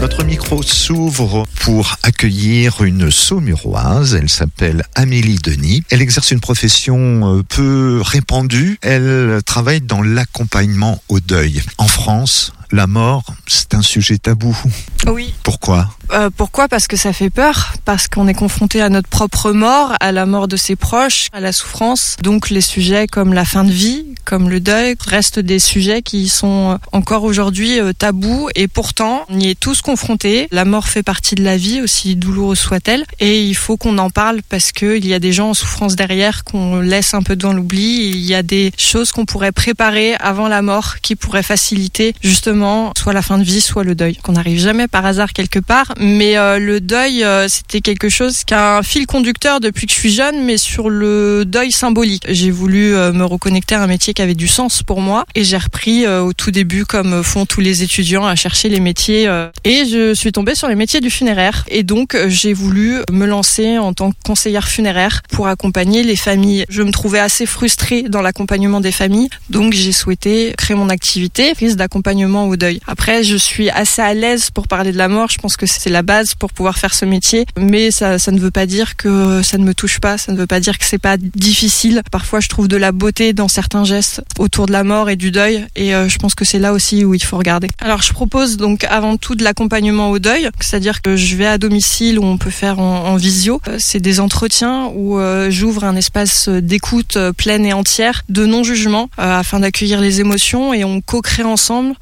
Notre 0.00 0.24
micro 0.24 0.64
s'ouvre 0.64 1.46
pour 1.60 1.94
accueillir 2.02 2.82
une 2.82 3.08
saumuroise. 3.08 4.16
Elle 4.16 4.28
s'appelle 4.28 4.82
Amélie 4.96 5.38
Denis. 5.38 5.84
Elle 5.90 6.02
exerce 6.02 6.32
une 6.32 6.40
profession 6.40 7.36
euh, 7.36 7.42
peu 7.44 8.00
répandue. 8.04 8.78
Elle 8.82 9.38
travaille 9.46 9.80
dans 9.80 10.02
l'accompagnement 10.02 11.00
au 11.08 11.20
deuil. 11.20 11.62
En 11.78 11.86
France, 11.86 12.52
la 12.70 12.86
mort, 12.86 13.24
c'est 13.46 13.74
un 13.74 13.82
sujet 13.82 14.18
tabou. 14.18 14.56
Oui. 15.06 15.34
Pourquoi? 15.42 15.88
Euh, 16.12 16.30
Pourquoi? 16.34 16.68
Parce 16.68 16.86
que 16.86 16.96
ça 16.96 17.12
fait 17.12 17.30
peur, 17.30 17.74
parce 17.84 18.08
qu'on 18.08 18.28
est 18.28 18.34
confronté 18.34 18.80
à 18.80 18.88
notre 18.88 19.08
propre 19.08 19.52
mort, 19.52 19.94
à 20.00 20.12
la 20.12 20.26
mort 20.26 20.48
de 20.48 20.56
ses 20.56 20.76
proches, 20.76 21.28
à 21.32 21.40
la 21.40 21.52
souffrance. 21.52 22.16
Donc 22.22 22.50
les 22.50 22.60
sujets 22.60 23.06
comme 23.06 23.32
la 23.32 23.44
fin 23.44 23.64
de 23.64 23.70
vie, 23.70 24.06
comme 24.24 24.48
le 24.50 24.60
deuil, 24.60 24.96
restent 25.06 25.38
des 25.38 25.58
sujets 25.58 26.02
qui 26.02 26.28
sont 26.28 26.78
encore 26.92 27.24
aujourd'hui 27.24 27.78
euh, 27.80 27.92
tabous 27.92 28.48
et 28.54 28.68
pourtant 28.68 29.24
on 29.28 29.38
y 29.38 29.48
est 29.48 29.58
tous 29.58 29.80
confrontés. 29.80 30.48
La 30.50 30.64
mort 30.64 30.88
fait 30.88 31.02
partie 31.02 31.34
de 31.34 31.44
la 31.44 31.56
vie, 31.56 31.80
aussi 31.80 32.16
douloureuse 32.16 32.58
soit-elle, 32.58 33.04
et 33.20 33.42
il 33.42 33.54
faut 33.54 33.76
qu'on 33.76 33.98
en 33.98 34.10
parle 34.10 34.40
parce 34.48 34.72
qu'il 34.72 35.06
y 35.06 35.14
a 35.14 35.18
des 35.18 35.32
gens 35.32 35.50
en 35.50 35.54
souffrance 35.54 35.96
derrière 35.96 36.44
qu'on 36.44 36.80
laisse 36.80 37.14
un 37.14 37.22
peu 37.22 37.36
dans 37.36 37.52
l'oubli. 37.52 38.08
Il 38.08 38.24
y 38.24 38.34
a 38.34 38.42
des 38.42 38.72
choses 38.76 39.12
qu'on 39.12 39.24
pourrait 39.26 39.52
préparer 39.52 40.14
avant 40.16 40.48
la 40.48 40.62
mort 40.62 41.00
qui 41.00 41.16
pourraient 41.16 41.42
faciliter 41.42 42.14
justement 42.22 42.57
soit 42.96 43.12
la 43.12 43.22
fin 43.22 43.38
de 43.38 43.44
vie, 43.44 43.60
soit 43.60 43.84
le 43.84 43.94
deuil. 43.94 44.16
Qu'on 44.16 44.32
n'arrive 44.32 44.58
jamais 44.58 44.88
par 44.88 45.04
hasard 45.06 45.32
quelque 45.32 45.58
part, 45.58 45.94
mais 45.98 46.36
euh, 46.36 46.58
le 46.58 46.80
deuil, 46.80 47.24
euh, 47.24 47.48
c'était 47.48 47.80
quelque 47.80 48.08
chose 48.08 48.44
qui 48.44 48.54
a 48.54 48.78
un 48.78 48.82
fil 48.82 49.06
conducteur 49.06 49.60
depuis 49.60 49.86
que 49.86 49.92
je 49.92 49.98
suis 49.98 50.12
jeune, 50.12 50.44
mais 50.44 50.56
sur 50.56 50.90
le 50.90 51.44
deuil 51.44 51.72
symbolique. 51.72 52.24
J'ai 52.28 52.50
voulu 52.50 52.94
euh, 52.94 53.12
me 53.12 53.24
reconnecter 53.24 53.74
à 53.74 53.82
un 53.82 53.86
métier 53.86 54.14
qui 54.14 54.22
avait 54.22 54.34
du 54.34 54.48
sens 54.48 54.82
pour 54.82 55.00
moi, 55.00 55.24
et 55.34 55.44
j'ai 55.44 55.56
repris 55.56 56.06
au 56.06 56.32
tout 56.32 56.50
début, 56.50 56.84
comme 56.84 57.22
font 57.22 57.46
tous 57.46 57.60
les 57.60 57.82
étudiants, 57.82 58.26
à 58.26 58.34
chercher 58.34 58.68
les 58.68 58.80
métiers, 58.80 59.28
et 59.64 59.84
je 59.86 60.14
suis 60.14 60.32
tombée 60.32 60.54
sur 60.54 60.68
les 60.68 60.74
métiers 60.74 61.00
du 61.00 61.10
funéraire. 61.10 61.64
Et 61.68 61.82
donc, 61.82 62.16
j'ai 62.26 62.52
voulu 62.52 62.98
me 63.10 63.26
lancer 63.26 63.78
en 63.78 63.92
tant 63.92 64.10
que 64.10 64.16
conseillère 64.24 64.68
funéraire 64.68 65.22
pour 65.30 65.48
accompagner 65.48 66.02
les 66.02 66.16
familles. 66.16 66.64
Je 66.68 66.82
me 66.82 66.90
trouvais 66.90 67.18
assez 67.18 67.46
frustrée 67.46 68.02
dans 68.02 68.22
l'accompagnement 68.22 68.80
des 68.80 68.92
familles, 68.92 69.28
donc 69.50 69.72
j'ai 69.72 69.92
souhaité 69.92 70.54
créer 70.56 70.76
mon 70.76 70.88
activité, 70.88 71.54
prise 71.54 71.76
d'accompagnement 71.76 72.47
au 72.48 72.56
deuil. 72.56 72.80
Après, 72.86 73.22
je 73.22 73.36
suis 73.36 73.70
assez 73.70 74.02
à 74.02 74.14
l'aise 74.14 74.50
pour 74.50 74.68
parler 74.68 74.92
de 74.92 74.98
la 74.98 75.08
mort. 75.08 75.28
Je 75.30 75.38
pense 75.38 75.56
que 75.56 75.66
c'est 75.66 75.90
la 75.90 76.02
base 76.02 76.34
pour 76.34 76.52
pouvoir 76.52 76.78
faire 76.78 76.94
ce 76.94 77.04
métier. 77.04 77.46
Mais 77.56 77.90
ça, 77.90 78.18
ça 78.18 78.32
ne 78.32 78.38
veut 78.38 78.50
pas 78.50 78.66
dire 78.66 78.96
que 78.96 79.42
ça 79.42 79.58
ne 79.58 79.64
me 79.64 79.74
touche 79.74 80.00
pas. 80.00 80.18
Ça 80.18 80.32
ne 80.32 80.36
veut 80.36 80.46
pas 80.46 80.60
dire 80.60 80.78
que 80.78 80.84
c'est 80.84 80.98
pas 80.98 81.16
difficile. 81.16 82.02
Parfois, 82.10 82.40
je 82.40 82.48
trouve 82.48 82.68
de 82.68 82.76
la 82.76 82.92
beauté 82.92 83.32
dans 83.32 83.48
certains 83.48 83.84
gestes 83.84 84.22
autour 84.38 84.66
de 84.66 84.72
la 84.72 84.84
mort 84.84 85.10
et 85.10 85.16
du 85.16 85.30
deuil. 85.30 85.66
Et 85.76 85.94
euh, 85.94 86.08
je 86.08 86.18
pense 86.18 86.34
que 86.34 86.44
c'est 86.44 86.58
là 86.58 86.72
aussi 86.72 87.04
où 87.04 87.14
il 87.14 87.22
faut 87.22 87.38
regarder. 87.38 87.68
Alors, 87.80 88.02
je 88.02 88.12
propose 88.12 88.56
donc 88.56 88.84
avant 88.84 89.16
tout 89.16 89.34
de 89.34 89.44
l'accompagnement 89.44 90.10
au 90.10 90.18
deuil. 90.18 90.48
C'est-à-dire 90.60 91.02
que 91.02 91.16
je 91.16 91.36
vais 91.36 91.46
à 91.46 91.58
domicile 91.58 92.18
où 92.18 92.24
on 92.24 92.38
peut 92.38 92.50
faire 92.50 92.78
en, 92.78 93.16
visio. 93.16 93.60
Euh, 93.68 93.76
c'est 93.78 94.00
des 94.00 94.20
entretiens 94.20 94.90
où 94.94 95.18
euh, 95.18 95.50
j'ouvre 95.50 95.84
un 95.84 95.96
espace 95.96 96.48
d'écoute 96.48 97.18
pleine 97.36 97.64
et 97.66 97.72
entière, 97.72 98.24
de 98.28 98.46
non-jugement, 98.46 99.10
afin 99.16 99.60
d'accueillir 99.60 100.00
les 100.00 100.20
émotions 100.20 100.72
et 100.72 100.84
on 100.84 101.00
co-crée 101.00 101.42
ensemble 101.42 101.94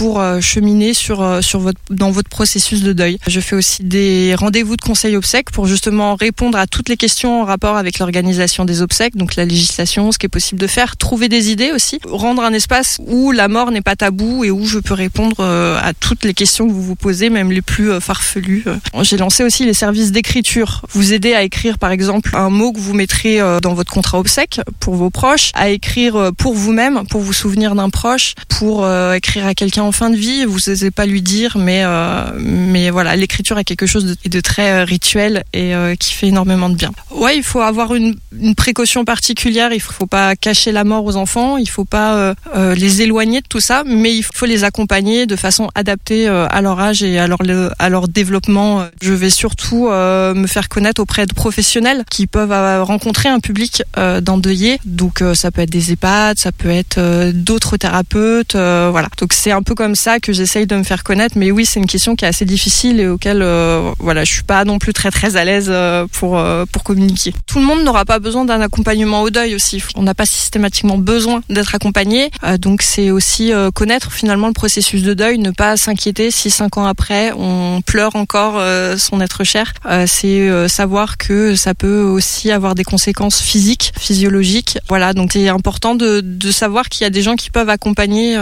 pour 0.00 0.18
euh, 0.18 0.40
cheminer 0.40 0.94
sur, 0.94 1.20
euh, 1.20 1.42
sur 1.42 1.60
votre, 1.60 1.78
dans 1.90 2.10
votre 2.10 2.30
processus 2.30 2.82
de 2.82 2.94
deuil. 2.94 3.18
Je 3.26 3.38
fais 3.38 3.54
aussi 3.54 3.82
des 3.82 4.34
rendez-vous 4.34 4.76
de 4.76 4.80
conseil 4.80 5.14
obsèques 5.14 5.50
pour 5.50 5.66
justement 5.66 6.14
répondre 6.14 6.56
à 6.56 6.66
toutes 6.66 6.88
les 6.88 6.96
questions 6.96 7.42
en 7.42 7.44
rapport 7.44 7.76
avec 7.76 7.98
l'organisation 7.98 8.64
des 8.64 8.80
obsèques, 8.80 9.14
donc 9.14 9.36
la 9.36 9.44
législation, 9.44 10.10
ce 10.10 10.16
qui 10.16 10.24
est 10.24 10.30
possible 10.30 10.58
de 10.58 10.66
faire, 10.66 10.96
trouver 10.96 11.28
des 11.28 11.50
idées 11.50 11.70
aussi, 11.70 11.98
rendre 12.08 12.42
un 12.42 12.54
espace 12.54 12.96
où 13.08 13.30
la 13.30 13.48
mort 13.48 13.72
n'est 13.72 13.82
pas 13.82 13.94
tabou 13.94 14.42
et 14.42 14.50
où 14.50 14.64
je 14.64 14.78
peux 14.78 14.94
répondre 14.94 15.36
euh, 15.40 15.78
à 15.82 15.92
toutes 15.92 16.24
les 16.24 16.32
questions 16.32 16.66
que 16.66 16.72
vous 16.72 16.82
vous 16.82 16.96
posez, 16.96 17.28
même 17.28 17.52
les 17.52 17.60
plus 17.60 18.00
farfelues. 18.00 18.64
J'ai 19.02 19.18
lancé 19.18 19.44
aussi 19.44 19.66
les 19.66 19.74
services 19.74 20.12
d'écriture, 20.12 20.80
vous 20.94 21.12
aider 21.12 21.34
à 21.34 21.42
écrire 21.42 21.76
par 21.76 21.90
exemple 21.90 22.34
un 22.34 22.48
mot 22.48 22.72
que 22.72 22.80
vous 22.80 22.94
mettrez 22.94 23.38
dans 23.60 23.74
votre 23.74 23.92
contrat 23.92 24.18
obsèque 24.18 24.62
pour 24.80 24.94
vos 24.94 25.10
proches, 25.10 25.50
à 25.52 25.68
écrire 25.68 26.30
pour 26.38 26.54
vous-même, 26.54 27.02
pour 27.10 27.20
vous 27.20 27.34
souvenir 27.34 27.74
d'un 27.74 27.90
proche, 27.90 28.32
pour 28.48 28.90
écrire 29.12 29.44
à 29.44 29.54
quelqu'un 29.54 29.89
en 29.90 29.92
fin 29.92 30.10
de 30.10 30.16
vie, 30.16 30.44
vous 30.44 30.60
n'osez 30.68 30.92
pas 30.92 31.04
lui 31.04 31.20
dire, 31.20 31.58
mais 31.58 31.82
euh, 31.84 32.22
mais 32.38 32.90
voilà, 32.90 33.16
l'écriture 33.16 33.58
est 33.58 33.64
quelque 33.64 33.86
chose 33.86 34.16
de, 34.24 34.40
très 34.40 34.70
euh, 34.70 34.84
rituel 34.84 35.42
et 35.52 35.74
euh, 35.74 35.96
qui 35.96 36.14
fait 36.14 36.28
énormément 36.28 36.68
de 36.68 36.76
bien. 36.76 36.92
Ouais, 37.10 37.36
il 37.36 37.42
faut 37.42 37.60
avoir 37.60 37.92
une, 37.96 38.14
précaution 38.56 39.04
particulière. 39.04 39.72
Il 39.72 39.80
faut, 39.80 39.92
faut 39.92 40.06
pas 40.06 40.36
cacher 40.36 40.70
la 40.70 40.84
mort 40.84 41.04
aux 41.04 41.16
enfants. 41.16 41.56
Il 41.56 41.68
faut 41.68 41.84
pas 41.84 42.34
les 42.76 43.02
éloigner 43.02 43.40
de 43.40 43.48
tout 43.48 43.58
ça, 43.58 43.82
mais 43.84 44.14
il 44.14 44.22
faut 44.22 44.46
les 44.46 44.62
accompagner 44.62 45.26
de 45.26 45.34
façon 45.34 45.68
adaptée 45.74 46.28
à 46.28 46.60
leur 46.60 46.78
âge 46.78 47.02
et 47.02 47.18
à 47.18 47.26
leur 47.26 47.40
à 47.78 47.88
leur 47.88 48.06
développement. 48.06 48.86
Je 49.02 49.12
vais 49.12 49.30
surtout 49.30 49.88
me 49.88 50.46
faire 50.46 50.68
connaître 50.68 51.00
auprès 51.00 51.26
de 51.26 51.34
professionnels 51.34 52.04
qui 52.08 52.28
peuvent 52.28 52.52
rencontrer 52.84 53.28
un 53.28 53.40
public 53.40 53.82
d'endeuillés. 54.20 54.78
Donc 54.84 55.22
ça 55.34 55.50
peut 55.50 55.62
être 55.62 55.70
des 55.70 55.92
EHPAD, 55.92 56.38
ça 56.38 56.52
peut 56.52 56.70
être 56.70 57.00
d'autres 57.32 57.76
thérapeutes, 57.76 58.54
voilà. 58.54 59.08
Donc 59.18 59.32
c'est 59.32 59.52
un 59.52 59.62
peu 59.62 59.74
comme 59.80 59.94
ça 59.94 60.20
que 60.20 60.34
j'essaye 60.34 60.66
de 60.66 60.76
me 60.76 60.82
faire 60.82 61.02
connaître. 61.02 61.38
Mais 61.38 61.50
oui, 61.50 61.64
c'est 61.64 61.80
une 61.80 61.86
question 61.86 62.14
qui 62.14 62.26
est 62.26 62.28
assez 62.28 62.44
difficile 62.44 63.00
et 63.00 63.08
auquel 63.08 63.40
euh, 63.40 63.92
voilà, 63.98 64.24
je 64.24 64.30
suis 64.30 64.42
pas 64.42 64.66
non 64.66 64.78
plus 64.78 64.92
très 64.92 65.10
très 65.10 65.36
à 65.36 65.44
l'aise 65.46 65.68
euh, 65.70 66.06
pour 66.12 66.36
euh, 66.36 66.66
pour 66.70 66.84
communiquer. 66.84 67.32
Tout 67.46 67.60
le 67.60 67.64
monde 67.64 67.82
n'aura 67.82 68.04
pas 68.04 68.18
besoin 68.18 68.44
d'un 68.44 68.60
accompagnement 68.60 69.22
au 69.22 69.30
deuil 69.30 69.54
aussi. 69.54 69.82
On 69.94 70.02
n'a 70.02 70.12
pas 70.12 70.26
systématiquement 70.26 70.98
besoin 70.98 71.40
d'être 71.48 71.74
accompagné. 71.74 72.30
donc 72.58 72.82
c'est 72.82 73.10
aussi 73.10 73.52
connaître 73.74 74.12
finalement 74.12 74.48
le 74.48 74.52
processus 74.52 75.02
de 75.02 75.14
deuil, 75.14 75.38
ne 75.38 75.50
pas 75.50 75.78
s'inquiéter 75.78 76.30
si 76.30 76.50
cinq 76.50 76.76
ans 76.76 76.84
après 76.84 77.32
on 77.32 77.80
pleure 77.80 78.16
encore 78.16 78.60
son 78.98 79.20
être 79.22 79.44
cher. 79.44 79.72
c'est 80.06 80.68
savoir 80.68 81.16
que 81.16 81.54
ça 81.54 81.72
peut 81.74 82.02
aussi 82.02 82.50
avoir 82.50 82.74
des 82.74 82.84
conséquences 82.84 83.40
physiques, 83.40 83.92
physiologiques. 83.98 84.78
Voilà, 84.88 85.14
donc 85.14 85.30
c'est 85.32 85.48
important 85.48 85.94
de, 85.94 86.22
savoir 86.50 86.88
qu'il 86.90 87.04
y 87.04 87.06
a 87.06 87.10
des 87.10 87.22
gens 87.22 87.36
qui 87.36 87.50
peuvent 87.50 87.70
accompagner 87.70 88.36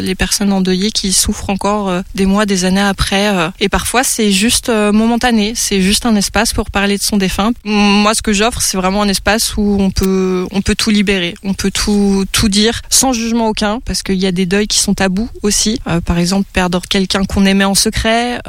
les 0.00 0.14
personnes 0.14 0.52
qui 0.92 1.12
souffrent 1.12 1.50
encore 1.50 1.88
euh, 1.88 2.02
des 2.14 2.26
mois, 2.26 2.46
des 2.46 2.64
années 2.64 2.80
après. 2.80 3.28
Euh. 3.28 3.50
Et 3.60 3.68
parfois, 3.68 4.04
c'est 4.04 4.30
juste 4.30 4.68
euh, 4.68 4.92
momentané. 4.92 5.52
C'est 5.54 5.80
juste 5.80 6.06
un 6.06 6.16
espace 6.16 6.52
pour 6.52 6.70
parler 6.70 6.98
de 6.98 7.02
son 7.02 7.16
défunt. 7.16 7.52
Moi, 7.64 8.14
ce 8.14 8.22
que 8.22 8.32
j'offre, 8.32 8.60
c'est 8.60 8.76
vraiment 8.76 9.02
un 9.02 9.08
espace 9.08 9.56
où 9.56 9.76
on 9.80 9.90
peut, 9.90 10.46
on 10.50 10.62
peut 10.62 10.74
tout 10.74 10.90
libérer. 10.90 11.34
On 11.42 11.54
peut 11.54 11.70
tout, 11.70 12.24
tout 12.32 12.48
dire 12.48 12.82
sans 12.90 13.12
jugement 13.12 13.48
aucun 13.48 13.80
parce 13.80 14.02
qu'il 14.02 14.16
y 14.16 14.26
a 14.26 14.32
des 14.32 14.46
deuils 14.46 14.66
qui 14.66 14.78
sont 14.78 14.94
tabous 14.94 15.28
aussi. 15.42 15.80
par 16.04 16.18
exemple, 16.18 16.48
perdre 16.52 16.82
quelqu'un 16.88 17.24
qu'on 17.24 17.44
aimait 17.44 17.64
en 17.64 17.74
secret, 17.74 18.40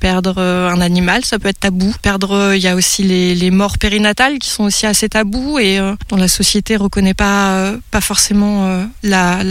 perdre 0.00 0.38
un 0.38 0.80
animal, 0.80 1.24
ça 1.24 1.38
peut 1.38 1.48
être 1.48 1.60
tabou. 1.60 1.94
Perdre, 2.02 2.54
il 2.54 2.60
y 2.60 2.68
a 2.68 2.74
aussi 2.74 3.02
les, 3.02 3.50
morts 3.50 3.78
périnatales 3.78 4.38
qui 4.38 4.48
sont 4.50 4.64
aussi 4.64 4.86
assez 4.86 5.08
tabous 5.08 5.58
et 5.58 5.78
dont 6.08 6.16
la 6.16 6.28
société 6.28 6.76
reconnaît 6.76 7.14
pas, 7.14 7.72
pas 7.90 8.00
forcément 8.00 8.86
la, 9.02 9.42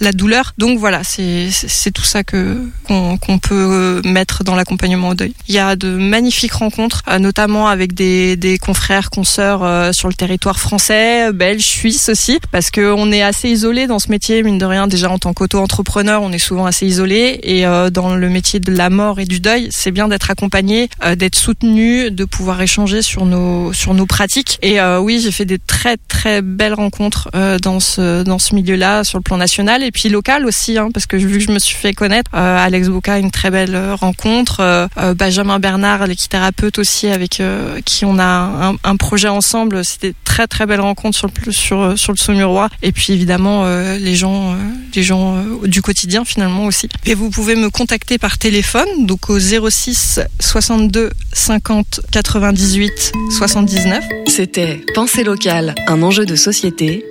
la 0.00 0.12
douleur. 0.12 0.54
Donc 0.58 0.78
voilà, 0.78 1.02
c'est 1.04 1.50
c'est 1.66 1.92
tout 1.92 2.02
ça 2.02 2.24
que 2.24 2.58
qu'on 2.86 3.18
qu'on 3.18 3.38
peut 3.38 4.00
mettre 4.04 4.44
dans 4.44 4.54
l'accompagnement 4.54 5.10
au 5.10 5.14
deuil. 5.14 5.34
Il 5.48 5.54
y 5.54 5.58
a 5.58 5.76
de 5.76 5.88
magnifiques 5.88 6.52
rencontres, 6.52 7.02
euh, 7.08 7.18
notamment 7.18 7.68
avec 7.68 7.94
des, 7.94 8.36
des 8.36 8.58
confrères, 8.58 9.10
consoeurs 9.10 9.62
euh, 9.62 9.92
sur 9.92 10.08
le 10.08 10.14
territoire 10.14 10.58
français, 10.58 11.32
belge, 11.32 11.62
suisse 11.62 12.08
aussi, 12.08 12.38
parce 12.50 12.70
que 12.70 12.92
on 12.92 13.12
est 13.12 13.22
assez 13.22 13.48
isolé 13.48 13.86
dans 13.86 13.98
ce 13.98 14.10
métier, 14.10 14.42
mine 14.42 14.58
de 14.58 14.64
rien. 14.64 14.86
Déjà 14.86 15.10
en 15.10 15.18
tant 15.18 15.32
qu'auto-entrepreneur, 15.32 16.22
on 16.22 16.32
est 16.32 16.38
souvent 16.38 16.66
assez 16.66 16.86
isolé, 16.86 17.40
et 17.42 17.66
euh, 17.66 17.90
dans 17.90 18.14
le 18.14 18.28
métier 18.28 18.60
de 18.60 18.72
la 18.72 18.90
mort 18.90 19.20
et 19.20 19.24
du 19.24 19.40
deuil, 19.40 19.68
c'est 19.70 19.90
bien 19.90 20.08
d'être 20.08 20.30
accompagné, 20.30 20.88
euh, 21.04 21.14
d'être 21.14 21.36
soutenu, 21.36 22.10
de 22.10 22.24
pouvoir 22.24 22.60
échanger 22.60 23.02
sur 23.02 23.26
nos 23.26 23.72
sur 23.72 23.94
nos 23.94 24.06
pratiques. 24.06 24.58
Et 24.62 24.80
euh, 24.80 24.98
oui, 24.98 25.20
j'ai 25.22 25.32
fait 25.32 25.44
des 25.44 25.58
très 25.58 25.96
très 26.08 26.42
belles 26.42 26.74
rencontres 26.74 27.28
euh, 27.34 27.58
dans 27.58 27.80
ce 27.80 28.22
dans 28.22 28.38
ce 28.38 28.54
milieu-là, 28.54 29.04
sur 29.04 29.18
le 29.18 29.22
plan 29.22 29.36
national 29.36 29.82
et 29.82 29.90
puis 29.90 30.08
local 30.08 30.46
aussi, 30.46 30.78
hein, 30.78 30.88
parce 30.92 31.06
que 31.06 31.16
vu 31.16 31.38
que 31.38 31.44
je 31.44 31.50
me 31.56 31.58
suis 31.58 31.76
fait 31.76 31.94
connaître, 31.94 32.30
euh, 32.34 32.58
Alex 32.58 32.88
Boca, 32.88 33.18
une 33.18 33.30
très 33.30 33.50
belle 33.50 33.74
euh, 33.74 33.94
rencontre, 33.94 34.60
euh, 34.60 35.14
Benjamin 35.14 35.58
Bernard, 35.58 36.06
l'équithérapeute 36.06 36.78
aussi, 36.78 37.06
avec 37.08 37.42
qui 37.84 38.04
on 38.04 38.18
a 38.18 38.74
un, 38.84 38.96
projet 38.96 39.28
ensemble. 39.28 39.84
C'était 39.84 40.14
très 40.24 40.46
très 40.46 40.66
belle 40.66 40.80
rencontre 40.80 41.16
sur 41.16 41.28
le 41.28 41.52
sur 41.52 41.98
sur 41.98 42.12
le 42.12 42.18
Saumurois. 42.18 42.68
Et 42.82 42.92
puis 42.92 43.12
évidemment 43.12 43.66
les 43.98 44.16
gens 44.16 44.56
les 44.94 45.02
gens 45.02 45.42
du 45.64 45.82
quotidien 45.82 46.24
finalement 46.24 46.64
aussi. 46.66 46.88
Et 47.04 47.14
vous 47.14 47.30
pouvez 47.30 47.54
me 47.54 47.70
contacter 47.70 48.18
par 48.18 48.38
téléphone, 48.38 48.88
donc 49.06 49.28
au 49.30 49.38
06 49.38 50.20
62 50.40 51.10
50 51.32 52.00
98 52.10 53.12
79. 53.30 54.04
C'était 54.26 54.80
Pensée 54.94 55.24
locale, 55.24 55.74
un 55.86 56.02
enjeu 56.02 56.24
de 56.26 56.36
société. 56.36 57.04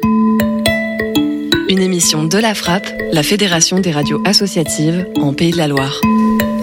Une 1.67 1.81
émission 1.81 2.23
de 2.23 2.37
la 2.37 2.53
Frappe, 2.53 2.87
la 3.11 3.23
Fédération 3.23 3.79
des 3.79 3.91
radios 3.91 4.21
associatives 4.23 5.07
en 5.15 5.33
Pays 5.33 5.51
de 5.51 5.57
la 5.57 5.67
Loire. 5.67 5.99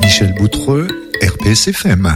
Michel 0.01 0.33
Boutreux, 0.35 0.87
RPSFM. 1.21 2.09